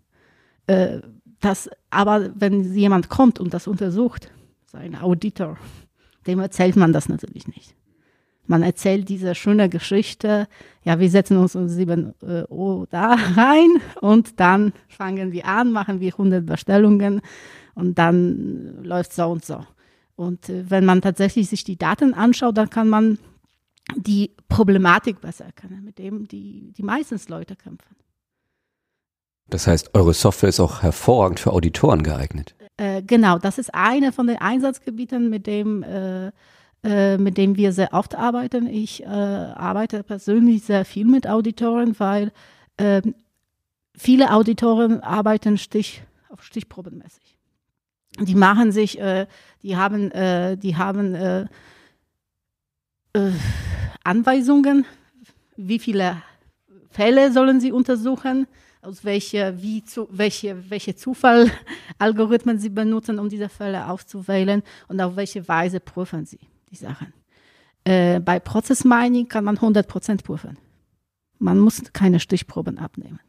Äh, 0.65 1.01
das, 1.39 1.69
aber 1.91 2.31
wenn 2.33 2.73
jemand 2.73 3.09
kommt 3.09 3.39
und 3.39 3.53
das 3.53 3.67
untersucht, 3.67 4.31
so 4.65 4.77
ein 4.79 4.95
Auditor, 4.95 5.57
dem 6.25 6.39
erzählt 6.39 6.75
man 6.75 6.91
das 6.91 7.07
natürlich 7.07 7.47
nicht. 7.47 7.75
Man 8.47 8.63
erzählt 8.63 9.09
diese 9.09 9.35
schöne 9.35 9.69
Geschichte, 9.69 10.47
ja, 10.83 10.99
wir 10.99 11.09
setzen 11.09 11.37
uns 11.37 11.55
um 11.55 11.67
7 11.67 12.13
äh, 12.21 12.43
Uhr 12.49 12.87
da 12.89 13.15
rein 13.35 13.69
und 14.01 14.39
dann 14.39 14.73
fangen 14.87 15.31
wir 15.31 15.45
an, 15.45 15.71
machen 15.71 15.99
wir 15.99 16.13
100 16.13 16.45
Bestellungen 16.45 17.21
und 17.75 17.99
dann 17.99 18.83
läuft 18.83 19.13
so 19.13 19.25
und 19.27 19.45
so. 19.45 19.65
Und 20.15 20.49
äh, 20.49 20.69
wenn 20.69 20.85
man 20.85 21.01
tatsächlich 21.01 21.49
sich 21.49 21.63
die 21.63 21.77
Daten 21.77 22.13
anschaut, 22.13 22.57
dann 22.57 22.69
kann 22.69 22.89
man 22.89 23.19
die 23.95 24.31
Problematik 24.49 25.21
besser 25.21 25.45
erkennen, 25.45 25.83
mit 25.83 25.97
dem 25.97 26.27
die, 26.27 26.73
die 26.75 26.83
meistens 26.83 27.29
Leute 27.29 27.55
kämpfen. 27.55 27.95
Das 29.49 29.67
heißt, 29.67 29.91
eure 29.93 30.13
Software 30.13 30.49
ist 30.49 30.59
auch 30.59 30.83
hervorragend 30.83 31.39
für 31.39 31.53
Auditoren 31.53 32.03
geeignet. 32.03 32.55
Äh, 32.75 33.01
genau, 33.01 33.39
das 33.39 33.57
ist 33.57 33.73
eine 33.73 34.11
von 34.11 34.27
den 34.27 34.37
Einsatzgebieten, 34.37 35.29
mit 35.29 35.47
dem 35.47 35.83
äh, 35.83 36.31
äh, 36.84 37.17
mit 37.17 37.38
dem 37.38 37.57
wir 37.57 37.73
sehr 37.73 37.91
oft 37.91 38.15
arbeiten. 38.15 38.67
Ich 38.67 39.03
äh, 39.03 39.07
arbeite 39.07 40.03
persönlich 40.03 40.63
sehr 40.63 40.86
viel 40.86 41.05
mit 41.05 41.28
Auditoren, 41.28 41.99
weil 41.99 42.32
äh, 42.78 43.01
viele 43.95 44.32
Auditoren 44.32 45.01
arbeiten 45.01 45.57
Stich, 45.57 46.03
auf 46.30 46.43
Stichprobenmäßig. 46.43 47.36
Die 48.19 48.36
machen 48.36 48.71
sich, 48.71 48.99
äh, 48.99 49.25
die 49.63 49.75
haben, 49.75 50.11
äh, 50.11 50.55
die 50.55 50.75
haben 50.75 51.49
Anweisungen, 54.03 54.86
wie 55.55 55.80
viele 55.80 56.21
Fälle 56.91 57.32
sollen 57.32 57.59
sie 57.59 57.71
untersuchen, 57.71 58.45
aus 58.84 59.03
welche, 59.03 59.59
wie 59.59 59.84
zu, 59.84 60.07
welche, 60.11 60.69
welche 60.69 60.95
Zufallalgorithmen 60.95 62.59
sie 62.59 62.69
benutzen, 62.69 63.17
um 63.17 63.30
diese 63.30 63.49
Fälle 63.49 63.89
auszuwählen 63.89 64.61
und 64.88 65.01
auf 65.01 65.15
welche 65.15 65.47
Weise 65.47 65.80
prüfen 65.80 66.28
sie 66.28 66.39
die 66.70 66.76
Sachen. 66.76 67.13
Äh, 67.84 68.20
bei 68.20 68.39
Prozessmining 68.39 69.28
kann 69.28 69.43
man 69.43 69.57
100% 69.57 70.24
prüfen. 70.24 70.57
Man 71.39 71.59
muss 71.59 71.82
keine 71.93 72.20
Stichproben 72.20 72.80
abnehmen. 72.80 73.20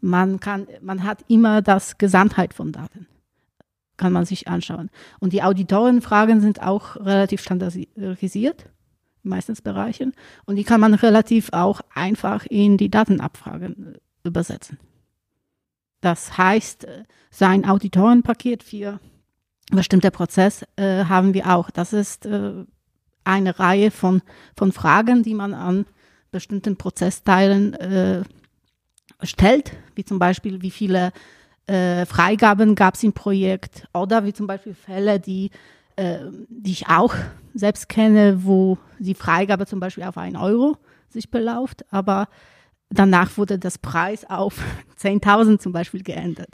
Man, 0.00 0.38
kann, 0.38 0.66
man 0.82 1.04
hat 1.04 1.24
immer 1.28 1.62
das 1.62 1.98
Gesamtheit 1.98 2.52
von 2.54 2.72
Daten. 2.72 3.06
Kann 3.96 4.12
man 4.12 4.26
sich 4.26 4.48
anschauen. 4.48 4.90
Und 5.18 5.32
die 5.32 5.42
Auditorenfragen 5.42 6.40
sind 6.40 6.62
auch 6.62 6.96
relativ 6.96 7.40
standardisiert, 7.40 8.66
meistens 9.22 9.62
Bereichen. 9.62 10.12
Und 10.44 10.56
die 10.56 10.64
kann 10.64 10.80
man 10.80 10.94
relativ 10.94 11.52
auch 11.52 11.80
einfach 11.94 12.44
in 12.46 12.76
die 12.76 12.90
Datenabfragen 12.90 13.94
äh, 13.94 13.98
übersetzen. 14.28 14.78
Das 16.00 16.36
heißt, 16.36 16.84
äh, 16.84 17.04
sein 17.30 17.64
Auditorenpaket 17.64 18.62
für 18.62 19.00
bestimmter 19.76 20.10
Prozess 20.10 20.64
äh, 20.76 21.04
haben 21.04 21.34
wir 21.34 21.54
auch. 21.54 21.70
Das 21.70 21.92
ist 21.92 22.26
äh, 22.26 22.52
eine 23.24 23.58
Reihe 23.58 23.90
von, 23.90 24.22
von 24.56 24.72
Fragen, 24.72 25.22
die 25.22 25.34
man 25.34 25.54
an 25.54 25.86
bestimmten 26.30 26.76
Prozessteilen 26.76 27.74
äh, 27.74 28.22
stellt, 29.22 29.72
wie 29.94 30.04
zum 30.04 30.18
Beispiel, 30.18 30.62
wie 30.62 30.70
viele 30.70 31.12
äh, 31.66 32.04
Freigaben 32.06 32.74
gab 32.74 32.94
es 32.94 33.02
im 33.02 33.12
Projekt 33.12 33.86
oder 33.94 34.24
wie 34.24 34.32
zum 34.32 34.46
Beispiel 34.46 34.74
Fälle, 34.74 35.20
die, 35.20 35.50
äh, 35.96 36.18
die 36.48 36.72
ich 36.72 36.88
auch 36.88 37.14
selbst 37.54 37.88
kenne, 37.88 38.44
wo 38.44 38.78
die 38.98 39.14
Freigabe 39.14 39.66
zum 39.66 39.80
Beispiel 39.80 40.04
auf 40.04 40.18
einen 40.18 40.36
Euro 40.36 40.76
sich 41.08 41.30
belauft, 41.30 41.84
aber 41.90 42.28
danach 42.90 43.38
wurde 43.38 43.58
das 43.58 43.78
Preis 43.78 44.28
auf 44.28 44.58
10.000 45.00 45.58
zum 45.58 45.72
Beispiel 45.72 46.02
geändert 46.02 46.50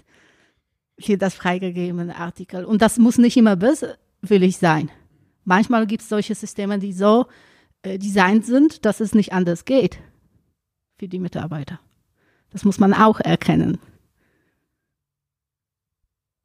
für 1.01 1.17
das 1.17 1.35
freigegebene 1.35 2.17
Artikel. 2.17 2.65
Und 2.65 2.83
das 2.83 2.99
muss 2.99 3.19
nicht 3.19 3.37
immer 3.37 3.57
böswillig 3.57 4.59
sein. 4.59 4.91
Manchmal 5.45 5.87
gibt 5.87 6.03
es 6.03 6.09
solche 6.09 6.35
Systeme, 6.35 6.79
die 6.79 6.93
so 6.93 7.27
äh, 7.83 7.99
designt 7.99 8.45
sind, 8.45 8.85
dass 8.85 9.01
es 9.01 9.15
nicht 9.15 9.33
anders 9.33 9.65
geht 9.65 9.99
für 10.99 11.09
die 11.09 11.19
Mitarbeiter. 11.19 11.81
Das 12.51 12.65
muss 12.65 12.79
man 12.79 12.93
auch 12.93 13.21
erkennen. 13.21 13.79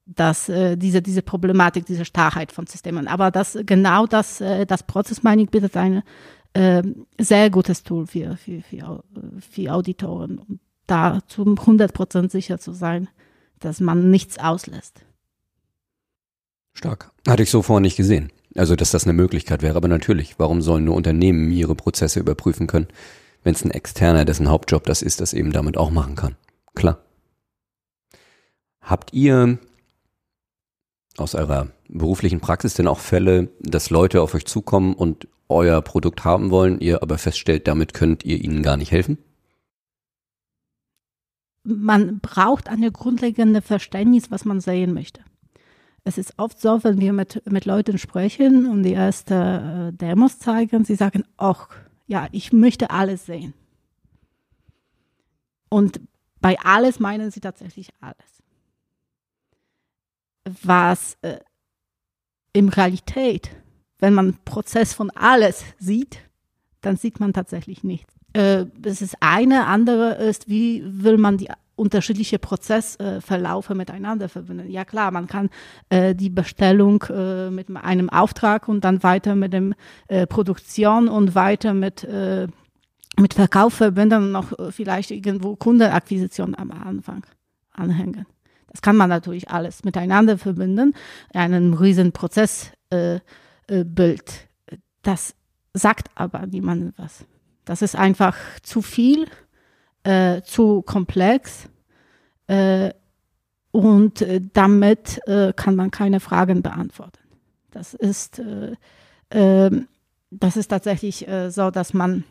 Dass 0.06 0.50
äh, 0.50 0.78
diese, 0.78 1.02
diese 1.02 1.22
Problematik, 1.22 1.86
diese 1.86 2.06
Starrheit 2.06 2.52
von 2.52 2.68
Systemen. 2.68 3.08
Aber 3.08 3.32
das 3.32 3.58
genau 3.66 4.06
das, 4.06 4.40
äh, 4.40 4.66
das 4.66 4.84
Prozessmining 4.84 5.48
bietet 5.48 5.76
ein 5.76 6.04
äh, 6.54 6.84
sehr 7.20 7.50
gutes 7.50 7.84
Tool 7.84 8.08
für, 8.08 8.38
für, 8.38 8.62
für, 8.62 9.04
für 9.40 9.74
Auditoren, 9.74 10.38
um 10.38 10.60
da 10.88 11.20
zu 11.28 11.44
100% 11.44 12.30
sicher 12.30 12.60
zu 12.60 12.72
sein, 12.72 13.10
dass 13.60 13.80
man 13.80 14.10
nichts 14.12 14.38
auslässt. 14.38 15.02
Stark. 16.74 17.12
Hatte 17.28 17.44
ich 17.44 17.50
so 17.50 17.62
vorher 17.62 17.82
nicht 17.82 17.96
gesehen. 17.96 18.32
Also, 18.56 18.76
dass 18.76 18.92
das 18.92 19.06
eine 19.06 19.14
Möglichkeit 19.14 19.62
wäre. 19.62 19.76
Aber 19.76 19.88
natürlich, 19.88 20.40
warum 20.40 20.62
sollen 20.62 20.86
nur 20.86 20.96
Unternehmen 20.96 21.52
ihre 21.52 21.76
Prozesse 21.76 22.20
überprüfen 22.20 22.68
können, 22.68 22.88
wenn 23.44 23.54
es 23.54 23.64
ein 23.64 23.72
Externer, 23.72 24.26
dessen 24.26 24.50
Hauptjob 24.50 24.86
das 24.86 25.02
ist, 25.02 25.22
das 25.22 25.34
eben 25.34 25.52
damit 25.52 25.78
auch 25.78 25.90
machen 25.90 26.16
kann? 26.16 26.36
Klar. 26.74 27.00
Habt 28.82 29.14
ihr 29.14 29.58
aus 31.18 31.36
eurer 31.36 31.68
beruflichen 31.88 32.40
Praxis 32.40 32.74
denn 32.74 32.88
auch 32.88 33.00
Fälle, 33.00 33.50
dass 33.60 33.90
Leute 33.90 34.22
auf 34.22 34.34
euch 34.34 34.46
zukommen 34.46 34.94
und 34.94 35.28
euer 35.48 35.82
Produkt 35.82 36.26
haben 36.26 36.50
wollen, 36.50 36.80
ihr 36.80 37.02
aber 37.02 37.18
feststellt, 37.18 37.68
damit 37.68 37.94
könnt 37.94 38.26
ihr 38.26 38.44
ihnen 38.44 38.64
gar 38.64 38.78
nicht 38.78 38.92
helfen? 38.92 39.18
Man 41.66 42.20
braucht 42.20 42.70
eine 42.70 42.92
grundlegende 42.92 43.62
Verständnis, 43.62 44.32
was 44.32 44.46
man 44.46 44.62
sehen 44.62 44.94
möchte. 44.94 45.22
Es 46.04 46.18
ist 46.20 46.36
oft 46.38 46.60
so, 46.60 46.84
wenn 46.84 47.00
wir 47.00 47.14
mit, 47.14 47.42
mit 47.52 47.66
Leuten 47.66 47.98
sprechen 47.98 48.68
und 48.68 48.84
die 48.84 48.94
erste 48.94 49.92
äh, 49.92 49.98
Demos 49.98 50.38
zeigen, 50.38 50.86
sie 50.86 50.96
sagen, 50.96 51.24
ach, 51.38 51.70
ja, 52.06 52.28
ich 52.32 52.54
möchte 52.54 52.92
alles 52.92 53.26
sehen. 53.26 53.56
Und 55.68 56.00
bei 56.40 56.60
alles 56.60 57.00
meinen 57.00 57.32
sie 57.32 57.40
tatsächlich 57.40 57.90
alles. 58.00 58.44
Was 60.62 61.18
äh, 61.24 61.40
in 62.54 62.70
Realität, 62.70 63.50
wenn 63.98 64.14
man 64.14 64.38
Prozess 64.46 64.94
von 64.94 65.10
alles 65.10 65.66
sieht, 65.80 66.20
dann 66.82 66.98
sieht 66.98 67.20
man 67.20 67.34
tatsächlich 67.34 67.84
nichts 67.84 68.15
äh, 68.36 68.66
das 68.78 69.02
ist 69.02 69.16
eine. 69.22 69.66
Andere 69.66 70.16
ist, 70.16 70.50
wie 70.50 70.84
will 70.86 71.18
man 71.18 71.38
die 71.38 71.50
unterschiedliche 71.78 72.40
Prozessverlaufe 72.40 73.74
äh, 73.74 73.76
miteinander 73.76 74.30
verbinden. 74.30 74.70
Ja 74.70 74.86
klar, 74.86 75.12
man 75.12 75.28
kann 75.28 75.50
äh, 75.90 76.16
die 76.16 76.30
Bestellung 76.30 77.04
äh, 77.10 77.50
mit 77.50 77.68
einem 77.76 78.10
Auftrag 78.10 78.68
und 78.68 78.86
dann 78.86 79.04
weiter 79.04 79.36
mit 79.36 79.54
dem 79.54 79.74
äh, 80.08 80.26
Produktion 80.26 81.10
und 81.10 81.36
weiter 81.36 81.74
mit 81.74 82.04
äh, 82.04 82.48
mit 83.18 83.34
Verkauf 83.34 83.74
verbinden 83.74 84.24
und 84.24 84.32
noch 84.32 84.58
äh, 84.60 84.72
vielleicht 84.72 85.12
irgendwo 85.12 85.56
Kundenakquisition 85.56 86.56
am 86.56 86.72
Anfang 86.72 87.26
anhängen. 87.72 88.26
Das 88.70 88.82
kann 88.82 88.98
man 88.98 89.10
natürlich 89.10 89.50
alles 89.50 89.86
miteinander 89.86 90.38
verbinden, 90.38 90.94
einen 91.34 91.74
riesen 91.74 92.12
Prozessbild. 92.12 93.22
Äh, 93.70 93.80
äh, 93.80 94.78
das 95.04 95.36
sagt 95.74 96.10
aber 96.16 96.46
niemandem 96.46 96.94
was. 96.98 97.26
Das 97.66 97.82
ist 97.82 97.96
einfach 97.96 98.38
zu 98.62 98.82
viel, 98.82 99.28
äh, 100.04 100.42
zu 100.44 100.82
komplex 100.84 101.68
äh, 102.48 102.92
und 103.72 104.22
äh, 104.22 104.42
damit 104.54 105.20
äh, 105.28 105.52
kann 105.54 105.76
man 105.76 105.92
keine 105.92 106.20
Fragen 106.20 106.62
beantworten. 106.62 107.20
Das 107.72 107.94
ist, 107.94 108.40
äh, 108.40 108.76
ähm, 109.32 109.88
das 110.32 110.56
ist 110.58 110.68
tatsächlich 110.68 111.26
so, 111.50 111.72
dass 111.72 111.94
man, 111.94 112.26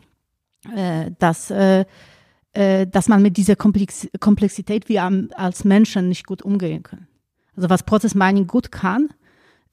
dass, 1.17 1.47
dass 1.47 3.07
man 3.07 3.21
mit 3.21 3.37
dieser 3.37 3.55
Komplex 3.55 4.07
Komplexität 4.19 4.89
wie 4.89 4.99
am, 4.99 5.29
als 5.33 5.63
Menschen 5.63 6.09
nicht 6.09 6.27
gut 6.27 6.43
umgehen 6.43 6.83
kann. 6.83 7.07
Also 7.55 7.69
was 7.69 7.83
Process 7.83 8.13
Mining 8.13 8.45
gut 8.45 8.71
kann, 8.71 9.09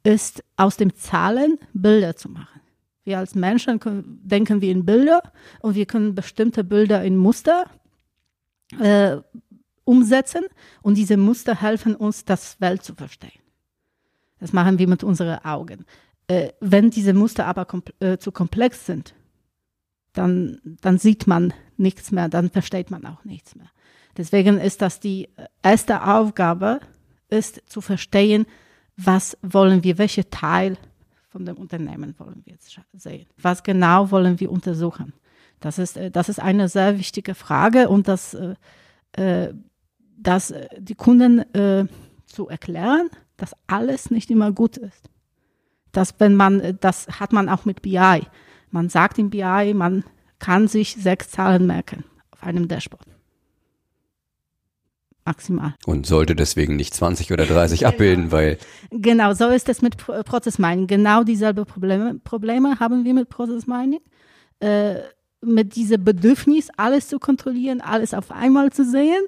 ist 0.02 0.42
aus 0.56 0.78
den 0.78 0.94
Zahlen 0.94 1.58
Bilder 1.74 2.16
zu 2.16 2.30
machen. 2.30 2.61
Wir 3.05 3.18
als 3.18 3.34
Menschen 3.34 3.80
können, 3.80 4.20
denken 4.22 4.61
wir 4.61 4.70
in 4.70 4.84
Bilder 4.84 5.22
und 5.61 5.74
wir 5.74 5.86
können 5.86 6.14
bestimmte 6.14 6.62
Bilder 6.62 7.03
in 7.03 7.16
Muster 7.16 7.66
äh, 8.78 9.16
umsetzen 9.84 10.44
und 10.82 10.96
diese 10.96 11.16
Muster 11.16 11.61
helfen 11.61 11.96
uns, 11.96 12.24
das 12.24 12.61
Welt 12.61 12.84
zu 12.84 12.94
verstehen. 12.94 13.40
Das 14.38 14.53
machen 14.53 14.78
wir 14.78 14.88
mit 14.88 15.05
unseren 15.05 15.38
Augen. 15.44 15.84
Äh, 16.28 16.53
wenn 16.61 16.90
diese 16.90 17.14
Muster 17.14 17.46
aber 17.46 17.64
kom 17.64 17.82
äh, 18.00 18.18
zu 18.18 18.32
komplex 18.32 18.86
sind, 18.86 19.14
dann, 20.12 20.61
dann 20.64 20.98
sieht 20.98 21.26
man 21.26 21.53
nichts 21.76 22.12
mehr, 22.12 22.28
dann 22.28 22.50
versteht 22.50 22.90
man 22.90 23.05
auch 23.07 23.24
nichts 23.24 23.57
mehr. 23.57 23.70
Deswegen 24.16 24.59
ist 24.59 24.82
das 24.82 25.00
die 25.00 25.28
erste 25.62 26.07
Aufgabe, 26.07 26.80
ist 27.28 27.62
zu 27.66 27.80
verstehen, 27.80 28.46
was 28.96 29.38
wollen 29.42 29.84
wir, 29.84 29.98
welche 29.98 30.28
Teil 30.28 30.76
von 31.32 31.46
dem 31.46 31.56
Unternehmen 31.56 32.14
wollen 32.18 32.42
wir 32.44 32.52
jetzt 32.52 32.78
sehen, 32.92 33.26
was 33.40 33.62
genau 33.62 34.10
wollen 34.10 34.38
wir 34.38 34.52
untersuchen. 34.52 35.14
Das 35.60 35.78
ist, 35.78 35.96
äh, 35.96 36.10
das 36.10 36.28
ist 36.28 36.40
eine 36.40 36.68
sehr 36.68 36.98
wichtige 36.98 37.34
Frage 37.34 37.88
und 37.88 38.06
das, 38.06 38.34
äh, 38.34 38.54
äh 39.12 39.54
das 40.18 40.50
äh, 40.50 40.68
die 40.78 40.94
Kunden 40.94 41.38
äh, 41.54 41.86
zu 42.26 42.48
erklären, 42.48 43.08
dass 43.38 43.56
alles 43.66 44.10
nicht 44.10 44.30
immer 44.30 44.52
gut 44.52 44.76
ist. 44.76 45.08
Dass 45.90 46.20
wenn 46.20 46.36
man, 46.36 46.78
das 46.80 47.08
hat 47.20 47.32
man 47.32 47.48
auch 47.48 47.64
mit 47.64 47.82
BI. 47.82 48.22
Man 48.70 48.88
sagt 48.88 49.18
im 49.18 49.30
BI, 49.30 49.74
man 49.74 50.04
kann 50.38 50.68
sich 50.68 50.96
sechs 50.96 51.30
Zahlen 51.30 51.66
merken 51.66 52.04
auf 52.30 52.42
einem 52.42 52.68
Dashboard. 52.68 53.11
Maximal. 55.24 55.74
Und 55.86 56.06
sollte 56.06 56.34
deswegen 56.34 56.76
nicht 56.76 56.94
20 56.94 57.32
oder 57.32 57.46
30 57.46 57.86
abbilden, 57.86 58.32
weil. 58.32 58.58
Genau, 58.90 59.34
so 59.34 59.48
ist 59.48 59.68
es 59.68 59.82
mit 59.82 59.96
Process 59.96 60.58
Mining. 60.58 60.86
Genau 60.86 61.22
dieselbe 61.22 61.64
Probleme, 61.64 62.18
Probleme 62.22 62.80
haben 62.80 63.04
wir 63.04 63.14
mit 63.14 63.28
Process 63.28 63.66
Mining. 63.66 64.00
Äh, 64.60 64.96
mit 65.42 65.74
diesem 65.74 66.04
Bedürfnis, 66.04 66.68
alles 66.76 67.08
zu 67.08 67.18
kontrollieren, 67.18 67.80
alles 67.80 68.14
auf 68.14 68.30
einmal 68.30 68.70
zu 68.70 68.84
sehen, 68.84 69.24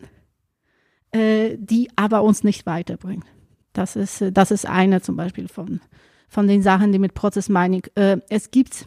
äh, 1.10 1.56
die 1.58 1.88
aber 1.96 2.22
uns 2.22 2.44
nicht 2.44 2.66
weiterbringt. 2.66 3.24
Das 3.72 3.96
ist, 3.96 4.24
das 4.32 4.50
ist 4.52 4.66
eine 4.66 5.02
zum 5.02 5.16
Beispiel 5.16 5.48
von, 5.48 5.80
von 6.28 6.46
den 6.46 6.62
Sachen, 6.62 6.92
die 6.92 7.00
mit 7.00 7.14
Process 7.14 7.48
Mining. 7.48 7.82
Äh, 7.96 8.18
es 8.28 8.52
gibt 8.52 8.86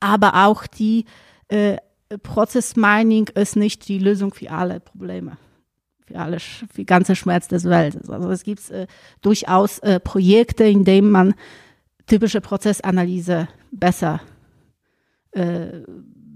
aber 0.00 0.46
auch 0.46 0.66
die 0.66 1.04
äh, 1.48 1.78
Process 2.22 2.76
Mining 2.76 3.28
ist 3.34 3.56
nicht 3.56 3.88
die 3.88 3.98
Lösung 3.98 4.34
für 4.34 4.50
alle 4.50 4.80
Probleme, 4.80 5.36
für 6.14 6.20
alle, 6.20 6.38
für 6.38 6.84
ganze 6.84 7.16
Schmerz 7.16 7.48
des 7.48 7.64
Welt. 7.64 7.98
Also 8.08 8.30
es 8.30 8.44
gibt 8.44 8.70
äh, 8.70 8.86
durchaus 9.20 9.80
äh, 9.80 9.98
Projekte, 9.98 10.64
in 10.64 10.84
denen 10.84 11.10
man 11.10 11.34
typische 12.06 12.40
Prozessanalyse 12.40 13.48
besser 13.72 14.20
äh, 15.32 15.82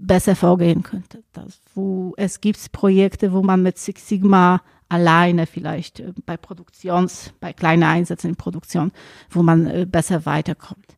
besser 0.01 0.35
vorgehen 0.35 0.83
könnte. 0.83 1.23
Das, 1.31 1.61
wo 1.75 2.13
es 2.17 2.41
gibt 2.41 2.71
Projekte, 2.71 3.31
wo 3.31 3.41
man 3.41 3.63
mit 3.63 3.77
Six 3.77 4.07
Sigma 4.07 4.61
alleine 4.89 5.45
vielleicht 5.45 6.01
äh, 6.01 6.13
bei 6.25 6.35
Produktions, 6.35 7.31
bei 7.39 7.53
kleinen 7.53 7.83
Einsätzen 7.83 8.31
in 8.31 8.35
Produktion, 8.35 8.91
wo 9.29 9.43
man 9.43 9.67
äh, 9.67 9.85
besser 9.85 10.25
weiterkommt. 10.25 10.97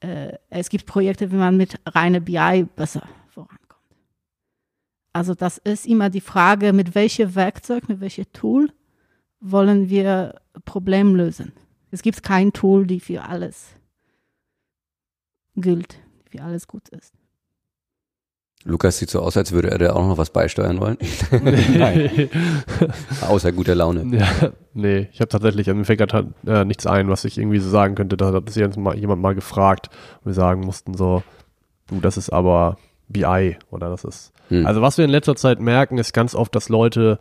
Äh, 0.00 0.38
es 0.48 0.70
gibt 0.70 0.86
Projekte, 0.86 1.30
wie 1.32 1.36
man 1.36 1.58
mit 1.58 1.78
reiner 1.86 2.20
BI 2.20 2.66
besser. 2.76 3.02
Also 5.12 5.34
das 5.34 5.58
ist 5.58 5.86
immer 5.86 6.10
die 6.10 6.20
Frage, 6.20 6.72
mit 6.72 6.94
welchem 6.94 7.34
Werkzeug, 7.34 7.88
mit 7.88 8.00
welchem 8.00 8.32
Tool 8.32 8.72
wollen 9.40 9.88
wir 9.90 10.40
Problem 10.64 11.14
lösen. 11.14 11.52
Es 11.90 12.02
gibt 12.02 12.22
kein 12.22 12.52
Tool, 12.52 12.86
die 12.86 13.00
für 13.00 13.24
alles 13.24 13.76
gilt, 15.56 15.98
für 16.30 16.42
alles 16.42 16.66
gut 16.66 16.88
ist. 16.88 17.12
Lukas 18.64 18.98
sieht 18.98 19.10
so 19.10 19.20
aus, 19.20 19.36
als 19.36 19.50
würde 19.50 19.70
er 19.72 19.78
da 19.78 19.92
auch 19.92 20.06
noch 20.06 20.18
was 20.18 20.30
beisteuern 20.30 20.80
wollen. 20.80 20.96
Nein. 21.76 22.30
Außer 23.20 23.50
guter 23.50 23.74
Laune. 23.74 24.16
Ja, 24.16 24.52
nee, 24.72 25.08
ich 25.12 25.20
habe 25.20 25.28
tatsächlich, 25.28 25.66
mir 25.66 25.84
fällt 25.84 25.98
gerade 25.98 26.32
äh, 26.46 26.64
nichts 26.64 26.86
ein, 26.86 27.08
was 27.08 27.24
ich 27.24 27.38
irgendwie 27.38 27.58
so 27.58 27.68
sagen 27.68 27.96
könnte. 27.96 28.16
Da 28.16 28.32
hat 28.32 28.48
sich 28.48 28.76
mal, 28.76 28.96
jemand 28.96 29.20
mal 29.20 29.34
gefragt 29.34 29.90
und 30.20 30.26
wir 30.26 30.34
sagen 30.34 30.60
mussten 30.60 30.94
so, 30.94 31.24
du, 31.88 32.00
das 32.00 32.16
ist 32.16 32.30
aber 32.30 32.76
BI 33.12 33.56
oder 33.70 33.90
das 33.90 34.04
ist. 34.04 34.32
Hm. 34.48 34.66
Also 34.66 34.82
was 34.82 34.98
wir 34.98 35.04
in 35.04 35.10
letzter 35.10 35.36
Zeit 35.36 35.60
merken, 35.60 35.98
ist 35.98 36.12
ganz 36.12 36.34
oft, 36.34 36.54
dass 36.54 36.68
Leute 36.68 37.18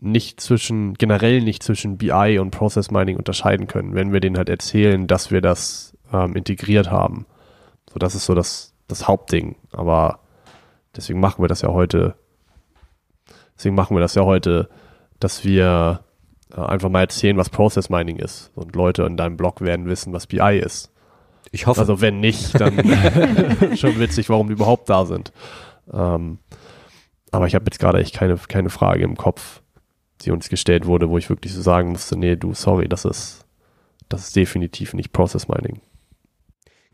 nicht 0.00 0.40
zwischen, 0.40 0.94
generell 0.94 1.42
nicht 1.42 1.62
zwischen 1.62 1.98
BI 1.98 2.38
und 2.40 2.50
Process 2.50 2.90
Mining 2.90 3.16
unterscheiden 3.16 3.68
können, 3.68 3.94
wenn 3.94 4.12
wir 4.12 4.20
denen 4.20 4.36
halt 4.36 4.48
erzählen, 4.48 5.06
dass 5.06 5.30
wir 5.30 5.40
das 5.40 5.96
ähm, 6.12 6.34
integriert 6.34 6.90
haben. 6.90 7.26
So, 7.92 7.98
das 7.98 8.14
ist 8.14 8.26
so 8.26 8.34
das, 8.34 8.74
das 8.88 9.06
Hauptding. 9.06 9.56
Aber 9.70 10.22
Deswegen 10.96 11.20
machen 11.20 11.42
wir 11.42 11.48
das 11.48 11.62
ja 11.62 11.70
heute. 11.70 12.14
Deswegen 13.56 13.74
machen 13.74 13.96
wir 13.96 14.00
das 14.00 14.14
ja 14.14 14.24
heute, 14.24 14.68
dass 15.20 15.44
wir 15.44 16.04
äh, 16.54 16.60
einfach 16.60 16.88
mal 16.88 17.00
erzählen, 17.00 17.36
was 17.36 17.50
Process 17.50 17.88
Mining 17.88 18.16
ist. 18.16 18.50
Und 18.54 18.76
Leute 18.76 19.04
in 19.04 19.16
deinem 19.16 19.36
Blog 19.36 19.60
werden 19.60 19.86
wissen, 19.86 20.12
was 20.12 20.26
BI 20.26 20.58
ist. 20.58 20.90
Ich 21.52 21.66
hoffe. 21.66 21.80
Also 21.80 22.00
wenn 22.00 22.18
nicht, 22.18 22.58
dann 22.58 22.74
schon 23.76 24.00
witzig, 24.00 24.28
warum 24.28 24.48
die 24.48 24.54
überhaupt 24.54 24.90
da 24.90 25.06
sind. 25.06 25.32
Ähm, 25.92 26.38
aber 27.30 27.46
ich 27.46 27.54
habe 27.54 27.66
jetzt 27.66 27.78
gerade 27.78 27.98
echt 27.98 28.14
keine, 28.14 28.36
keine 28.36 28.70
Frage 28.70 29.04
im 29.04 29.16
Kopf, 29.16 29.62
die 30.22 30.30
uns 30.30 30.48
gestellt 30.48 30.86
wurde, 30.86 31.10
wo 31.10 31.18
ich 31.18 31.28
wirklich 31.28 31.52
so 31.52 31.62
sagen 31.62 31.90
musste, 31.90 32.16
nee, 32.18 32.36
du, 32.36 32.54
sorry, 32.54 32.88
das 32.88 33.04
ist, 33.04 33.46
das 34.08 34.24
ist 34.24 34.36
definitiv 34.36 34.94
nicht 34.94 35.12
Process 35.12 35.48
Mining. 35.48 35.80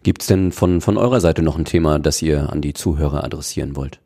Gibt 0.03 0.23
es 0.23 0.29
denn 0.29 0.53
von, 0.53 0.81
von 0.81 0.97
eurer 0.97 1.21
Seite 1.21 1.43
noch 1.43 1.59
ein 1.59 1.65
Thema, 1.65 1.99
das 1.99 2.23
ihr 2.23 2.53
an 2.53 2.61
die 2.61 2.75
Zuhörer 2.75 3.25
adressieren 3.25 3.77
wollt? 3.77 4.01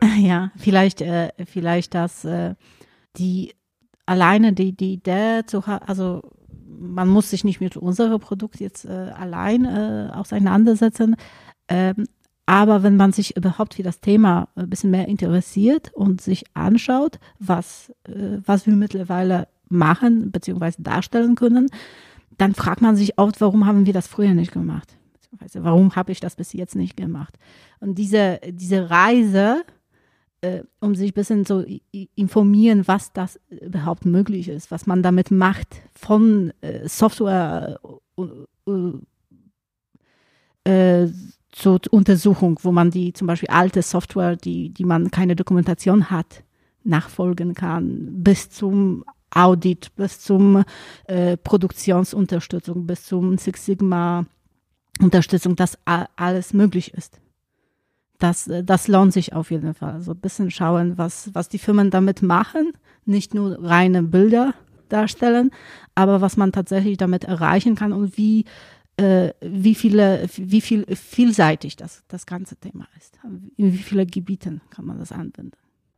Ja, 0.18 0.50
vielleicht, 0.56 1.02
äh, 1.02 1.30
vielleicht 1.44 1.94
dass 1.94 2.24
äh, 2.24 2.54
die 3.16 3.54
alleine 4.06 4.52
die, 4.52 4.74
die 4.74 4.94
Idee 4.94 5.42
zu 5.46 5.66
haben, 5.66 5.84
also 5.86 6.22
man 6.78 7.08
muss 7.08 7.30
sich 7.30 7.44
nicht 7.44 7.60
mit 7.60 7.76
unserem 7.76 8.20
Produkt 8.20 8.60
jetzt 8.60 8.84
äh, 8.84 9.12
allein 9.16 9.64
äh, 9.64 10.10
auseinandersetzen. 10.12 11.16
Ähm, 11.68 12.06
aber 12.46 12.84
wenn 12.84 12.96
man 12.96 13.12
sich 13.12 13.36
überhaupt 13.36 13.74
für 13.74 13.82
das 13.82 14.00
Thema 14.00 14.48
ein 14.54 14.70
bisschen 14.70 14.90
mehr 14.90 15.08
interessiert 15.08 15.92
und 15.94 16.20
sich 16.20 16.44
anschaut, 16.54 17.18
was, 17.40 17.92
äh, 18.04 18.38
was 18.44 18.66
wir 18.66 18.76
mittlerweile 18.76 19.48
machen 19.68 20.30
bzw. 20.30 20.74
darstellen 20.78 21.34
können, 21.34 21.68
dann 22.38 22.54
fragt 22.54 22.82
man 22.82 22.96
sich 22.96 23.18
oft, 23.18 23.40
warum 23.40 23.66
haben 23.66 23.86
wir 23.86 23.92
das 23.92 24.06
früher 24.06 24.34
nicht 24.34 24.52
gemacht? 24.52 24.96
Also 25.40 25.64
warum 25.64 25.96
habe 25.96 26.12
ich 26.12 26.20
das 26.20 26.36
bis 26.36 26.52
jetzt 26.52 26.76
nicht 26.76 26.96
gemacht? 26.96 27.36
Und 27.80 27.98
diese, 27.98 28.40
diese 28.48 28.90
Reise, 28.90 29.64
äh, 30.46 30.62
um 30.80 30.94
sich 30.94 31.10
ein 31.10 31.14
bisschen 31.14 31.44
zu 31.44 31.64
informieren, 32.14 32.86
was 32.86 33.12
das 33.12 33.40
überhaupt 33.48 34.04
möglich 34.04 34.48
ist, 34.48 34.70
was 34.70 34.86
man 34.86 35.02
damit 35.02 35.30
macht, 35.30 35.68
von 35.92 36.52
äh, 36.60 36.88
Software 36.88 37.80
äh, 40.64 41.02
äh, 41.02 41.10
zur 41.50 41.80
Untersuchung, 41.90 42.58
wo 42.62 42.72
man 42.72 42.90
die 42.90 43.12
zum 43.12 43.26
Beispiel 43.26 43.48
alte 43.50 43.82
Software, 43.82 44.36
die, 44.36 44.70
die 44.70 44.84
man 44.84 45.10
keine 45.10 45.36
Dokumentation 45.36 46.10
hat, 46.10 46.44
nachfolgen 46.84 47.54
kann, 47.54 48.22
bis 48.22 48.50
zum 48.50 49.04
Audit, 49.30 49.94
bis 49.96 50.20
zum 50.20 50.64
äh, 51.06 51.36
Produktionsunterstützung, 51.36 52.86
bis 52.86 53.04
zum 53.04 53.38
Six 53.38 53.66
Sigma 53.66 54.26
Unterstützung, 55.00 55.56
dass 55.56 55.78
alles 55.84 56.54
möglich 56.54 56.94
ist. 56.94 57.20
Das, 58.18 58.48
äh, 58.48 58.64
das 58.64 58.88
lohnt 58.88 59.12
sich 59.12 59.32
auf 59.32 59.50
jeden 59.50 59.74
Fall. 59.74 59.92
Also 59.92 60.12
ein 60.12 60.18
bisschen 60.18 60.50
schauen, 60.50 60.98
was, 60.98 61.30
was 61.34 61.48
die 61.48 61.58
Firmen 61.58 61.90
damit 61.90 62.22
machen. 62.22 62.72
Nicht 63.04 63.34
nur 63.34 63.62
reine 63.62 64.02
Bilder 64.02 64.54
darstellen, 64.88 65.50
aber 65.94 66.20
was 66.20 66.36
man 66.36 66.52
tatsächlich 66.52 66.96
damit 66.96 67.24
erreichen 67.24 67.74
kann 67.74 67.92
und 67.92 68.16
wie, 68.16 68.44
äh, 68.96 69.30
wie 69.40 69.74
viele, 69.74 70.28
wie 70.36 70.60
viel 70.60 70.86
vielseitig 70.94 71.76
das, 71.76 72.04
das 72.08 72.26
ganze 72.26 72.56
Thema 72.56 72.86
ist. 72.96 73.18
In 73.56 73.72
wie 73.72 73.78
viele 73.78 74.06
Gebieten 74.06 74.60
kann 74.70 74.86
man 74.86 74.98
das 74.98 75.12
anwenden. 75.12 75.52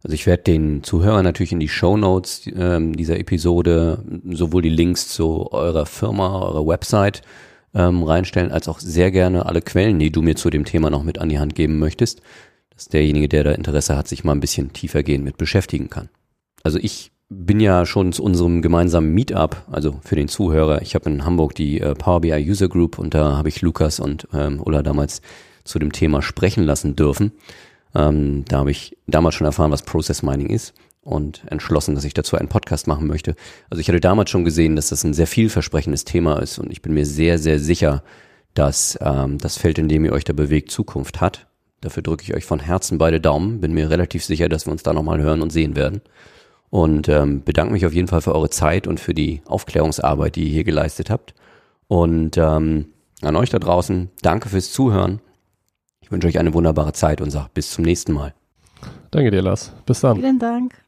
Also 0.05 0.14
ich 0.14 0.27
werde 0.27 0.45
den 0.45 0.85
Zuhörern 0.85 1.25
natürlich 1.25 1.53
in 1.53 1.61
die 1.61 1.69
Show 1.69 1.97
Notes 1.97 2.49
ähm, 2.55 2.97
dieser 2.97 3.19
Episode 3.19 4.05
sowohl 4.31 4.62
die 4.62 4.69
Links 4.69 5.09
zu 5.09 5.51
eurer 5.51 5.87
Firma, 5.87 6.41
eurer 6.41 6.66
Website 6.66 7.23
ähm, 7.75 8.03
reinstellen, 8.03 8.51
als 8.51 8.69
auch 8.69 8.81
sehr 8.81 9.11
gerne 9.11 9.47
alle 9.47 9.62
Quellen, 9.62 9.99
die 9.99 10.11
du 10.11 10.23
mir 10.23 10.37
zu 10.37 10.51
dem 10.51 10.64
Thema 10.64 10.91
noch 10.91 11.03
mit 11.03 11.19
an 11.19 11.29
die 11.29 11.39
Hand 11.39 11.55
geben 11.55 11.79
möchtest, 11.79 12.23
dass 12.71 12.87
derjenige, 12.87 13.29
der 13.29 13.45
da 13.45 13.53
Interesse 13.53 13.97
hat, 13.97 14.09
sich 14.09 14.25
mal 14.25 14.33
ein 14.33 14.41
bisschen 14.41 14.73
tiefergehend 14.73 15.25
mit 15.25 15.37
beschäftigen 15.37 15.91
kann. 15.91 16.09
Also 16.62 16.79
ich 16.81 17.12
bin 17.29 17.61
ja 17.61 17.85
schon 17.85 18.12
zu 18.12 18.23
unserem 18.23 18.62
gemeinsamen 18.62 19.12
Meetup, 19.12 19.64
also 19.71 20.01
für 20.03 20.16
den 20.16 20.29
Zuhörer. 20.29 20.81
Ich 20.81 20.95
habe 20.95 21.11
in 21.11 21.25
Hamburg 21.25 21.55
die 21.55 21.81
äh, 21.81 21.95
Power 21.95 22.21
BI 22.21 22.51
User 22.51 22.69
Group 22.69 22.99
und 22.99 23.14
da 23.14 23.37
habe 23.37 23.49
ich 23.49 23.61
Lukas 23.61 24.01
und 24.01 24.27
ähm, 24.33 24.62
Ulla 24.64 24.83
damals 24.83 25.21
zu 25.64 25.79
dem 25.79 25.93
Thema 25.93 26.23
sprechen 26.23 26.64
lassen 26.64 26.97
dürfen. 26.97 27.33
Ähm, 27.95 28.45
da 28.49 28.59
habe 28.59 28.71
ich 28.71 28.97
damals 29.07 29.35
schon 29.35 29.47
erfahren, 29.47 29.71
was 29.71 29.83
Process 29.83 30.23
Mining 30.23 30.49
ist 30.49 30.75
und 31.09 31.43
entschlossen, 31.51 31.95
dass 31.95 32.05
ich 32.05 32.15
dazu 32.15 32.37
einen 32.37 32.49
Podcast 32.49 32.87
machen 32.87 33.07
möchte. 33.07 33.35
Also 33.71 33.81
ich 33.81 33.89
hatte 33.89 34.01
damals 34.01 34.31
schon 34.31 34.45
gesehen, 34.45 34.77
dass 34.77 34.91
das 34.91 35.05
ein 35.05 35.15
sehr 35.15 35.27
vielversprechendes 35.27 36.05
Thema 36.05 36.41
ist 36.41 36.59
und 36.59 36.71
ich 36.71 36.83
bin 36.83 36.95
mir 36.95 37.07
sehr, 37.07 37.39
sehr 37.39 37.59
sicher, 37.59 38.03
dass 38.55 38.99
ähm, 39.01 39.39
das 39.39 39.57
Feld, 39.57 39.79
in 39.79 39.89
dem 39.89 40.05
ihr 40.05 40.13
euch 40.13 40.25
da 40.25 40.33
bewegt, 40.33 40.71
Zukunft 40.71 41.21
hat. 41.21 41.47
Dafür 41.81 42.03
drücke 42.03 42.25
ich 42.25 42.35
euch 42.35 42.45
von 42.45 42.61
Herzen 42.61 42.99
beide 42.99 43.21
Daumen. 43.21 43.61
Bin 43.61 43.73
mir 43.73 43.89
relativ 43.89 44.25
sicher, 44.25 44.49
dass 44.49 44.67
wir 44.67 44.73
uns 44.73 44.83
da 44.83 44.93
nochmal 44.93 45.21
hören 45.21 45.43
und 45.43 45.51
sehen 45.51 45.77
werden. 45.77 46.03
Und 46.71 47.09
ähm, 47.09 47.43
bedanke 47.45 47.73
mich 47.73 47.87
auf 47.87 47.95
jeden 47.95 48.09
Fall 48.09 48.21
für 48.21 48.35
eure 48.35 48.51
Zeit 48.51 48.87
und 48.87 49.01
für 49.01 49.15
die 49.15 49.41
Aufklärungsarbeit, 49.47 50.37
die 50.37 50.45
ihr 50.45 50.51
hier 50.51 50.65
geleistet 50.65 51.09
habt. 51.09 51.35
Und 51.87 52.37
ähm, 52.37 52.87
an 53.23 53.37
euch 53.37 53.49
da 53.49 53.59
draußen, 53.59 54.11
danke 54.23 54.49
fürs 54.49 54.73
Zuhören. 54.73 55.21
Ich 56.03 56.11
wünsche 56.11 56.27
euch 56.27 56.39
eine 56.39 56.53
wunderbare 56.53 56.93
Zeit 56.93 57.21
und 57.21 57.31
sage 57.31 57.49
bis 57.55 57.71
zum 57.71 57.85
nächsten 57.85 58.13
Mal. 58.13 58.35
Danke 59.11 59.31
dir, 59.31 59.43
Lars. 59.43 59.73
Bis 59.87 60.01
dann. 60.01 60.17
Vielen 60.17 60.39
Dank. 60.39 60.88